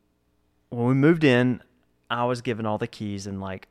when 0.71 0.87
we 0.87 0.95
moved 0.95 1.25
in 1.25 1.61
i 2.09 2.25
was 2.25 2.41
given 2.41 2.65
all 2.65 2.79
the 2.79 2.87
keys 2.87 3.27
and 3.27 3.41
like 3.41 3.67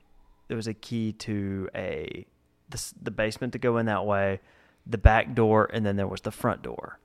there 0.52 0.58
was 0.58 0.68
a 0.68 0.74
key 0.74 1.14
to 1.14 1.70
a 1.74 2.26
the, 2.70 2.93
the 3.02 3.10
basement 3.12 3.54
to 3.54 3.60
go 3.60 3.78
in 3.78 3.86
that 3.86 4.06
way 4.06 4.41
the 4.86 4.97
back 4.97 5.34
door 5.34 5.70
and 5.72 5.86
then 5.86 5.95
there 5.95 6.08
was 6.08 6.20
the 6.22 6.32
front 6.32 6.62
door 6.62 6.99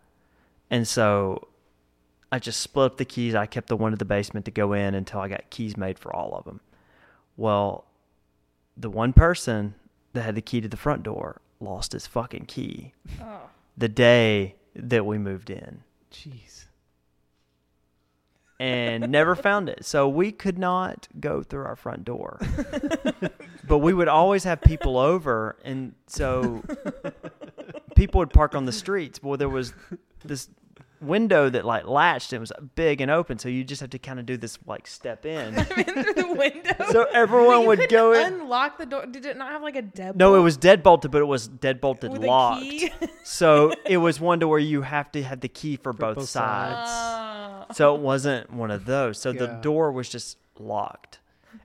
and 0.68 0.88
so 0.88 1.47
i 2.32 2.40
just 2.40 2.59
split 2.61 2.86
up 2.86 2.97
the 2.97 3.05
keys 3.05 3.36
i 3.36 3.47
kept 3.47 3.68
the 3.68 3.76
one 3.76 3.92
to 3.92 3.97
the 3.97 4.05
basement 4.05 4.44
to 4.47 4.51
go 4.51 4.72
in 4.72 4.97
until 4.97 5.20
i 5.20 5.28
got 5.28 5.49
keys 5.51 5.76
made 5.76 5.97
for 5.97 6.12
all 6.12 6.34
of 6.34 6.44
them 6.44 6.59
Well, 7.36 7.84
the 8.76 8.90
one 8.90 9.12
person 9.12 9.74
that 10.12 10.22
had 10.22 10.34
the 10.34 10.42
key 10.42 10.61
to 10.61 10.68
the 10.68 10.76
front 10.76 11.05
door 11.05 11.40
lost 11.61 11.92
his 11.92 12.07
fucking 12.09 12.47
key 12.47 12.92
Oh. 13.22 13.42
the 13.78 13.88
day 13.88 14.57
that 14.74 15.07
we 15.07 15.18
moved 15.18 15.51
in 15.51 15.82
Jeez. 16.12 16.65
And 18.59 19.11
never 19.11 19.34
found 19.34 19.68
it. 19.68 19.84
So 19.84 20.09
we 20.09 20.32
could 20.32 20.59
not 20.59 21.09
go 21.20 21.42
through 21.42 21.64
our 21.64 21.76
front 21.76 22.04
door. 22.04 22.40
but 23.68 23.78
we 23.78 23.92
would 23.92 24.09
always 24.09 24.44
have 24.44 24.61
people 24.61 24.98
over 24.98 25.57
and 25.64 25.94
so 26.07 26.62
people 27.94 28.20
would 28.20 28.30
park 28.30 28.54
on 28.54 28.64
the 28.64 28.72
streets. 28.72 29.22
Well, 29.22 29.36
there 29.36 29.48
was 29.48 29.74
this 30.24 30.48
window 31.00 31.50
that 31.50 31.64
like 31.64 31.86
latched 31.86 32.32
and 32.32 32.38
it 32.38 32.40
was 32.40 32.52
big 32.74 33.00
and 33.00 33.11
open, 33.11 33.38
so 33.38 33.48
you 33.48 33.64
just 33.64 33.80
have 33.80 33.90
to 33.90 33.98
kind 33.98 34.18
of 34.18 34.26
do 34.26 34.36
this 34.36 34.59
like 34.66 34.86
step 34.86 35.26
in. 35.26 35.54
in 35.59 35.64
through 35.64 36.14
the 36.14 36.34
window. 36.36 36.86
So 36.90 37.07
everyone 37.12 37.62
you 37.62 37.66
would 37.68 37.88
go 37.88 38.12
in. 38.12 38.34
Unlock 38.34 38.78
the 38.78 38.86
door. 38.86 39.07
Did 39.07 39.26
it 39.26 39.36
not 39.36 39.50
have 39.50 39.62
like 39.62 39.76
a 39.76 39.82
deadbolt? 39.82 40.16
No, 40.16 40.34
it 40.36 40.40
was 40.40 40.57
dead 40.57 40.82
bolted, 40.82 41.11
but 41.11 41.20
it 41.20 41.26
was 41.26 41.48
dead 41.48 41.80
bolted 41.80 42.12
with 42.12 42.22
locked. 42.22 42.64
So 43.24 43.72
it 43.84 43.98
was 43.98 44.20
one 44.20 44.40
to 44.40 44.48
where 44.48 44.59
you 44.59 44.82
have 44.82 45.11
to 45.12 45.22
have 45.22 45.40
the 45.40 45.48
key 45.48 45.76
for, 45.76 45.92
both, 45.92 46.16
both 46.16 46.28
sides. 46.28 46.90
Oh. 46.92 47.36
So 47.74 47.94
it 47.94 48.00
wasn't 48.00 48.52
one 48.52 48.70
of 48.70 48.84
those. 48.84 49.20
So 49.20 49.32
the 49.32 49.46
door 49.62 49.92
was 49.92 50.08
just 50.08 50.38
locked, 50.58 51.18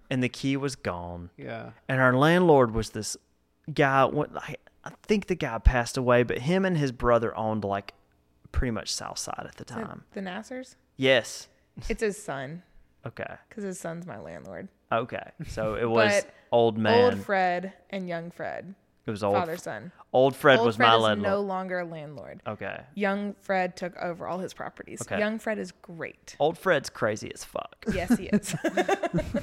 and 0.10 0.22
the 0.24 0.30
key 0.30 0.58
was 0.58 0.76
gone. 0.76 1.30
Yeah. 1.38 1.72
And 1.88 2.02
our 2.02 2.14
landlord 2.16 2.74
was 2.74 2.92
this 2.92 3.18
guy. 3.74 4.06
What 4.06 4.30
I, 4.36 4.56
I 4.84 4.92
think 5.04 5.28
the 5.28 5.36
guy 5.36 5.58
passed 5.60 5.98
away, 5.98 6.24
but 6.24 6.40
him 6.40 6.66
and 6.66 6.78
his 6.78 6.92
brother 6.92 7.36
owned 7.38 7.64
like 7.64 7.94
pretty 8.52 8.72
much 8.72 8.92
South 8.94 9.18
Side 9.20 9.46
at 9.48 9.56
the 9.56 9.66
time. 9.66 10.04
the 10.14 10.22
Nassers. 10.22 10.76
Yes. 10.98 11.48
It's 11.88 12.02
his 12.02 12.22
son, 12.22 12.64
Okay. 13.06 13.36
because 13.48 13.64
his 13.64 13.80
son's 13.80 14.06
my 14.06 14.20
landlord. 14.20 14.68
Okay. 14.92 15.32
So 15.48 15.76
it 15.76 15.90
was 15.90 16.24
old 16.52 16.78
man. 16.78 17.14
Old 17.14 17.24
Fred 17.24 17.74
and 17.90 18.10
young 18.10 18.30
Fred, 18.30 18.76
it 19.06 19.12
was 19.12 19.24
old. 19.24 19.36
father 19.36 19.58
son. 19.58 19.92
Old 20.14 20.36
Fred 20.36 20.60
Old 20.60 20.66
was 20.68 20.76
Fred 20.76 20.88
my 20.90 20.96
is 20.96 21.02
landlord. 21.02 21.32
no 21.32 21.42
longer 21.42 21.80
a 21.80 21.86
landlord. 21.86 22.42
okay. 22.46 22.82
Young 22.96 23.36
Fred 23.42 23.76
took 23.76 23.96
over 23.98 24.28
all 24.28 24.40
his 24.40 24.54
properties. 24.54 25.02
Okay. 25.02 25.20
Young 25.20 25.40
Fred 25.40 25.58
is 25.58 25.72
great. 25.82 26.36
Old 26.40 26.58
Fred's 26.58 26.90
crazy 26.90 27.32
as 27.34 27.44
fuck. 27.44 27.86
Yes, 27.92 28.18
he 28.18 28.26
is. 28.26 28.56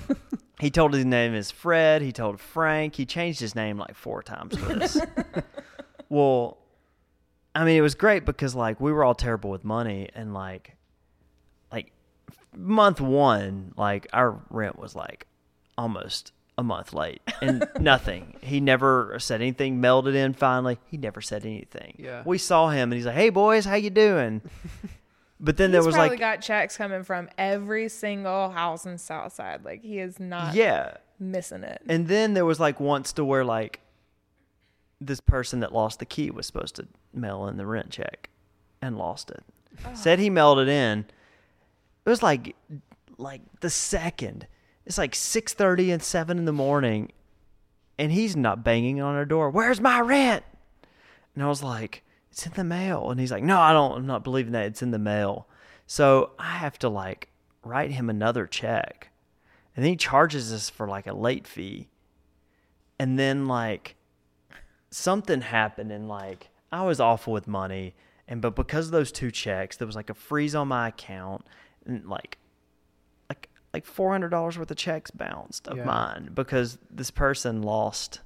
He 0.60 0.70
told 0.70 0.92
his 0.92 1.04
name 1.04 1.34
is 1.34 1.50
Fred. 1.50 2.02
He 2.02 2.12
told 2.12 2.40
Frank. 2.40 2.96
He 2.96 3.06
changed 3.06 3.38
his 3.40 3.54
name 3.54 3.78
like 3.78 3.94
four 3.94 4.22
times 4.22 4.56
for 4.56 4.72
us. 4.72 4.98
well, 6.08 6.58
I 7.54 7.64
mean, 7.64 7.76
it 7.76 7.80
was 7.80 7.94
great 7.94 8.24
because 8.24 8.54
like 8.54 8.80
we 8.80 8.92
were 8.92 9.04
all 9.04 9.14
terrible 9.14 9.50
with 9.50 9.64
money, 9.64 10.08
and 10.14 10.34
like, 10.34 10.76
like 11.70 11.92
month 12.56 13.00
one, 13.00 13.72
like 13.76 14.08
our 14.12 14.40
rent 14.50 14.78
was 14.78 14.96
like 14.96 15.26
almost 15.76 16.32
a 16.58 16.62
month 16.62 16.92
late, 16.92 17.22
and 17.40 17.66
nothing. 17.80 18.36
He 18.42 18.60
never 18.60 19.16
said 19.18 19.40
anything. 19.40 19.80
Mailed 19.80 20.08
it 20.08 20.14
in 20.14 20.34
finally. 20.34 20.78
He 20.90 20.98
never 20.98 21.22
said 21.22 21.46
anything. 21.46 21.94
Yeah. 21.96 22.22
We 22.26 22.36
saw 22.36 22.68
him, 22.68 22.92
and 22.92 22.94
he's 22.94 23.06
like, 23.06 23.14
"Hey 23.14 23.30
boys, 23.30 23.64
how 23.64 23.76
you 23.76 23.90
doing?" 23.90 24.42
But 25.40 25.56
then 25.56 25.70
there 25.70 25.84
was 25.84 25.94
probably 25.94 26.10
like, 26.10 26.18
got 26.18 26.40
checks 26.40 26.76
coming 26.76 27.04
from 27.04 27.28
every 27.38 27.88
single 27.88 28.50
house 28.50 28.86
in 28.86 28.98
Southside. 28.98 29.64
Like 29.64 29.82
he 29.82 30.00
is 30.00 30.18
not 30.18 30.54
yeah. 30.54 30.96
missing 31.20 31.62
it. 31.62 31.80
And 31.88 32.08
then 32.08 32.34
there 32.34 32.44
was 32.44 32.58
like 32.58 32.80
once 32.80 33.12
to 33.12 33.24
where 33.24 33.44
like 33.44 33.80
this 35.00 35.20
person 35.20 35.60
that 35.60 35.72
lost 35.72 36.00
the 36.00 36.06
key 36.06 36.30
was 36.30 36.46
supposed 36.46 36.74
to 36.76 36.88
mail 37.14 37.46
in 37.46 37.56
the 37.56 37.66
rent 37.66 37.90
check 37.90 38.30
and 38.82 38.98
lost 38.98 39.30
it. 39.30 39.44
Said 39.94 40.18
he 40.18 40.28
mailed 40.28 40.58
it 40.58 40.68
in. 40.68 41.06
It 42.04 42.10
was 42.10 42.22
like 42.22 42.56
like 43.16 43.42
the 43.60 43.70
second. 43.70 44.48
It's 44.88 44.96
like 44.96 45.14
six 45.14 45.52
thirty 45.52 45.90
and 45.90 46.02
seven 46.02 46.38
in 46.38 46.46
the 46.46 46.52
morning 46.52 47.12
and 47.98 48.10
he's 48.10 48.34
not 48.34 48.64
banging 48.64 49.02
on 49.02 49.14
our 49.14 49.26
door. 49.26 49.50
Where's 49.50 49.82
my 49.82 50.00
rent? 50.00 50.44
And 51.34 51.44
I 51.44 51.46
was 51.46 51.62
like, 51.62 52.02
It's 52.30 52.46
in 52.46 52.54
the 52.54 52.64
mail. 52.64 53.10
And 53.10 53.20
he's 53.20 53.30
like, 53.30 53.42
No, 53.42 53.60
I 53.60 53.74
don't 53.74 53.98
I'm 53.98 54.06
not 54.06 54.24
believing 54.24 54.52
that 54.52 54.64
it's 54.64 54.80
in 54.80 54.90
the 54.90 54.98
mail. 54.98 55.46
So 55.86 56.30
I 56.38 56.52
have 56.52 56.78
to 56.78 56.88
like 56.88 57.28
write 57.62 57.90
him 57.90 58.08
another 58.08 58.46
check. 58.46 59.10
And 59.76 59.84
then 59.84 59.90
he 59.92 59.96
charges 59.96 60.54
us 60.54 60.70
for 60.70 60.88
like 60.88 61.06
a 61.06 61.12
late 61.12 61.46
fee. 61.46 61.88
And 62.98 63.18
then 63.18 63.46
like 63.46 63.94
something 64.90 65.42
happened 65.42 65.92
and 65.92 66.08
like 66.08 66.48
I 66.72 66.82
was 66.82 66.98
awful 66.98 67.34
with 67.34 67.46
money 67.46 67.94
and 68.26 68.40
but 68.40 68.56
because 68.56 68.86
of 68.86 68.92
those 68.92 69.12
two 69.12 69.30
checks 69.30 69.76
there 69.76 69.86
was 69.86 69.96
like 69.96 70.08
a 70.08 70.14
freeze 70.14 70.54
on 70.54 70.68
my 70.68 70.88
account 70.88 71.46
and 71.84 72.06
like 72.06 72.38
like 73.74 73.84
four 73.84 74.12
hundred 74.12 74.30
dollars 74.30 74.58
worth 74.58 74.70
of 74.70 74.76
checks 74.76 75.10
bounced 75.10 75.68
of 75.68 75.76
Yeah. 75.78 75.84
mine 75.84 76.30
because 76.34 76.78
this 76.90 77.10
person 77.10 77.62
lost 77.62 78.20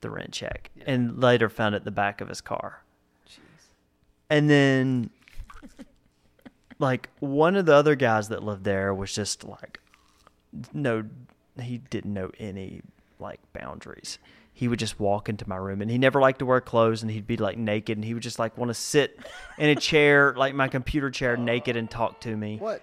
the 0.00 0.10
rent 0.10 0.32
check 0.32 0.70
and 0.86 1.20
later 1.20 1.48
found 1.48 1.74
it 1.74 1.84
the 1.84 1.90
back 1.90 2.20
of 2.20 2.28
his 2.28 2.40
car. 2.40 2.82
And 4.30 4.48
then 4.50 5.10
like 6.78 7.08
one 7.20 7.56
of 7.56 7.66
the 7.66 7.74
other 7.74 7.94
guys 7.94 8.28
that 8.28 8.42
lived 8.42 8.64
there 8.64 8.92
was 8.94 9.14
just 9.14 9.44
like 9.44 9.80
no 10.72 11.04
he 11.60 11.78
didn't 11.78 12.12
know 12.12 12.30
any 12.38 12.82
like 13.20 13.40
boundaries. 13.52 14.18
He 14.52 14.68
would 14.68 14.78
just 14.78 15.00
walk 15.00 15.28
into 15.28 15.48
my 15.48 15.56
room 15.56 15.82
and 15.82 15.90
he 15.90 15.98
never 15.98 16.20
liked 16.20 16.38
to 16.40 16.46
wear 16.46 16.60
clothes 16.60 17.02
and 17.02 17.10
he'd 17.10 17.26
be 17.26 17.36
like 17.36 17.56
naked 17.58 17.96
and 17.98 18.04
he 18.04 18.14
would 18.14 18.22
just 18.22 18.38
like 18.38 18.56
want 18.58 18.70
to 18.70 18.74
sit 18.74 19.18
in 19.58 19.68
a 19.68 19.74
chair 19.76 20.32
like 20.36 20.54
my 20.54 20.68
computer 20.68 21.10
chair 21.10 21.36
naked 21.36 21.76
and 21.76 21.90
talk 21.90 22.20
to 22.20 22.36
me. 22.36 22.58
What? 22.58 22.82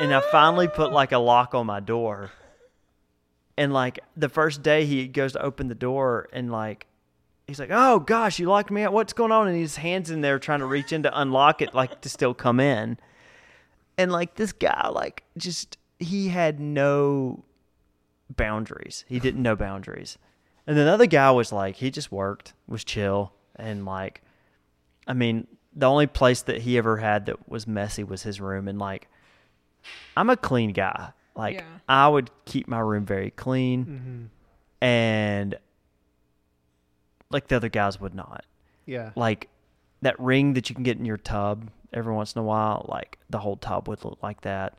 And 0.00 0.14
I 0.14 0.20
finally 0.30 0.68
put 0.68 0.92
like 0.92 1.12
a 1.12 1.18
lock 1.18 1.54
on 1.54 1.66
my 1.66 1.80
door. 1.80 2.30
And 3.56 3.72
like 3.72 4.00
the 4.16 4.28
first 4.28 4.62
day 4.62 4.84
he 4.84 5.08
goes 5.08 5.32
to 5.32 5.42
open 5.42 5.68
the 5.68 5.74
door 5.74 6.28
and 6.32 6.52
like 6.52 6.86
he's 7.46 7.58
like, 7.58 7.70
"Oh 7.72 7.98
gosh, 7.98 8.38
you 8.38 8.48
locked 8.48 8.70
me 8.70 8.82
out. 8.82 8.92
What's 8.92 9.14
going 9.14 9.32
on?" 9.32 9.48
And 9.48 9.56
his 9.56 9.76
hands 9.76 10.10
in 10.10 10.20
there 10.20 10.38
trying 10.38 10.60
to 10.60 10.66
reach 10.66 10.92
in 10.92 11.02
to 11.04 11.20
unlock 11.20 11.62
it 11.62 11.74
like 11.74 12.02
to 12.02 12.08
still 12.10 12.34
come 12.34 12.60
in. 12.60 12.98
And 13.96 14.12
like 14.12 14.34
this 14.34 14.52
guy 14.52 14.88
like 14.88 15.24
just 15.38 15.78
he 15.98 16.28
had 16.28 16.60
no 16.60 17.44
boundaries. 18.34 19.04
He 19.08 19.18
didn't 19.18 19.42
know 19.42 19.56
boundaries. 19.56 20.18
And 20.66 20.76
then 20.76 20.86
the 20.86 20.92
other 20.92 21.06
guy 21.06 21.30
was 21.30 21.52
like 21.52 21.76
he 21.76 21.90
just 21.90 22.12
worked, 22.12 22.52
was 22.66 22.84
chill 22.84 23.32
and 23.54 23.86
like 23.86 24.22
I 25.06 25.14
mean, 25.14 25.46
the 25.74 25.86
only 25.86 26.06
place 26.06 26.42
that 26.42 26.62
he 26.62 26.76
ever 26.76 26.98
had 26.98 27.26
that 27.26 27.48
was 27.48 27.66
messy 27.66 28.04
was 28.04 28.22
his 28.22 28.40
room 28.40 28.68
and 28.68 28.78
like 28.78 29.08
I'm 30.16 30.30
a 30.30 30.36
clean 30.36 30.72
guy. 30.72 31.10
Like 31.34 31.56
Yeah. 31.56 31.64
I 31.88 32.08
would 32.08 32.30
keep 32.46 32.66
my 32.68 32.78
room 32.80 33.04
very 33.04 33.30
clean 33.30 33.84
Mm-hmm. 33.84 34.24
and 34.84 35.58
like 37.30 37.48
the 37.48 37.56
other 37.56 37.68
guys 37.68 38.00
would 38.00 38.14
not. 38.14 38.44
Yeah. 38.84 39.10
Like 39.16 39.48
that 40.02 40.18
ring 40.20 40.54
that 40.54 40.68
you 40.68 40.74
can 40.74 40.84
get 40.84 40.98
in 40.98 41.04
your 41.04 41.16
tub 41.16 41.70
every 41.92 42.12
once 42.12 42.34
in 42.34 42.40
a 42.40 42.44
while, 42.44 42.86
like 42.88 43.18
the 43.30 43.38
whole 43.38 43.56
tub 43.56 43.88
would 43.88 44.04
look 44.04 44.22
like 44.22 44.42
that. 44.42 44.78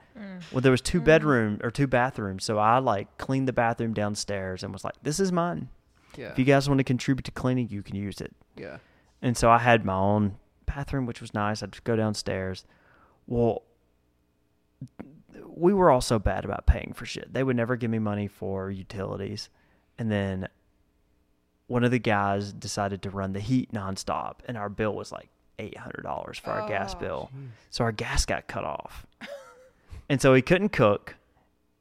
Well, 0.51 0.62
there 0.62 0.72
was 0.72 0.82
two 0.82 1.01
bedroom 1.01 1.60
or 1.64 1.70
two 1.72 1.88
bathrooms, 1.88 2.43
so 2.43 2.58
I 2.58 2.80
like 2.80 3.18
cleaned 3.18 3.47
the 3.47 3.53
bathroom 3.53 3.93
downstairs 3.93 4.64
and 4.64 4.74
was 4.74 4.84
like, 4.84 4.95
"This 5.03 5.20
is 5.20 5.32
mine. 5.32 5.70
Yeah. 6.16 6.30
If 6.32 6.39
you 6.39 6.45
guys 6.45 6.68
want 6.68 6.80
to 6.80 6.84
contribute 6.84 7.24
to 7.26 7.32
cleaning, 7.32 7.70
you 7.70 7.84
can 7.84 7.95
use 7.95 8.20
it." 8.22 8.34
yeah. 8.55 8.78
And 9.22 9.36
so 9.38 9.49
I 9.49 9.58
had 9.60 9.84
my 9.84 9.93
own 9.95 10.38
bathroom, 10.68 11.05
which 11.08 11.22
was 11.22 11.34
nice. 11.34 11.62
I'd 11.64 11.72
just 11.72 11.84
go 11.84 11.95
downstairs. 11.95 12.66
Well, 13.26 13.64
we 15.46 15.74
were 15.74 15.90
all 15.90 16.02
so 16.02 16.20
bad 16.20 16.46
about 16.46 16.66
paying 16.66 16.94
for 16.94 17.06
shit. 17.06 17.34
They 17.34 17.44
would 17.44 17.56
never 17.56 17.76
give 17.76 17.90
me 17.92 18.00
money 18.00 18.28
for 18.28 18.70
utilities. 18.70 19.50
And 19.98 20.12
then 20.12 20.48
one 21.68 21.84
of 21.84 21.92
the 21.92 22.00
guys 22.00 22.54
decided 22.54 23.02
to 23.04 23.10
run 23.10 23.34
the 23.34 23.40
heat 23.40 23.72
nonstop, 23.74 24.36
and 24.48 24.58
our 24.58 24.70
bill 24.70 24.94
was 24.96 25.12
like 25.12 25.30
$800 25.60 26.40
for 26.40 26.52
our 26.52 26.68
gas 26.68 26.94
Oh. 26.96 27.00
bill. 27.00 27.32
So 27.72 27.84
our 27.84 27.92
gas 27.92 28.26
got 28.26 28.48
cut 28.48 28.64
off. 28.64 29.06
and 30.10 30.22
so 30.22 30.32
we 30.34 30.42
couldn't 30.42 30.70
cook, 30.70 31.16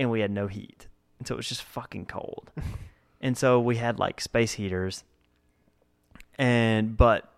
and 0.00 0.10
we 0.10 0.20
had 0.20 0.30
no 0.30 0.46
heat. 0.46 0.86
And 1.18 1.26
so 1.28 1.34
it 1.34 1.36
was 1.36 1.48
just 1.48 1.62
fucking 1.62 2.06
cold. 2.06 2.50
and 3.20 3.36
so 3.36 3.60
we 3.60 3.76
had 3.76 3.98
like 3.98 4.20
space 4.20 4.52
heaters 4.52 5.04
and 6.38 6.96
but 6.98 7.32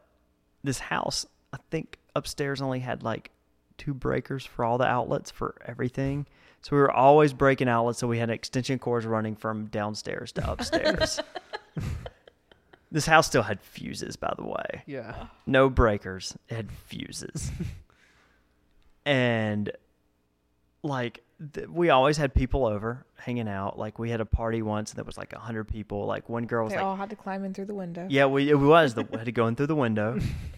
this 0.64 0.80
house 0.80 1.24
i 1.52 1.56
think 1.70 1.98
upstairs 2.16 2.60
only 2.60 2.80
had 2.80 3.02
like 3.04 3.30
two 3.78 3.94
breakers 3.94 4.44
for 4.44 4.64
all 4.64 4.76
the 4.78 4.84
outlets 4.86 5.30
for 5.30 5.54
everything. 5.64 6.26
So 6.60 6.74
we 6.76 6.82
were 6.82 6.90
always 6.90 7.32
breaking 7.32 7.68
outlets 7.68 7.98
so 8.00 8.06
we 8.08 8.18
had 8.18 8.28
extension 8.30 8.78
cords 8.78 9.06
running 9.06 9.36
from 9.36 9.66
downstairs 9.66 10.32
to 10.32 10.50
upstairs. 10.50 11.20
This 12.90 13.04
house 13.04 13.26
still 13.26 13.42
had 13.42 13.60
fuses 13.60 14.16
by 14.16 14.32
the 14.36 14.44
way. 14.44 14.82
Yeah. 14.86 15.26
no 15.46 15.68
breakers 15.68 16.36
it 16.48 16.54
had 16.56 16.72
fuses. 16.72 17.50
And 19.04 19.70
like 20.82 21.22
th- 21.54 21.68
we 21.68 21.90
always 21.90 22.16
had 22.16 22.34
people 22.34 22.66
over 22.66 23.06
hanging 23.16 23.48
out. 23.48 23.78
Like 23.78 23.98
we 23.98 24.10
had 24.10 24.20
a 24.20 24.26
party 24.26 24.62
once 24.62 24.92
that 24.94 25.06
was 25.06 25.16
like 25.16 25.32
a 25.32 25.38
hundred 25.38 25.64
people. 25.64 26.06
Like 26.06 26.28
one 26.28 26.46
girl 26.46 26.64
was 26.64 26.72
They 26.72 26.78
like 26.78 26.84
all 26.86 26.96
had 26.96 27.10
to 27.10 27.16
climb 27.16 27.44
in 27.44 27.54
through 27.54 27.66
the 27.66 27.74
window. 27.74 28.06
yeah, 28.10 28.26
we 28.26 28.50
it 28.50 28.58
was. 28.58 28.94
The 28.94 29.02
we 29.04 29.16
had 29.18 29.26
to 29.26 29.32
go 29.32 29.46
in 29.46 29.56
through 29.56 29.66
the 29.68 29.76
window. 29.76 30.18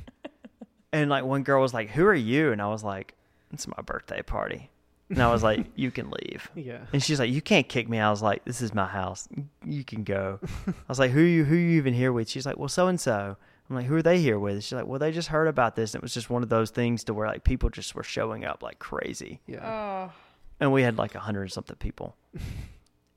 and 0.92 1.10
like 1.10 1.24
one 1.24 1.42
girl 1.42 1.60
was 1.62 1.74
like, 1.74 1.90
"Who 1.90 2.04
are 2.06 2.14
you?" 2.14 2.52
And 2.52 2.60
I 2.62 2.68
was 2.68 2.82
like, 2.84 3.14
"It's 3.52 3.66
my 3.66 3.82
birthday 3.84 4.22
party." 4.22 4.70
And 5.08 5.20
I 5.20 5.32
was 5.32 5.42
like, 5.42 5.66
you 5.74 5.90
can 5.90 6.08
leave. 6.08 6.48
Yeah. 6.54 6.82
And 6.92 7.02
she's 7.02 7.18
like, 7.18 7.30
you 7.32 7.42
can't 7.42 7.68
kick 7.68 7.88
me. 7.88 7.98
I 7.98 8.10
was 8.10 8.22
like, 8.22 8.44
this 8.44 8.62
is 8.62 8.72
my 8.72 8.86
house. 8.86 9.26
You 9.64 9.82
can 9.82 10.04
go. 10.04 10.38
I 10.68 10.72
was 10.86 11.00
like, 11.00 11.10
who 11.10 11.20
you 11.20 11.42
who 11.42 11.56
you 11.56 11.78
even 11.78 11.94
here 11.94 12.12
with? 12.12 12.28
She's 12.28 12.46
like, 12.46 12.58
well, 12.58 12.68
so 12.68 12.86
and 12.86 13.00
so. 13.00 13.36
I'm 13.68 13.74
like, 13.76 13.86
who 13.86 13.96
are 13.96 14.02
they 14.02 14.20
here 14.20 14.38
with? 14.38 14.62
She's 14.62 14.72
like, 14.72 14.86
well, 14.86 15.00
they 15.00 15.10
just 15.10 15.26
heard 15.26 15.48
about 15.48 15.74
this. 15.74 15.94
And 15.94 16.00
it 16.00 16.04
was 16.04 16.14
just 16.14 16.30
one 16.30 16.44
of 16.44 16.48
those 16.48 16.70
things 16.70 17.02
to 17.04 17.14
where 17.14 17.26
like 17.26 17.42
people 17.42 17.70
just 17.70 17.96
were 17.96 18.04
showing 18.04 18.44
up 18.44 18.62
like 18.62 18.78
crazy. 18.78 19.40
Yeah. 19.48 20.08
Oh, 20.10 20.12
And 20.60 20.72
we 20.72 20.82
had 20.82 20.96
like 20.96 21.16
a 21.16 21.20
hundred 21.20 21.42
and 21.42 21.52
something 21.52 21.76
people. 21.76 22.14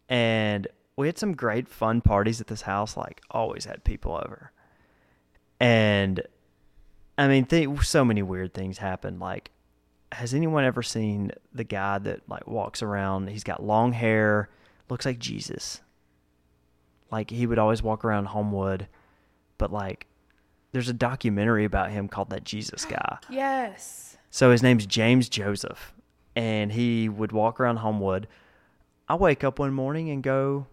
and 0.09 0.67
we 0.95 1.07
had 1.07 1.17
some 1.19 1.33
great 1.35 1.67
fun 1.67 2.01
parties 2.01 2.41
at 2.41 2.47
this 2.47 2.61
house. 2.63 2.97
Like 2.97 3.21
always 3.29 3.65
had 3.65 3.83
people 3.83 4.13
over. 4.15 4.51
And 5.59 6.21
I 7.17 7.27
mean, 7.27 7.45
th- 7.45 7.81
so 7.81 8.03
many 8.03 8.23
weird 8.23 8.53
things 8.53 8.77
happen. 8.79 9.19
Like, 9.19 9.51
has 10.11 10.33
anyone 10.33 10.63
ever 10.63 10.83
seen 10.83 11.31
the 11.53 11.63
guy 11.63 11.99
that 11.99 12.21
like 12.27 12.47
walks 12.47 12.81
around? 12.81 13.29
He's 13.29 13.43
got 13.43 13.63
long 13.63 13.93
hair, 13.93 14.49
looks 14.89 15.05
like 15.05 15.19
Jesus. 15.19 15.81
Like 17.11 17.29
he 17.29 17.45
would 17.45 17.59
always 17.59 17.83
walk 17.83 18.03
around 18.03 18.25
Homewood, 18.25 18.87
but 19.57 19.71
like, 19.71 20.07
there's 20.71 20.89
a 20.89 20.93
documentary 20.93 21.65
about 21.65 21.91
him 21.91 22.07
called 22.07 22.31
that 22.31 22.43
Jesus 22.43 22.85
guy. 22.85 23.19
yes. 23.29 24.17
So 24.31 24.49
his 24.51 24.63
name's 24.63 24.87
James 24.87 25.29
Joseph, 25.29 25.93
and 26.35 26.71
he 26.71 27.07
would 27.09 27.31
walk 27.31 27.59
around 27.59 27.77
Homewood. 27.77 28.27
I 29.07 29.15
wake 29.15 29.43
up 29.43 29.59
one 29.59 29.73
morning 29.73 30.09
and 30.09 30.23
go, 30.23 30.65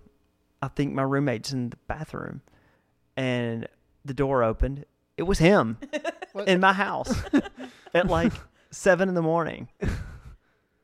I 0.63 0.69
think 0.69 0.95
my 0.95 1.03
roommate's 1.03 1.53
in 1.53 1.71
the 1.71 1.77
bathroom, 1.87 2.41
and 3.17 3.69
the 4.05 4.15
door 4.15 4.43
opened. 4.43 4.87
It 5.19 5.25
was 5.25 5.39
him 5.39 5.77
in 6.47 6.61
my 6.61 6.73
house 6.73 7.13
at 7.95 8.07
like 8.07 8.33
seven 8.71 9.09
in 9.09 9.15
the 9.15 9.23
morning, 9.23 9.69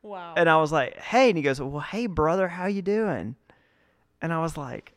Wow. 0.03 0.34
and 0.36 0.49
I 0.49 0.57
was 0.59 0.72
like, 0.72 0.97
"Hey," 0.99 1.28
and 1.28 1.36
he 1.36 1.42
goes, 1.42 1.61
"Well, 1.61 1.80
hey, 1.80 2.07
brother, 2.07 2.49
how 2.49 2.66
you 2.66 2.82
doing?" 2.82 3.36
And 4.20 4.32
I 4.32 4.40
was 4.40 4.57
like, 4.57 4.94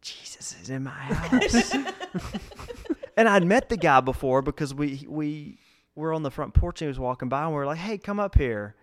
"Jesus 0.00 0.56
is 0.60 0.70
in 0.70 0.84
my 0.84 0.90
house." 0.90 1.74
and 3.16 3.28
I'd 3.28 3.44
met 3.44 3.68
the 3.68 3.76
guy 3.76 4.00
before 4.00 4.42
because 4.42 4.74
we 4.74 5.06
we 5.08 5.58
were 5.94 6.12
on 6.12 6.22
the 6.22 6.30
front 6.30 6.54
porch 6.54 6.80
and 6.80 6.86
he 6.86 6.88
was 6.88 6.98
walking 6.98 7.28
by 7.28 7.42
and 7.42 7.50
we 7.50 7.56
were 7.56 7.66
like, 7.66 7.78
"Hey, 7.78 7.98
come 7.98 8.20
up 8.20 8.36
here." 8.36 8.74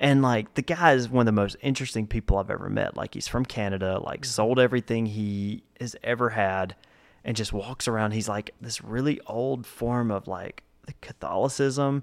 And 0.00 0.20
like 0.20 0.54
the 0.54 0.62
guy 0.62 0.94
is 0.94 1.08
one 1.08 1.22
of 1.22 1.26
the 1.26 1.40
most 1.40 1.56
interesting 1.62 2.08
people 2.08 2.36
I've 2.38 2.50
ever 2.50 2.68
met. 2.68 2.96
Like 2.96 3.14
he's 3.14 3.28
from 3.28 3.44
Canada, 3.44 4.00
like 4.02 4.22
mm-hmm. 4.22 4.30
sold 4.30 4.58
everything 4.58 5.06
he 5.06 5.62
has 5.80 5.94
ever 6.02 6.30
had 6.30 6.74
and 7.24 7.36
just 7.36 7.52
walks 7.52 7.86
around. 7.88 8.12
He's 8.12 8.28
like 8.28 8.50
this 8.60 8.82
really 8.82 9.20
old 9.26 9.66
form 9.66 10.10
of 10.10 10.26
like 10.26 10.62
the 10.86 10.94
Catholicism 11.00 12.02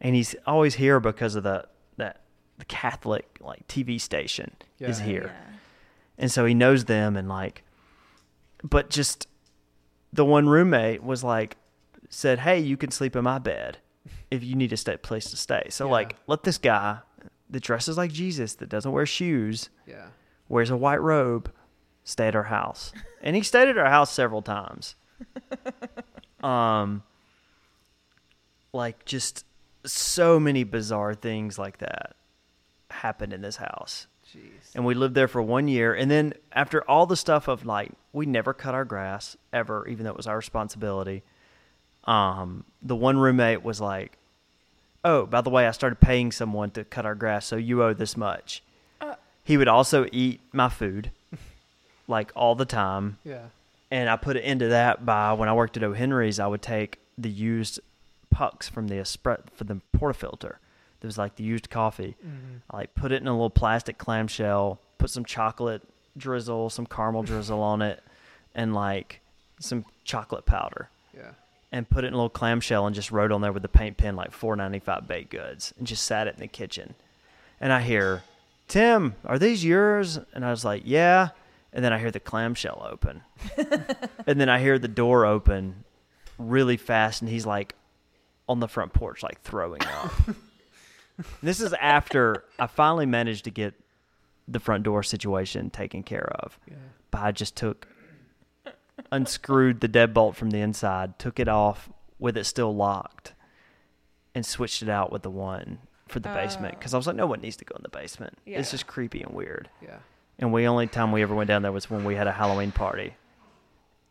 and 0.00 0.14
he's 0.14 0.34
always 0.46 0.74
here 0.74 1.00
because 1.00 1.34
of 1.36 1.42
the 1.42 1.66
that 1.98 2.22
the 2.58 2.64
Catholic 2.64 3.38
like 3.40 3.66
TV 3.68 4.00
station 4.00 4.54
is 4.80 4.98
here 5.00 5.32
Yeah. 5.34 5.54
and 6.18 6.30
so 6.32 6.44
he 6.46 6.54
knows 6.54 6.86
them 6.86 7.16
and 7.16 7.28
like 7.28 7.62
but 8.62 8.88
just 8.90 9.28
the 10.12 10.24
one 10.24 10.48
roommate 10.48 11.02
was 11.02 11.22
like 11.22 11.56
said 12.08 12.38
hey 12.40 12.58
you 12.58 12.76
can 12.76 12.90
sleep 12.90 13.14
in 13.16 13.24
my 13.24 13.38
bed 13.38 13.78
if 14.30 14.42
you 14.42 14.54
need 14.54 14.72
a 14.72 14.76
stay 14.76 14.96
place 14.96 15.30
to 15.30 15.36
stay 15.36 15.66
so 15.68 15.86
Yeah. 15.86 15.92
like 15.92 16.16
let 16.26 16.42
this 16.44 16.56
guy 16.58 16.98
that 17.50 17.62
dresses 17.62 17.96
like 17.98 18.10
jesus 18.12 18.54
that 18.54 18.68
doesn't 18.70 18.92
wear 18.92 19.04
shoes 19.06 19.68
Yeah. 19.86 20.06
wears 20.48 20.70
a 20.70 20.76
white 20.76 21.02
robe 21.02 21.52
stay 22.06 22.28
at 22.28 22.36
our 22.36 22.44
house. 22.44 22.92
And 23.20 23.36
he 23.36 23.42
stayed 23.42 23.68
at 23.68 23.76
our 23.76 23.90
house 23.90 24.10
several 24.10 24.40
times. 24.40 24.94
Um 26.42 27.02
like 28.72 29.04
just 29.06 29.46
so 29.86 30.38
many 30.38 30.64
bizarre 30.64 31.14
things 31.14 31.58
like 31.58 31.78
that 31.78 32.14
happened 32.90 33.32
in 33.32 33.40
this 33.40 33.56
house. 33.56 34.06
Jeez. 34.32 34.74
and 34.74 34.84
we 34.84 34.94
lived 34.94 35.14
there 35.14 35.28
for 35.28 35.40
one 35.40 35.66
year. 35.66 35.94
And 35.94 36.10
then 36.10 36.34
after 36.52 36.82
all 36.90 37.06
the 37.06 37.16
stuff 37.16 37.48
of 37.48 37.64
like 37.64 37.90
we 38.12 38.26
never 38.26 38.52
cut 38.52 38.74
our 38.74 38.84
grass 38.84 39.36
ever 39.52 39.88
even 39.88 40.04
though 40.04 40.10
it 40.10 40.16
was 40.16 40.26
our 40.26 40.36
responsibility. 40.36 41.22
Um 42.04 42.64
the 42.82 42.94
one 42.94 43.18
roommate 43.18 43.64
was 43.64 43.80
like 43.80 44.18
oh 45.04 45.24
by 45.26 45.40
the 45.40 45.50
way 45.50 45.66
i 45.66 45.70
started 45.70 46.00
paying 46.00 46.30
someone 46.30 46.70
to 46.72 46.84
cut 46.84 47.06
our 47.06 47.14
grass 47.14 47.46
so 47.46 47.56
you 47.56 47.82
owe 47.82 47.94
this 47.94 48.16
much. 48.16 48.62
Uh. 49.00 49.14
he 49.42 49.56
would 49.56 49.68
also 49.68 50.06
eat 50.12 50.40
my 50.52 50.68
food 50.68 51.10
like 52.08 52.32
all 52.36 52.54
the 52.54 52.64
time 52.64 53.18
Yeah. 53.24 53.46
and 53.90 54.08
I 54.08 54.16
put 54.16 54.36
it 54.36 54.44
into 54.44 54.68
that 54.68 55.04
by 55.06 55.32
when 55.32 55.48
I 55.48 55.52
worked 55.54 55.76
at 55.76 55.82
O'Henry's, 55.82 56.38
I 56.40 56.46
would 56.46 56.62
take 56.62 56.98
the 57.18 57.30
used 57.30 57.80
pucks 58.30 58.68
from 58.68 58.88
the 58.88 58.96
espre- 58.96 59.48
for 59.54 59.64
the 59.64 59.80
portafilter. 59.96 60.56
There 61.00 61.08
was 61.08 61.18
like 61.18 61.36
the 61.36 61.44
used 61.44 61.70
coffee. 61.70 62.16
Mm-hmm. 62.24 62.56
I 62.70 62.76
like 62.78 62.94
put 62.94 63.12
it 63.12 63.20
in 63.22 63.28
a 63.28 63.32
little 63.32 63.50
plastic 63.50 63.98
clamshell, 63.98 64.78
put 64.98 65.10
some 65.10 65.24
chocolate 65.24 65.82
drizzle, 66.16 66.70
some 66.70 66.86
caramel 66.86 67.22
drizzle 67.22 67.60
on 67.62 67.82
it, 67.82 68.02
and 68.54 68.74
like 68.74 69.20
some 69.60 69.84
chocolate 70.04 70.46
powder, 70.46 70.88
Yeah. 71.16 71.30
and 71.72 71.88
put 71.88 72.04
it 72.04 72.08
in 72.08 72.12
a 72.14 72.16
little 72.16 72.28
clamshell 72.30 72.86
and 72.86 72.94
just 72.94 73.10
wrote 73.10 73.32
on 73.32 73.40
there 73.40 73.52
with 73.52 73.62
the 73.62 73.68
paint 73.68 73.96
pen 73.96 74.16
like 74.16 74.32
four 74.32 74.54
ninety 74.56 74.78
five 74.78 75.06
baked 75.08 75.30
goods, 75.30 75.72
and 75.78 75.86
just 75.86 76.04
sat 76.04 76.26
it 76.26 76.34
in 76.34 76.40
the 76.40 76.46
kitchen. 76.48 76.94
And 77.60 77.72
I 77.72 77.80
hear, 77.82 78.22
Tim, 78.68 79.14
are 79.24 79.38
these 79.38 79.64
yours? 79.64 80.18
And 80.34 80.44
I 80.44 80.50
was 80.50 80.64
like, 80.64 80.82
yeah. 80.84 81.28
And 81.72 81.84
then 81.84 81.92
I 81.92 81.98
hear 81.98 82.10
the 82.10 82.20
clamshell 82.20 82.86
open. 82.90 83.22
and 84.26 84.40
then 84.40 84.48
I 84.48 84.60
hear 84.60 84.78
the 84.78 84.88
door 84.88 85.26
open 85.26 85.84
really 86.38 86.76
fast, 86.76 87.20
and 87.22 87.30
he's 87.30 87.46
like 87.46 87.74
on 88.48 88.60
the 88.60 88.68
front 88.68 88.92
porch, 88.92 89.22
like 89.22 89.42
throwing 89.42 89.82
up. 89.82 90.12
this 91.42 91.60
is 91.60 91.72
after 91.74 92.44
I 92.58 92.66
finally 92.66 93.06
managed 93.06 93.44
to 93.44 93.50
get 93.50 93.74
the 94.48 94.60
front 94.60 94.84
door 94.84 95.02
situation 95.02 95.70
taken 95.70 96.02
care 96.02 96.32
of. 96.40 96.58
Yeah. 96.68 96.76
But 97.10 97.22
I 97.22 97.32
just 97.32 97.56
took, 97.56 97.88
unscrewed 99.10 99.80
the 99.80 99.88
deadbolt 99.88 100.34
from 100.34 100.50
the 100.50 100.60
inside, 100.60 101.18
took 101.18 101.40
it 101.40 101.48
off 101.48 101.90
with 102.18 102.36
it 102.36 102.44
still 102.44 102.74
locked, 102.74 103.34
and 104.34 104.46
switched 104.46 104.82
it 104.82 104.88
out 104.88 105.10
with 105.10 105.22
the 105.22 105.30
one 105.30 105.78
for 106.08 106.20
the 106.20 106.28
basement. 106.28 106.74
Uh. 106.74 106.78
Because 106.78 106.94
I 106.94 106.96
was 106.96 107.06
like, 107.06 107.16
no 107.16 107.26
one 107.26 107.40
needs 107.40 107.56
to 107.56 107.64
go 107.64 107.74
in 107.76 107.82
the 107.82 107.88
basement. 107.88 108.38
It's 108.60 108.70
just 108.70 108.86
creepy 108.86 109.22
and 109.22 109.34
weird. 109.34 109.68
Yeah. 109.82 109.98
And 110.38 110.52
we 110.52 110.66
only 110.68 110.86
time 110.86 111.12
we 111.12 111.22
ever 111.22 111.34
went 111.34 111.48
down 111.48 111.62
there 111.62 111.72
was 111.72 111.90
when 111.90 112.04
we 112.04 112.14
had 112.14 112.26
a 112.26 112.32
Halloween 112.32 112.72
party, 112.72 113.14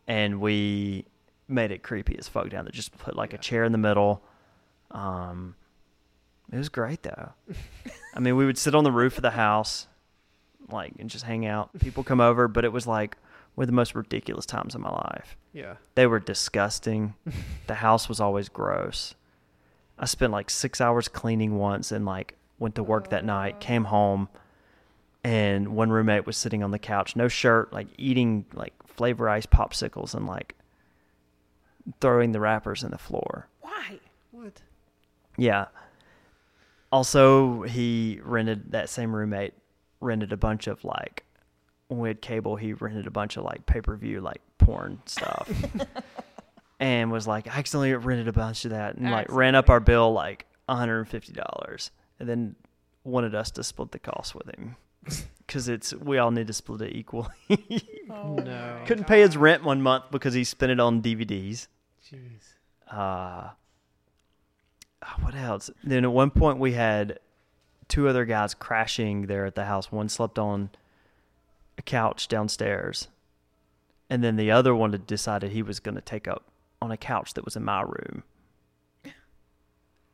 and 0.08 0.40
we 0.40 1.04
made 1.48 1.70
it 1.70 1.82
creepy 1.82 2.18
as 2.18 2.26
fuck 2.28 2.50
down 2.50 2.64
there. 2.64 2.72
Just 2.72 2.96
put 2.98 3.14
like 3.14 3.32
a 3.32 3.38
chair 3.38 3.64
in 3.64 3.72
the 3.72 3.78
middle. 3.78 4.22
Um, 4.90 5.54
it 6.52 6.56
was 6.56 6.68
great 6.68 7.02
though. 7.02 7.32
I 8.14 8.20
mean, 8.20 8.36
we 8.36 8.46
would 8.46 8.58
sit 8.58 8.74
on 8.74 8.84
the 8.84 8.92
roof 8.92 9.16
of 9.16 9.22
the 9.22 9.30
house, 9.30 9.86
like, 10.68 10.92
and 10.98 11.08
just 11.08 11.24
hang 11.24 11.46
out. 11.46 11.70
People 11.78 12.02
come 12.02 12.20
over, 12.20 12.48
but 12.48 12.64
it 12.64 12.72
was 12.72 12.86
like 12.86 13.16
one 13.54 13.64
of 13.64 13.68
the 13.68 13.72
most 13.72 13.94
ridiculous 13.94 14.46
times 14.46 14.74
of 14.74 14.80
my 14.80 14.90
life. 14.90 15.36
Yeah. 15.52 15.76
They 15.94 16.06
were 16.06 16.20
disgusting. 16.20 17.14
the 17.66 17.76
house 17.76 18.08
was 18.08 18.20
always 18.20 18.48
gross. 18.48 19.14
I 19.98 20.04
spent 20.06 20.32
like 20.32 20.50
six 20.50 20.80
hours 20.80 21.08
cleaning 21.08 21.56
once 21.56 21.90
and 21.90 22.04
like 22.04 22.34
went 22.58 22.74
to 22.74 22.82
work 22.82 23.10
that 23.10 23.24
night, 23.24 23.60
came 23.60 23.84
home, 23.84 24.28
and 25.26 25.74
one 25.74 25.90
roommate 25.90 26.24
was 26.24 26.36
sitting 26.36 26.62
on 26.62 26.70
the 26.70 26.78
couch, 26.78 27.16
no 27.16 27.26
shirt, 27.26 27.72
like 27.72 27.88
eating 27.98 28.46
like 28.54 28.72
flavor 28.86 29.28
ice 29.28 29.44
popsicles 29.44 30.14
and 30.14 30.24
like 30.24 30.54
throwing 32.00 32.30
the 32.30 32.38
wrappers 32.38 32.84
in 32.84 32.92
the 32.92 32.98
floor. 32.98 33.48
Why? 33.60 33.98
What? 34.30 34.62
Yeah. 35.36 35.66
Also, 36.92 37.62
he 37.62 38.20
rented 38.22 38.70
that 38.70 38.88
same 38.88 39.12
roommate 39.12 39.54
rented 40.00 40.32
a 40.32 40.36
bunch 40.36 40.68
of 40.68 40.84
like 40.84 41.24
when 41.88 41.98
we 41.98 42.08
had 42.08 42.22
cable, 42.22 42.54
he 42.54 42.72
rented 42.74 43.08
a 43.08 43.10
bunch 43.10 43.36
of 43.36 43.42
like 43.42 43.66
pay 43.66 43.80
per 43.80 43.96
view 43.96 44.20
like 44.20 44.40
porn 44.58 45.00
stuff. 45.06 45.50
and 46.78 47.10
was 47.10 47.26
like, 47.26 47.48
I 47.48 47.58
accidentally 47.58 47.94
rented 47.94 48.28
a 48.28 48.32
bunch 48.32 48.64
of 48.64 48.70
that 48.70 48.94
and 48.94 49.10
like 49.10 49.32
ran 49.32 49.56
up 49.56 49.70
our 49.70 49.80
bill 49.80 50.12
like 50.12 50.46
$150 50.68 51.90
and 52.20 52.28
then 52.28 52.54
wanted 53.02 53.34
us 53.34 53.50
to 53.52 53.64
split 53.64 53.90
the 53.90 53.98
cost 53.98 54.32
with 54.32 54.46
him. 54.54 54.76
Cause 55.48 55.68
it's, 55.68 55.94
we 55.94 56.18
all 56.18 56.30
need 56.32 56.48
to 56.48 56.52
split 56.52 56.82
it 56.82 56.96
equally. 56.96 57.28
Oh, 58.10 58.34
No. 58.34 58.82
Couldn't 58.86 59.06
pay 59.06 59.20
his 59.20 59.36
rent 59.36 59.64
one 59.64 59.82
month 59.82 60.04
because 60.10 60.32
he 60.34 60.44
spent 60.44 60.70
it 60.72 60.78
on 60.80 61.02
DVDs. 61.02 61.66
Jeez. 62.08 62.54
uh 62.90 63.48
oh, 65.02 65.14
what 65.22 65.34
else? 65.34 65.70
Then 65.82 66.04
at 66.04 66.12
one 66.12 66.30
point 66.30 66.58
we 66.58 66.72
had 66.72 67.18
two 67.88 68.08
other 68.08 68.24
guys 68.24 68.54
crashing 68.54 69.26
there 69.26 69.44
at 69.44 69.54
the 69.56 69.64
house. 69.64 69.90
One 69.90 70.08
slept 70.08 70.38
on 70.38 70.70
a 71.78 71.82
couch 71.82 72.28
downstairs, 72.28 73.08
and 74.08 74.22
then 74.22 74.36
the 74.36 74.50
other 74.52 74.74
one 74.74 74.92
had 74.92 75.06
decided 75.06 75.50
he 75.50 75.62
was 75.62 75.80
going 75.80 75.96
to 75.96 76.00
take 76.00 76.28
up 76.28 76.44
on 76.80 76.90
a 76.92 76.96
couch 76.96 77.34
that 77.34 77.44
was 77.44 77.56
in 77.56 77.64
my 77.64 77.82
room. 77.82 78.22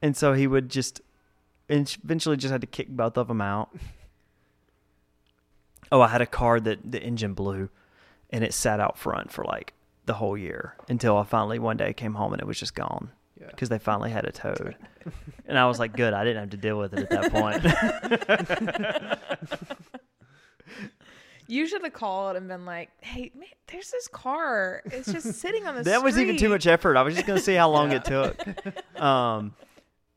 And 0.01 0.17
so 0.17 0.33
he 0.33 0.47
would 0.47 0.69
just 0.71 1.01
and 1.69 1.95
eventually 2.03 2.37
just 2.37 2.53
had 2.53 2.61
to 2.63 2.67
kick 2.67 2.89
both 2.89 3.17
of 3.19 3.29
them 3.29 3.41
out. 3.43 3.71
Oh, 5.93 6.01
I 6.01 6.09
had 6.09 6.21
a 6.23 6.27
car 6.27 6.59
that 6.59 6.91
the 6.91 7.01
engine 7.01 7.35
blew 7.35 7.69
and 8.31 8.43
it 8.43 8.53
sat 8.55 8.81
out 8.81 8.99
front 8.99 9.31
for 9.31 9.45
like 9.45 9.75
the 10.07 10.15
whole 10.15 10.37
year 10.37 10.75
until 10.89 11.17
I 11.17 11.23
finally 11.23 11.61
one 11.61 11.77
day 11.77 11.93
came 11.93 12.15
home 12.15 12.33
and 12.33 12.43
it 12.43 12.47
was 12.49 12.59
just 12.59 12.75
gone. 12.75 13.11
Yeah. 13.41 13.49
because 13.49 13.69
they 13.71 13.79
finally 13.79 14.11
had 14.11 14.25
a 14.25 14.31
toad. 14.31 14.77
and 15.47 15.59
I 15.59 15.67
was 15.67 15.79
like, 15.79 15.97
good, 15.97 16.13
I 16.15 16.23
didn't 16.25 16.41
have 16.41 16.51
to 16.51 16.57
deal 16.57 16.79
with 16.79 16.95
it 16.95 17.11
at 17.11 17.11
that 17.11 17.33
point. 17.33 19.19
You 21.49 21.67
should 21.67 21.83
have 21.83 21.93
called 21.93 22.37
and 22.37 22.49
been 22.49 22.65
like, 22.65 22.89
"Hey, 23.03 23.31
man, 23.35 23.49
there's 23.67 23.91
this 23.91 24.09
car. 24.09 24.81
It's 24.87 25.11
just 25.13 25.35
sitting 25.35 25.67
on 25.67 25.75
the 25.75 25.83
that 25.91 26.03
was 26.03 26.17
even 26.17 26.39
too 26.39 26.49
much 26.49 26.67
effort. 26.67 26.97
I 26.97 27.03
was 27.03 27.15
just 27.15 27.27
gonna 27.27 27.41
see 27.41 27.55
how 27.55 27.69
long 27.69 27.93
it 27.93 28.05
took. 28.07 28.41
Um, 28.99 29.55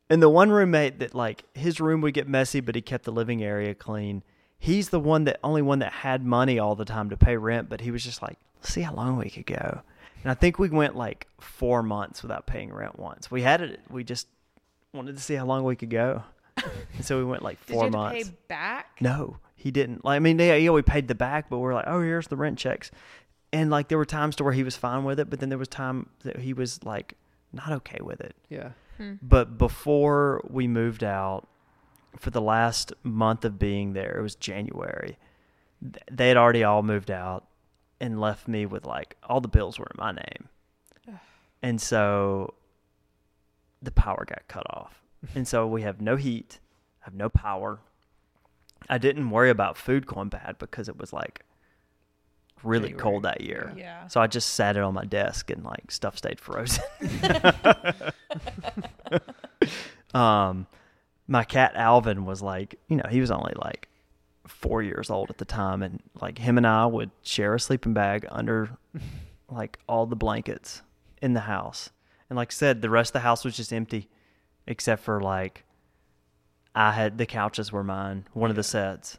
and 0.08 0.22
the 0.22 0.30
one 0.30 0.50
roommate 0.50 1.00
that 1.00 1.14
like 1.14 1.44
his 1.54 1.78
room 1.80 2.00
would 2.02 2.14
get 2.14 2.26
messy, 2.28 2.60
but 2.60 2.74
he 2.74 2.80
kept 2.80 3.04
the 3.04 3.12
living 3.12 3.42
area 3.42 3.74
clean. 3.74 4.22
He's 4.58 4.88
the 4.88 5.00
one 5.00 5.24
that 5.24 5.38
only 5.44 5.62
one 5.62 5.80
that 5.80 5.92
had 5.92 6.24
money 6.24 6.58
all 6.58 6.74
the 6.74 6.84
time 6.84 7.10
to 7.10 7.16
pay 7.16 7.36
rent, 7.36 7.68
but 7.68 7.80
he 7.80 7.90
was 7.90 8.02
just 8.02 8.22
like, 8.22 8.38
"Let's 8.56 8.72
see 8.72 8.80
how 8.82 8.94
long 8.94 9.16
we 9.16 9.30
could 9.30 9.46
go. 9.46 9.82
And 10.22 10.30
I 10.30 10.34
think 10.34 10.58
we 10.58 10.68
went 10.70 10.96
like 10.96 11.28
four 11.40 11.82
months 11.82 12.22
without 12.22 12.46
paying 12.46 12.72
rent 12.72 12.98
once. 12.98 13.30
We 13.30 13.42
had 13.42 13.60
it. 13.60 13.80
We 13.90 14.02
just 14.02 14.26
wanted 14.92 15.16
to 15.16 15.22
see 15.22 15.34
how 15.34 15.46
long 15.46 15.62
we 15.64 15.76
could 15.76 15.90
go, 15.90 16.22
and 16.96 17.04
so 17.04 17.18
we 17.18 17.24
went 17.24 17.42
like 17.42 17.58
Did 17.66 17.74
four 17.74 17.84
you 17.84 17.90
months. 17.90 18.24
to 18.24 18.32
pay 18.32 18.36
back? 18.48 18.96
No, 19.00 19.36
he 19.54 19.70
didn't. 19.70 20.04
Like, 20.04 20.16
I 20.16 20.18
mean, 20.20 20.36
they, 20.36 20.58
yeah, 20.60 20.70
we 20.70 20.82
paid 20.82 21.06
the 21.08 21.14
back, 21.14 21.48
but 21.50 21.58
we're 21.58 21.74
like, 21.74 21.86
oh, 21.86 22.00
here's 22.00 22.28
the 22.28 22.36
rent 22.36 22.58
checks. 22.58 22.90
And 23.52 23.70
like, 23.70 23.88
there 23.88 23.98
were 23.98 24.04
times 24.04 24.36
to 24.36 24.44
where 24.44 24.52
he 24.52 24.62
was 24.64 24.76
fine 24.76 25.04
with 25.04 25.20
it, 25.20 25.30
but 25.30 25.38
then 25.40 25.48
there 25.48 25.58
was 25.58 25.68
time 25.68 26.08
that 26.24 26.38
he 26.38 26.52
was 26.52 26.82
like 26.82 27.14
not 27.52 27.70
okay 27.72 27.98
with 28.00 28.20
it. 28.20 28.34
Yeah. 28.48 28.70
Hmm. 28.96 29.14
But 29.22 29.58
before 29.58 30.42
we 30.48 30.66
moved 30.66 31.04
out, 31.04 31.46
for 32.18 32.30
the 32.30 32.40
last 32.40 32.92
month 33.02 33.44
of 33.44 33.58
being 33.58 33.92
there, 33.92 34.18
it 34.18 34.22
was 34.22 34.34
January. 34.34 35.18
They 36.10 36.28
had 36.28 36.36
already 36.36 36.64
all 36.64 36.82
moved 36.82 37.10
out 37.10 37.46
and 38.00 38.20
left 38.20 38.48
me 38.48 38.66
with 38.66 38.84
like 38.84 39.16
all 39.22 39.40
the 39.40 39.48
bills 39.48 39.78
were 39.78 39.86
in 39.86 39.98
my 39.98 40.12
name. 40.12 40.48
And 41.62 41.80
so 41.80 42.54
the 43.82 43.90
power 43.90 44.24
got 44.26 44.46
cut 44.48 44.66
off. 44.70 45.02
And 45.34 45.48
so 45.48 45.66
we 45.66 45.82
have 45.82 46.00
no 46.00 46.14
heat, 46.14 46.60
have 47.00 47.14
no 47.14 47.28
power. 47.28 47.80
I 48.88 48.98
didn't 48.98 49.30
worry 49.30 49.50
about 49.50 49.76
food 49.76 50.06
going 50.06 50.28
bad 50.28 50.56
because 50.58 50.88
it 50.88 50.98
was 50.98 51.12
like 51.12 51.42
really 52.62 52.90
January, 52.90 53.02
cold 53.02 53.22
that 53.24 53.40
year. 53.40 53.72
Yeah. 53.76 54.06
So 54.06 54.20
I 54.20 54.28
just 54.28 54.50
sat 54.50 54.76
it 54.76 54.82
on 54.82 54.94
my 54.94 55.04
desk 55.04 55.50
and 55.50 55.64
like 55.64 55.90
stuff 55.90 56.16
stayed 56.18 56.38
frozen. 56.38 56.84
um, 60.14 60.66
my 61.28 61.44
cat 61.44 61.72
Alvin 61.74 62.24
was 62.24 62.42
like, 62.42 62.78
you 62.88 62.96
know, 62.96 63.08
he 63.10 63.20
was 63.20 63.30
only 63.30 63.54
like 63.56 63.88
four 64.46 64.82
years 64.82 65.10
old 65.10 65.30
at 65.30 65.38
the 65.38 65.44
time, 65.44 65.82
and 65.82 66.02
like 66.20 66.38
him 66.38 66.56
and 66.56 66.66
I 66.66 66.86
would 66.86 67.10
share 67.22 67.54
a 67.54 67.60
sleeping 67.60 67.94
bag 67.94 68.26
under 68.30 68.70
like 69.48 69.78
all 69.88 70.06
the 70.06 70.16
blankets 70.16 70.82
in 71.20 71.34
the 71.34 71.40
house. 71.40 71.90
And 72.28 72.36
like 72.36 72.50
I 72.50 72.54
said, 72.54 72.82
the 72.82 72.90
rest 72.90 73.10
of 73.10 73.14
the 73.14 73.20
house 73.20 73.44
was 73.44 73.56
just 73.56 73.72
empty, 73.72 74.08
except 74.66 75.02
for 75.02 75.20
like 75.20 75.64
I 76.74 76.92
had 76.92 77.18
the 77.18 77.26
couches 77.26 77.72
were 77.72 77.84
mine, 77.84 78.26
one 78.32 78.50
of 78.50 78.56
the 78.56 78.62
sets, 78.62 79.18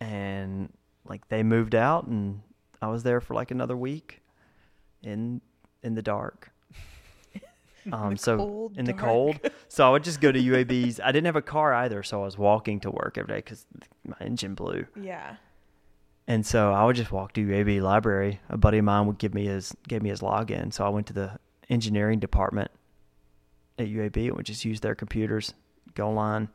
and 0.00 0.72
like 1.04 1.28
they 1.28 1.42
moved 1.42 1.74
out, 1.74 2.06
and 2.06 2.42
I 2.80 2.88
was 2.88 3.02
there 3.02 3.20
for 3.20 3.34
like 3.34 3.50
another 3.50 3.76
week, 3.76 4.22
in 5.02 5.40
in 5.82 5.94
the 5.94 6.02
dark. 6.02 6.51
Um, 7.92 8.16
so 8.16 8.36
cold 8.36 8.78
in 8.78 8.84
the 8.84 8.92
dark. 8.92 9.04
cold, 9.04 9.40
so 9.68 9.86
I 9.86 9.90
would 9.90 10.04
just 10.04 10.20
go 10.20 10.30
to 10.30 10.38
UAB's. 10.38 11.00
I 11.00 11.10
didn't 11.10 11.26
have 11.26 11.36
a 11.36 11.42
car 11.42 11.74
either, 11.74 12.02
so 12.04 12.22
I 12.22 12.24
was 12.24 12.38
walking 12.38 12.78
to 12.80 12.90
work 12.90 13.18
every 13.18 13.34
day 13.34 13.38
because 13.38 13.66
my 14.06 14.16
engine 14.20 14.54
blew. 14.54 14.86
Yeah. 15.00 15.36
And 16.28 16.46
so 16.46 16.72
I 16.72 16.84
would 16.84 16.94
just 16.94 17.10
walk 17.10 17.32
to 17.32 17.44
UAB 17.44 17.82
library. 17.82 18.40
A 18.48 18.56
buddy 18.56 18.78
of 18.78 18.84
mine 18.84 19.06
would 19.06 19.18
give 19.18 19.34
me 19.34 19.46
his 19.46 19.74
gave 19.88 20.02
me 20.02 20.10
his 20.10 20.20
login. 20.20 20.72
So 20.72 20.86
I 20.86 20.88
went 20.90 21.08
to 21.08 21.12
the 21.12 21.38
engineering 21.68 22.20
department 22.20 22.70
at 23.78 23.88
UAB 23.88 24.28
and 24.28 24.36
would 24.36 24.46
just 24.46 24.64
use 24.64 24.80
their 24.80 24.94
computers, 24.94 25.54
go 25.94 26.08
online, 26.08 26.48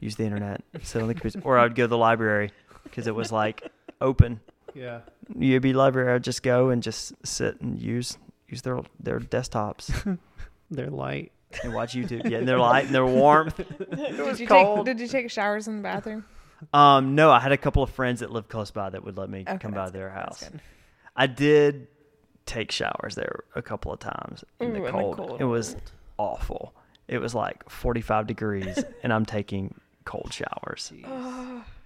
use 0.00 0.16
the 0.16 0.24
internet, 0.24 0.62
sit 0.82 1.00
on 1.02 1.08
the 1.08 1.14
computer, 1.14 1.40
or 1.44 1.58
I'd 1.58 1.74
go 1.74 1.84
to 1.84 1.88
the 1.88 1.98
library 1.98 2.50
because 2.82 3.06
it 3.06 3.14
was 3.14 3.30
like 3.30 3.70
open. 4.00 4.40
Yeah. 4.74 5.00
UAB 5.34 5.74
library, 5.74 6.12
I'd 6.12 6.24
just 6.24 6.42
go 6.42 6.70
and 6.70 6.82
just 6.82 7.12
sit 7.24 7.60
and 7.60 7.80
use 7.80 8.18
use 8.48 8.62
their 8.62 8.80
their 8.98 9.20
desktops 9.20 10.18
They're 10.70 10.90
light. 10.90 11.32
and 11.62 11.72
watch 11.74 11.94
YouTube. 11.94 12.28
Yeah, 12.28 12.38
and 12.38 12.48
they're 12.48 12.58
light 12.58 12.86
and 12.86 12.94
they're 12.94 13.06
warm. 13.06 13.50
did 13.94 14.38
you 14.40 14.46
cold. 14.46 14.86
take 14.86 14.96
Did 14.96 15.00
you 15.00 15.08
take 15.08 15.30
showers 15.30 15.66
in 15.68 15.76
the 15.78 15.82
bathroom? 15.82 16.24
Um, 16.72 17.14
no, 17.14 17.30
I 17.30 17.38
had 17.40 17.52
a 17.52 17.56
couple 17.56 17.82
of 17.82 17.90
friends 17.90 18.20
that 18.20 18.30
lived 18.30 18.48
close 18.48 18.70
by 18.70 18.90
that 18.90 19.04
would 19.04 19.16
let 19.16 19.30
me 19.30 19.44
Okay, 19.48 19.58
come 19.58 19.70
by 19.72 19.82
that's 19.84 19.92
their 19.92 20.08
good, 20.08 20.14
house. 20.14 20.50
I 21.16 21.26
did 21.26 21.86
take 22.46 22.70
showers 22.72 23.14
there 23.14 23.44
a 23.54 23.62
couple 23.62 23.92
of 23.92 24.00
times 24.00 24.44
in, 24.60 24.70
Ooh, 24.70 24.72
the, 24.72 24.78
in 24.78 24.84
the 24.86 24.90
cold. 24.90 25.16
cold. 25.16 25.40
It 25.40 25.44
was 25.44 25.76
awful. 26.18 26.74
It 27.06 27.18
was 27.18 27.34
like 27.34 27.68
45 27.70 28.26
degrees 28.26 28.82
and 29.02 29.12
I'm 29.12 29.24
taking 29.24 29.74
cold 30.04 30.32
showers. 30.32 30.92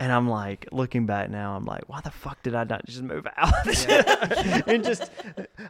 And 0.00 0.10
I'm 0.10 0.28
like, 0.28 0.66
looking 0.72 1.06
back 1.06 1.30
now, 1.30 1.54
I'm 1.56 1.64
like, 1.64 1.88
why 1.88 2.00
the 2.00 2.10
fuck 2.10 2.42
did 2.42 2.54
I 2.54 2.64
not 2.64 2.84
just 2.84 3.00
move 3.02 3.26
out? 3.36 3.54
and 4.68 4.82
just, 4.84 5.10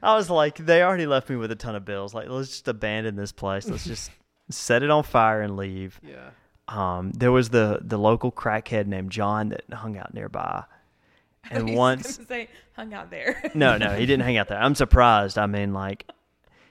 I 0.03 0.15
was 0.17 0.31
like, 0.31 0.57
they 0.57 0.83
already 0.83 1.07
left 1.07 1.29
me 1.29 1.37
with 1.37 1.51
a 1.51 1.55
ton 1.57 1.75
of 1.77 1.85
bills. 1.85 2.15
Like, 2.15 2.29
let's 2.31 2.49
just 2.49 2.67
abandon 2.69 3.17
this 3.17 3.33
place. 3.33 3.69
Let's 3.69 3.85
just 3.85 4.11
set 4.51 4.83
it 4.83 4.91
on 4.91 5.03
fire 5.03 5.43
and 5.43 5.57
leave 5.57 6.01
Yeah. 6.03 6.31
um, 6.69 7.11
there 7.13 7.33
was 7.33 7.51
the 7.51 7.81
the 7.83 7.99
local 7.99 8.33
crackhead 8.33 8.87
named 8.87 9.11
John 9.11 9.51
that 9.51 9.65
hung 9.73 9.97
out 9.99 10.15
nearby, 10.15 10.65
and 11.51 11.75
once 11.75 12.19
say 12.27 12.49
hung 12.75 12.93
out 12.95 13.11
there. 13.11 13.51
no 13.55 13.77
no 13.77 13.91
he 13.95 14.07
didn't 14.07 14.25
hang 14.25 14.37
out 14.39 14.49
there. 14.49 14.59
I'm 14.59 14.75
surprised. 14.75 15.37
I 15.39 15.47
mean 15.47 15.73
like 15.75 16.07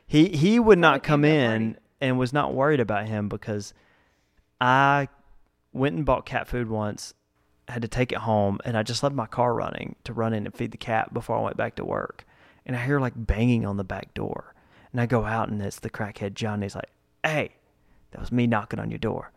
he 0.08 0.30
he 0.30 0.60
would 0.60 0.80
not 0.80 1.04
come 1.04 1.22
came 1.22 1.30
to 1.32 1.38
that 1.50 1.56
in 1.56 1.78
and 2.02 2.18
was 2.20 2.34
not 2.34 2.54
worried 2.56 2.80
about 2.80 3.08
him 3.08 3.30
because 3.30 3.74
I 4.60 5.08
went 5.72 5.96
and 5.96 6.06
bought 6.06 6.26
cat 6.26 6.48
food 6.48 6.70
once, 6.70 7.14
had 7.68 7.82
to 7.82 7.88
take 7.88 8.12
it 8.12 8.20
home, 8.20 8.60
and 8.66 8.78
I 8.78 8.84
just 8.84 9.04
left 9.04 9.16
my 9.16 9.26
car 9.26 9.54
running 9.54 9.96
to 10.04 10.14
run 10.14 10.34
in 10.34 10.46
and 10.46 10.56
feed 10.56 10.72
the 10.72 10.78
cat 10.78 11.14
before 11.14 11.38
I 11.38 11.42
went 11.42 11.58
back 11.58 11.76
to 11.76 11.86
work, 11.86 12.26
and 12.66 12.76
I 12.76 12.86
hear 12.86 13.00
like 13.00 13.14
banging 13.16 13.66
on 13.66 13.78
the 13.78 13.84
back 13.84 14.14
door, 14.14 14.54
and 14.92 15.00
I 15.00 15.06
go 15.06 15.26
out 15.26 15.50
and 15.50 15.62
it's 15.62 15.80
the 15.80 15.90
crackhead 15.90 16.34
Johnny's 16.34 16.76
like, 16.76 16.92
"Hey, 17.24 17.56
that 18.12 18.22
was 18.22 18.32
me 18.32 18.48
knocking 18.48 18.80
on 18.80 18.92
your 18.92 19.00
door." 19.00 19.32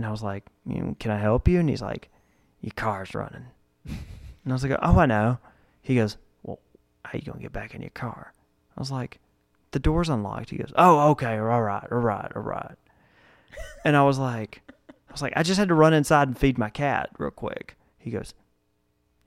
And 0.00 0.06
I 0.06 0.10
was 0.10 0.22
like, 0.22 0.46
mm, 0.66 0.98
can 0.98 1.10
I 1.10 1.18
help 1.18 1.46
you? 1.46 1.60
And 1.60 1.68
he's 1.68 1.82
like, 1.82 2.08
your 2.62 2.72
car's 2.74 3.14
running. 3.14 3.48
And 4.42 4.50
I 4.50 4.54
was 4.54 4.64
like, 4.64 4.78
oh, 4.80 4.98
I 4.98 5.04
know. 5.04 5.36
He 5.82 5.96
goes, 5.96 6.16
well, 6.42 6.58
how 7.04 7.18
you 7.18 7.20
going 7.26 7.36
to 7.36 7.42
get 7.42 7.52
back 7.52 7.74
in 7.74 7.82
your 7.82 7.90
car? 7.90 8.32
I 8.74 8.80
was 8.80 8.90
like, 8.90 9.18
the 9.72 9.78
door's 9.78 10.08
unlocked. 10.08 10.48
He 10.48 10.56
goes, 10.56 10.72
oh, 10.76 11.10
okay. 11.10 11.36
All 11.36 11.60
right. 11.60 11.86
All 11.92 11.98
right. 11.98 12.32
All 12.34 12.40
right. 12.40 12.78
And 13.84 13.98
I 13.98 14.02
was 14.02 14.18
like, 14.18 14.62
I 15.10 15.12
was 15.12 15.22
like, 15.22 15.32
I 15.36 15.42
just 15.42 15.58
had 15.58 15.68
to 15.68 15.74
run 15.74 15.92
inside 15.92 16.28
and 16.28 16.38
feed 16.38 16.56
my 16.56 16.70
cat 16.70 17.10
real 17.18 17.30
quick. 17.32 17.76
He 17.98 18.10
goes, 18.10 18.32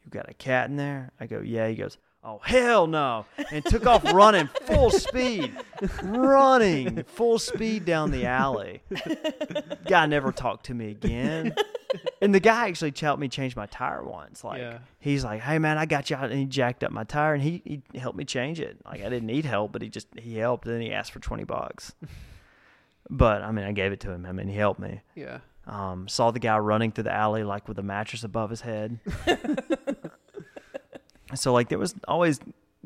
you 0.04 0.10
got 0.10 0.30
a 0.30 0.34
cat 0.34 0.70
in 0.70 0.78
there? 0.78 1.12
I 1.20 1.28
go, 1.28 1.42
yeah. 1.42 1.68
He 1.68 1.76
goes, 1.76 1.98
oh, 2.24 2.40
hell 2.42 2.88
no. 2.88 3.26
And 3.52 3.64
took 3.66 3.86
off 3.86 4.04
running 4.14 4.48
full 4.66 4.90
speed, 4.90 5.52
running 6.02 7.04
full 7.04 7.38
speed 7.40 7.86
down 7.86 8.12
the 8.12 8.26
alley 8.26 8.82
guy 9.88 10.06
never 10.06 10.32
talked 10.32 10.66
to 10.68 10.74
me 10.74 10.92
again. 10.92 11.54
And 12.22 12.34
the 12.34 12.40
guy 12.40 12.68
actually 12.68 12.94
helped 13.00 13.20
me 13.20 13.28
change 13.28 13.56
my 13.56 13.66
tire 13.68 14.04
once. 14.04 14.44
Like 14.44 14.60
Yeah. 14.60 14.80
he's 15.00 15.24
like, 15.24 15.42
"Hey 15.42 15.60
man, 15.60 15.78
I 15.78 15.86
got 15.86 16.10
you 16.10 16.16
out," 16.16 16.32
and 16.32 16.40
he 16.40 16.46
jacked 16.46 16.84
up 16.84 16.92
my 16.92 17.04
tire, 17.04 17.34
and 17.36 17.44
he, 17.44 17.62
he 17.92 18.00
helped 18.00 18.18
me 18.18 18.26
change 18.26 18.60
it. 18.60 18.78
Like 18.86 19.02
I 19.02 19.10
didn't 19.10 19.28
need 19.28 19.46
help, 19.46 19.72
but 19.74 19.82
he 19.84 19.90
just 19.90 20.08
he 20.18 20.38
helped, 20.38 20.66
and 20.66 20.74
then 20.76 20.82
he 20.82 20.92
asked 20.92 21.12
for 21.12 21.20
twenty 21.20 21.44
bucks. 21.44 21.94
But 23.10 23.44
I 23.44 23.52
mean, 23.52 23.66
I 23.66 23.74
gave 23.74 23.92
it 23.92 24.00
to 24.02 24.12
him. 24.12 24.26
I 24.26 24.32
mean, 24.32 24.48
he 24.48 24.56
helped 24.56 24.80
me. 24.80 25.02
Yeah. 25.14 25.40
Um, 25.66 26.08
saw 26.10 26.32
the 26.32 26.40
guy 26.40 26.58
running 26.58 26.92
through 26.92 27.06
the 27.06 27.14
alley 27.14 27.44
like 27.44 27.68
with 27.70 27.80
a 27.80 27.84
mattress 27.84 28.24
above 28.24 28.50
his 28.50 28.62
head. 28.62 29.00
so 31.36 31.54
like 31.54 31.70
there 31.70 31.80
was 31.80 31.96
always 32.08 32.40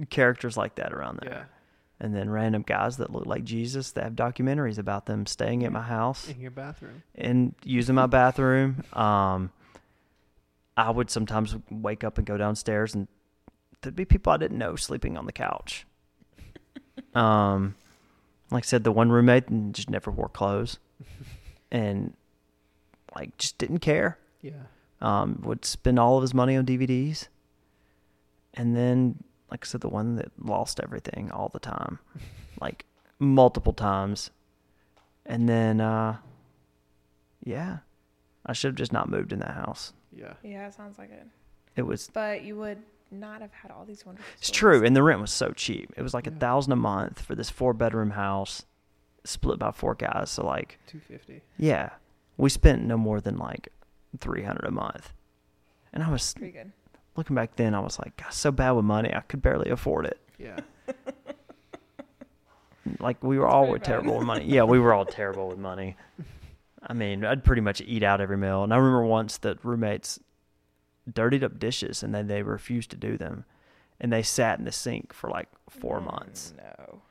characters 0.09 0.57
like 0.57 0.75
that 0.75 0.93
around 0.93 1.19
there. 1.21 1.31
Yeah. 1.31 1.43
And 1.99 2.15
then 2.15 2.29
random 2.29 2.61
guys 2.61 2.97
that 2.97 3.11
look 3.11 3.25
like 3.25 3.43
Jesus 3.43 3.91
that 3.93 4.03
have 4.03 4.13
documentaries 4.13 4.77
about 4.77 5.07
them 5.07 5.25
staying 5.25 5.63
at 5.63 5.71
my 5.71 5.81
house 5.81 6.29
In 6.29 6.39
your 6.39 6.51
bathroom. 6.51 7.01
and 7.15 7.55
using 7.63 7.95
my 7.95 8.05
bathroom. 8.05 8.83
Um, 8.93 9.51
I 10.75 10.91
would 10.91 11.09
sometimes 11.09 11.55
wake 11.71 12.03
up 12.03 12.19
and 12.19 12.27
go 12.27 12.37
downstairs, 12.37 12.93
and 12.93 13.07
there'd 13.81 13.95
be 13.95 14.05
people 14.05 14.31
I 14.31 14.37
didn't 14.37 14.59
know 14.59 14.75
sleeping 14.75 15.17
on 15.17 15.25
the 15.25 15.33
couch. 15.33 15.85
Um, 17.15 17.73
like 18.51 18.63
I 18.63 18.67
said, 18.67 18.83
the 18.83 18.91
one 18.91 19.11
roommate 19.11 19.45
just 19.71 19.89
never 19.89 20.11
wore 20.11 20.29
clothes, 20.29 20.77
and 21.71 22.13
like 23.17 23.37
just 23.37 23.57
didn't 23.57 23.79
care. 23.79 24.17
Yeah. 24.41 24.51
Um, 25.01 25.41
would 25.43 25.65
spend 25.65 25.99
all 25.99 26.17
of 26.17 26.21
his 26.21 26.33
money 26.33 26.55
on 26.55 26.65
DVDs, 26.65 27.27
and 28.53 28.75
then, 28.75 29.23
like 29.51 29.63
I 29.63 29.67
said, 29.67 29.81
the 29.81 29.89
one 29.89 30.15
that 30.15 30.31
lost 30.39 30.79
everything 30.79 31.29
all 31.31 31.49
the 31.49 31.59
time, 31.59 31.99
like 32.61 32.85
multiple 33.19 33.73
times, 33.73 34.31
and 35.25 35.47
then, 35.49 35.81
uh, 35.81 36.17
yeah, 37.43 37.77
I 38.45 38.53
should 38.53 38.69
have 38.69 38.75
just 38.75 38.93
not 38.93 39.09
moved 39.09 39.31
in 39.33 39.39
that 39.39 39.53
house. 39.53 39.93
Yeah. 40.11 40.33
yeah, 40.43 40.67
it 40.67 40.73
sounds 40.73 40.97
like 40.97 41.11
it. 41.11 41.27
It 41.75 41.83
was 41.83 42.09
But 42.11 42.43
you 42.43 42.55
would 42.55 42.79
not 43.11 43.41
have 43.41 43.53
had 43.53 43.69
all 43.71 43.85
these 43.85 44.03
wonderful. 44.05 44.27
It's 44.37 44.47
stories. 44.47 44.79
true, 44.79 44.85
and 44.85 44.95
the 44.95 45.03
rent 45.03 45.21
was 45.21 45.31
so 45.31 45.51
cheap. 45.51 45.93
It 45.95 46.01
was 46.01 46.13
like 46.13 46.25
a 46.27 46.31
Yeah. 46.31 46.37
thousand 46.39 46.71
a 46.73 46.75
month 46.77 47.21
for 47.21 47.35
this 47.35 47.49
four 47.51 47.73
bedroom 47.73 48.11
house, 48.11 48.65
split 49.25 49.59
by 49.59 49.71
four 49.71 49.93
guys. 49.95 50.31
So 50.31 50.43
like, 50.45 50.79
Two 50.87 50.99
fifty. 50.99 51.41
yeah, 51.57 51.91
we 52.37 52.49
spent 52.49 52.83
no 52.83 52.97
more 52.97 53.19
than 53.19 53.37
like 53.37 53.69
three 54.19 54.43
hundred 54.43 54.65
a 54.65 54.71
month. 54.71 55.13
And 55.93 56.03
I 56.03 56.09
was 56.11 56.33
Pretty 56.33 56.51
good. 56.53 56.71
looking 57.15 57.35
back 57.35 57.55
then, 57.55 57.73
I 57.73 57.79
was 57.79 57.97
like, 57.99 58.15
God, 58.17 58.31
so 58.33 58.51
bad 58.51 58.71
with 58.71 58.85
money, 58.85 59.13
I 59.13 59.21
could 59.21 59.41
barely 59.41 59.69
afford 59.71 60.05
it. 60.05 60.19
Yeah. 60.37 60.59
Like 62.99 63.21
we 63.21 63.37
were 63.37 63.45
all 63.47 63.63
pretty 63.63 63.71
were 63.73 63.77
bad. 63.79 63.85
terrible 63.85 64.17
with 64.17 64.25
money. 64.27 64.45
Yeah, 64.45 64.63
we 64.63 64.79
were 64.79 64.93
all 64.93 65.05
terrible 65.19 65.49
with 65.49 65.57
money. 65.57 65.97
I 66.81 66.93
mean, 66.93 67.25
I'd 67.25 67.43
pretty 67.43 67.61
much 67.61 67.81
eat 67.81 68.01
out 68.01 68.21
every 68.21 68.37
meal. 68.37 68.63
And 68.63 68.73
I 68.73 68.77
remember 68.77 69.03
once 69.03 69.37
that 69.39 69.63
roommates 69.65 70.19
dirtied 71.11 71.43
up 71.43 71.59
dishes 71.59 72.01
and 72.01 72.15
then 72.15 72.27
they 72.27 72.43
refused 72.43 72.91
to 72.91 72.97
do 72.97 73.17
them. 73.17 73.43
And 73.99 74.13
they 74.13 74.23
sat 74.23 74.57
in 74.59 74.63
the 74.65 74.71
sink 74.71 75.11
for 75.11 75.29
like 75.29 75.49
four 75.69 75.99
mm, 75.99 76.05
months 76.05 76.53
No. 76.55 77.01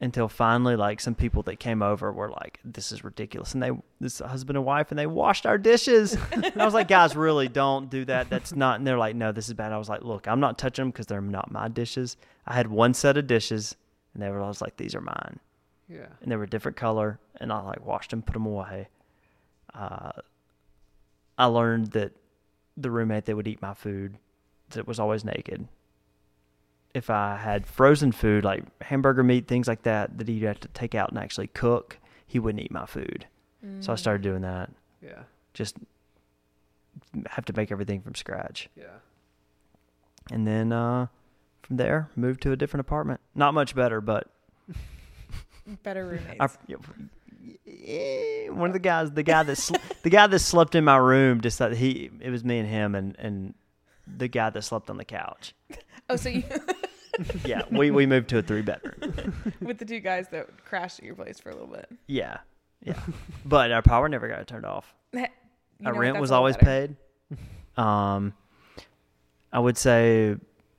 Until 0.00 0.28
finally, 0.28 0.76
like 0.76 1.00
some 1.00 1.14
people 1.14 1.42
that 1.44 1.56
came 1.56 1.82
over 1.82 2.12
were 2.12 2.30
like, 2.30 2.60
"This 2.64 2.92
is 2.92 3.02
ridiculous," 3.04 3.54
and 3.54 3.62
they, 3.62 3.70
this 4.00 4.18
husband 4.18 4.56
and 4.56 4.66
wife, 4.66 4.90
and 4.90 4.98
they 4.98 5.06
washed 5.06 5.46
our 5.46 5.58
dishes. 5.58 6.16
and 6.32 6.52
I 6.60 6.64
was 6.64 6.74
like, 6.74 6.88
"Guys, 6.88 7.16
really 7.16 7.48
don't 7.48 7.88
do 7.90 8.04
that. 8.04 8.28
That's 8.28 8.54
not." 8.54 8.78
And 8.78 8.86
they're 8.86 8.98
like, 8.98 9.16
"No, 9.16 9.32
this 9.32 9.48
is 9.48 9.54
bad." 9.54 9.72
I 9.72 9.78
was 9.78 9.88
like, 9.88 10.02
"Look, 10.02 10.28
I'm 10.28 10.40
not 10.40 10.58
touching 10.58 10.84
them 10.84 10.90
because 10.90 11.06
they're 11.06 11.20
not 11.20 11.50
my 11.50 11.68
dishes. 11.68 12.16
I 12.46 12.54
had 12.54 12.68
one 12.68 12.92
set 12.94 13.16
of 13.16 13.26
dishes, 13.26 13.74
and 14.14 14.22
they 14.22 14.30
were. 14.30 14.42
I 14.42 14.48
was 14.48 14.60
like, 14.60 14.76
these 14.76 14.94
are 14.94 15.00
mine." 15.00 15.40
Yeah. 15.88 16.06
and 16.20 16.32
they 16.32 16.36
were 16.36 16.42
a 16.42 16.50
different 16.50 16.76
color 16.76 17.20
and 17.36 17.52
I 17.52 17.60
like 17.60 17.86
washed 17.86 18.10
them, 18.10 18.20
put 18.22 18.32
them 18.32 18.44
away. 18.44 18.88
Uh, 19.72 20.10
I 21.38 21.44
learned 21.46 21.92
that 21.92 22.12
the 22.76 22.90
roommate 22.90 23.26
that 23.26 23.36
would 23.36 23.46
eat 23.46 23.62
my 23.62 23.74
food 23.74 24.16
that 24.70 24.88
was 24.88 24.98
always 24.98 25.24
naked. 25.24 25.68
If 26.96 27.10
I 27.10 27.36
had 27.36 27.66
frozen 27.66 28.10
food 28.10 28.42
like 28.42 28.64
hamburger 28.82 29.22
meat, 29.22 29.46
things 29.48 29.68
like 29.68 29.82
that, 29.82 30.16
that 30.16 30.28
he'd 30.28 30.42
have 30.44 30.60
to 30.60 30.68
take 30.68 30.94
out 30.94 31.10
and 31.10 31.18
actually 31.18 31.48
cook, 31.48 31.98
he 32.26 32.38
wouldn't 32.38 32.64
eat 32.64 32.72
my 32.72 32.86
food. 32.86 33.26
So 33.80 33.92
I 33.92 33.96
started 33.96 34.22
doing 34.22 34.42
that. 34.42 34.70
Yeah. 35.02 35.24
Just 35.52 35.76
have 37.26 37.44
to 37.46 37.52
make 37.52 37.72
everything 37.72 38.00
from 38.00 38.14
scratch. 38.14 38.68
Yeah. 38.76 38.84
And 40.30 40.46
then 40.46 40.72
uh, 40.72 41.06
from 41.62 41.76
there, 41.76 42.08
moved 42.14 42.42
to 42.42 42.52
a 42.52 42.56
different 42.56 42.82
apartment. 42.82 43.20
Not 43.34 43.54
much 43.54 43.74
better, 43.74 44.00
but 44.00 44.30
Better 45.82 46.06
roommates. 46.06 46.36
I, 46.40 46.48
yeah, 47.64 48.50
one 48.50 48.70
of 48.70 48.72
the 48.72 48.78
guys, 48.78 49.10
the 49.10 49.22
guy 49.22 49.42
that 49.42 49.56
sl- 49.56 49.76
the 50.02 50.10
guy 50.10 50.26
that 50.28 50.38
slept 50.38 50.74
in 50.74 50.84
my 50.84 50.96
room, 50.96 51.40
just 51.40 51.58
that 51.58 51.72
he 51.76 52.10
it 52.20 52.30
was 52.30 52.44
me 52.44 52.58
and 52.58 52.68
him 52.68 52.94
and 52.94 53.16
and 53.18 53.54
the 54.06 54.28
guy 54.28 54.50
that 54.50 54.62
slept 54.62 54.88
on 54.90 54.96
the 54.96 55.04
couch. 55.04 55.54
oh, 56.08 56.16
so 56.16 56.28
you 56.28 56.44
Yeah, 57.44 57.62
we 57.70 57.90
we 57.90 58.06
moved 58.06 58.28
to 58.30 58.38
a 58.38 58.42
three 58.42 58.62
bedroom. 58.62 59.34
with 59.60 59.78
the 59.78 59.84
two 59.84 60.00
guys 60.00 60.28
that 60.30 60.64
crashed 60.64 60.98
at 60.98 61.04
your 61.04 61.14
place 61.14 61.38
for 61.40 61.50
a 61.50 61.52
little 61.52 61.68
bit. 61.68 61.88
Yeah, 62.06 62.38
yeah, 62.82 62.98
but 63.44 63.70
our 63.72 63.82
power 63.82 64.08
never 64.08 64.28
got 64.28 64.46
turned 64.46 64.66
off. 64.66 64.94
You 65.12 65.20
our 65.20 65.28
know 65.80 65.90
what? 65.92 65.98
rent 65.98 66.14
That's 66.14 66.20
was 66.20 66.30
always 66.30 66.56
better. 66.56 66.94
paid. 67.76 67.82
Um, 67.82 68.34
I 69.52 69.58
would 69.58 69.76
say 69.78 70.36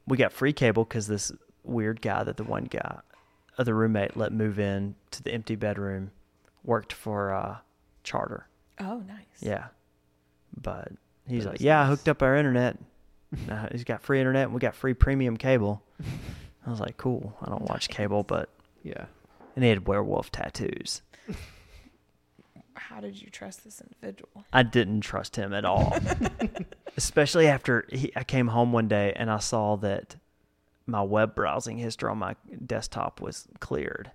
we 0.07 0.17
got 0.17 0.31
free 0.33 0.53
cable 0.53 0.83
because 0.83 1.07
this 1.07 1.31
weird 1.63 2.01
guy 2.01 2.23
that 2.23 2.37
the 2.37 2.43
one 2.43 2.65
guy, 2.65 2.99
other 3.57 3.73
roommate, 3.75 4.15
let 4.17 4.31
move 4.31 4.59
in 4.59 4.95
to 5.11 5.21
the 5.23 5.31
empty 5.31 5.55
bedroom, 5.55 6.11
worked 6.63 6.93
for 6.93 7.31
uh, 7.33 7.57
Charter. 8.03 8.47
Oh, 8.79 9.03
nice. 9.07 9.25
Yeah. 9.41 9.65
But 10.59 10.91
he's 11.27 11.43
That 11.43 11.49
like, 11.51 11.59
is 11.59 11.65
yeah, 11.65 11.79
I 11.79 11.83
nice. 11.83 11.89
hooked 11.97 12.09
up 12.09 12.21
our 12.23 12.35
internet. 12.35 12.77
Uh, 13.49 13.67
he's 13.71 13.83
got 13.83 14.01
free 14.01 14.19
internet 14.19 14.43
and 14.45 14.53
we 14.53 14.59
got 14.59 14.75
free 14.75 14.93
premium 14.93 15.35
cable. 15.37 15.83
I 16.65 16.69
was 16.69 16.79
like, 16.79 16.97
cool. 16.97 17.37
I 17.41 17.49
don't 17.49 17.63
watch 17.63 17.87
cable, 17.89 18.23
but 18.23 18.49
Yeah. 18.83 19.05
and 19.55 19.63
he 19.63 19.69
had 19.69 19.87
werewolf 19.87 20.31
tattoos. 20.31 21.01
How 22.75 22.99
did 22.99 23.19
you 23.21 23.29
trust 23.29 23.63
this 23.63 23.81
individual? 23.81 24.45
I 24.53 24.63
didn't 24.63 25.01
trust 25.01 25.35
him 25.35 25.51
at 25.53 25.65
all, 25.65 25.95
especially 26.97 27.47
after 27.47 27.85
he, 27.89 28.11
I 28.15 28.23
came 28.23 28.47
home 28.47 28.71
one 28.71 28.87
day 28.87 29.13
and 29.15 29.31
I 29.31 29.39
saw 29.39 29.75
that 29.77 30.15
my 30.85 31.01
web 31.01 31.33
browsing 31.35 31.77
history 31.77 32.09
on 32.09 32.19
my 32.19 32.35
desktop 32.65 33.19
was 33.19 33.47
cleared. 33.59 34.11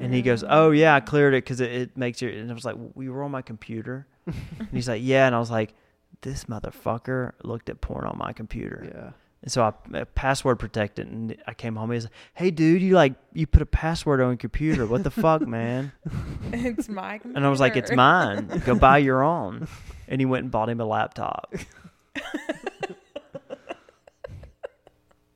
And 0.00 0.12
he 0.14 0.22
goes, 0.22 0.42
"Oh 0.48 0.70
yeah, 0.70 0.94
I 0.94 1.00
cleared 1.00 1.34
it 1.34 1.44
because 1.44 1.60
it, 1.60 1.70
it 1.70 1.96
makes 1.96 2.22
you." 2.22 2.30
And 2.30 2.50
I 2.50 2.54
was 2.54 2.64
like, 2.64 2.76
"We 2.94 3.10
were 3.10 3.22
on 3.22 3.30
my 3.30 3.42
computer," 3.42 4.06
and 4.26 4.68
he's 4.72 4.88
like, 4.88 5.02
"Yeah," 5.04 5.26
and 5.26 5.34
I 5.34 5.38
was 5.38 5.50
like, 5.50 5.74
"This 6.22 6.44
motherfucker 6.44 7.32
looked 7.44 7.68
at 7.68 7.82
porn 7.82 8.06
on 8.06 8.16
my 8.16 8.32
computer." 8.32 8.90
Yeah. 8.94 9.10
And 9.42 9.52
so 9.52 9.62
I, 9.62 9.72
I 9.98 10.04
password 10.04 10.58
protected, 10.58 11.06
and 11.06 11.36
I 11.46 11.54
came 11.54 11.76
home. 11.76 11.92
He's 11.92 12.04
like, 12.04 12.12
"Hey, 12.34 12.50
dude, 12.50 12.82
you 12.82 12.94
like 12.94 13.14
you 13.32 13.46
put 13.46 13.62
a 13.62 13.66
password 13.66 14.20
on 14.20 14.30
your 14.30 14.36
computer? 14.36 14.84
What 14.84 15.04
the 15.04 15.12
fuck, 15.12 15.46
man?" 15.46 15.92
it's 16.52 16.88
my 16.88 17.18
Computer. 17.18 17.36
And 17.36 17.46
I 17.46 17.48
was 17.48 17.60
like, 17.60 17.76
"It's 17.76 17.92
mine. 17.92 18.48
Go 18.64 18.74
buy 18.74 18.98
your 19.08 19.22
own." 19.22 19.68
And 20.08 20.20
he 20.20 20.24
went 20.26 20.42
and 20.42 20.50
bought 20.50 20.68
him 20.68 20.80
a 20.80 20.84
laptop. 20.84 21.54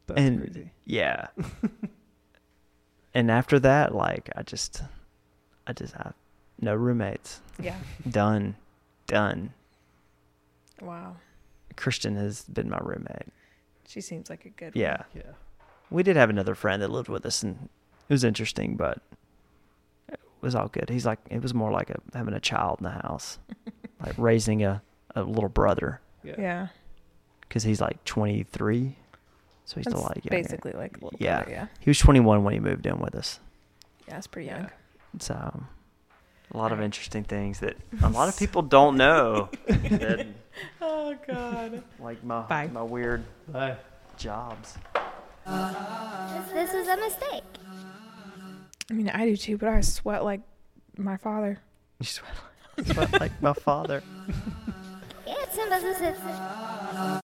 That's 0.06 0.20
and 0.20 0.40
crazy. 0.40 0.70
yeah. 0.84 1.28
and 3.14 3.30
after 3.30 3.60
that, 3.60 3.94
like 3.94 4.30
I 4.34 4.42
just, 4.42 4.82
I 5.66 5.72
just 5.72 5.94
have 5.94 6.14
no 6.60 6.74
roommates. 6.74 7.40
Yeah. 7.60 7.76
Done, 8.10 8.56
done. 9.06 9.52
Wow. 10.80 11.16
Christian 11.76 12.16
has 12.16 12.42
been 12.44 12.68
my 12.68 12.78
roommate. 12.82 13.28
She 13.92 14.00
seems 14.00 14.30
like 14.30 14.44
a 14.46 14.48
good. 14.50 14.72
Yeah. 14.74 15.02
Yeah. 15.14 15.22
We 15.90 16.02
did 16.02 16.16
have 16.16 16.30
another 16.30 16.54
friend 16.54 16.80
that 16.80 16.88
lived 16.88 17.08
with 17.10 17.26
us, 17.26 17.42
and 17.42 17.68
it 18.08 18.12
was 18.14 18.24
interesting, 18.24 18.76
but 18.76 19.02
it 20.08 20.18
was 20.40 20.54
all 20.54 20.68
good. 20.68 20.88
He's 20.88 21.04
like, 21.04 21.18
it 21.30 21.42
was 21.42 21.52
more 21.52 21.70
like 21.70 21.90
a, 21.90 22.00
having 22.14 22.32
a 22.32 22.40
child 22.40 22.78
in 22.80 22.84
the 22.84 22.90
house, 22.90 23.38
like 24.04 24.14
raising 24.16 24.64
a, 24.64 24.80
a 25.14 25.22
little 25.22 25.50
brother, 25.50 26.00
Yeah. 26.24 26.34
Yeah. 26.38 26.66
because 27.42 27.62
he's 27.64 27.80
like 27.82 28.02
23. 28.06 28.96
So 29.66 29.76
he's 29.76 29.84
That's 29.84 29.94
still 29.96 30.02
like 30.08 30.24
younger. 30.24 30.30
basically 30.42 30.72
like 30.72 30.96
a 30.96 31.04
little 31.04 31.18
Yeah. 31.20 31.36
brother, 31.42 31.50
yeah. 31.50 31.66
He 31.80 31.90
was 31.90 31.98
21 31.98 32.42
when 32.44 32.54
he 32.54 32.60
moved 32.60 32.86
in 32.86 32.98
with 32.98 33.14
us. 33.14 33.38
Yeah, 34.08 34.16
it's 34.16 34.26
pretty 34.26 34.46
Yeah. 34.48 34.58
young. 34.58 34.70
So 35.20 35.62
a 36.52 36.58
lot 36.58 36.70
of 36.72 36.80
interesting 36.80 37.24
things 37.24 37.60
that 37.60 37.76
a 38.02 38.08
lot 38.10 38.28
of 38.28 38.36
people 38.38 38.62
don't 38.62 38.96
know. 38.96 39.48
that, 39.66 40.26
Oh 40.80 41.14
God. 41.26 41.82
like 41.98 42.22
my 42.24 42.42
Bye. 42.42 42.68
my 42.72 42.82
weird 42.82 43.24
Bye. 43.48 43.76
jobs. 44.16 44.76
This 45.46 46.72
was 46.72 46.86
a 46.88 46.96
mistake. 46.96 47.42
I 48.90 48.94
mean, 48.94 49.08
I 49.08 49.24
do 49.24 49.36
too, 49.36 49.56
but 49.56 49.68
I 49.68 49.80
sweat 49.80 50.22
like 50.24 50.40
my 50.98 51.16
father. 51.16 51.58
You 52.00 52.06
sweat, 52.06 52.32
sweat 52.84 53.20
like 53.20 53.40
my 53.42 53.52
father. 53.54 54.02
Yeah, 55.24 55.34
it's 55.38 55.54
simple 55.54 55.74
as 55.74 55.82
this. 56.00 57.21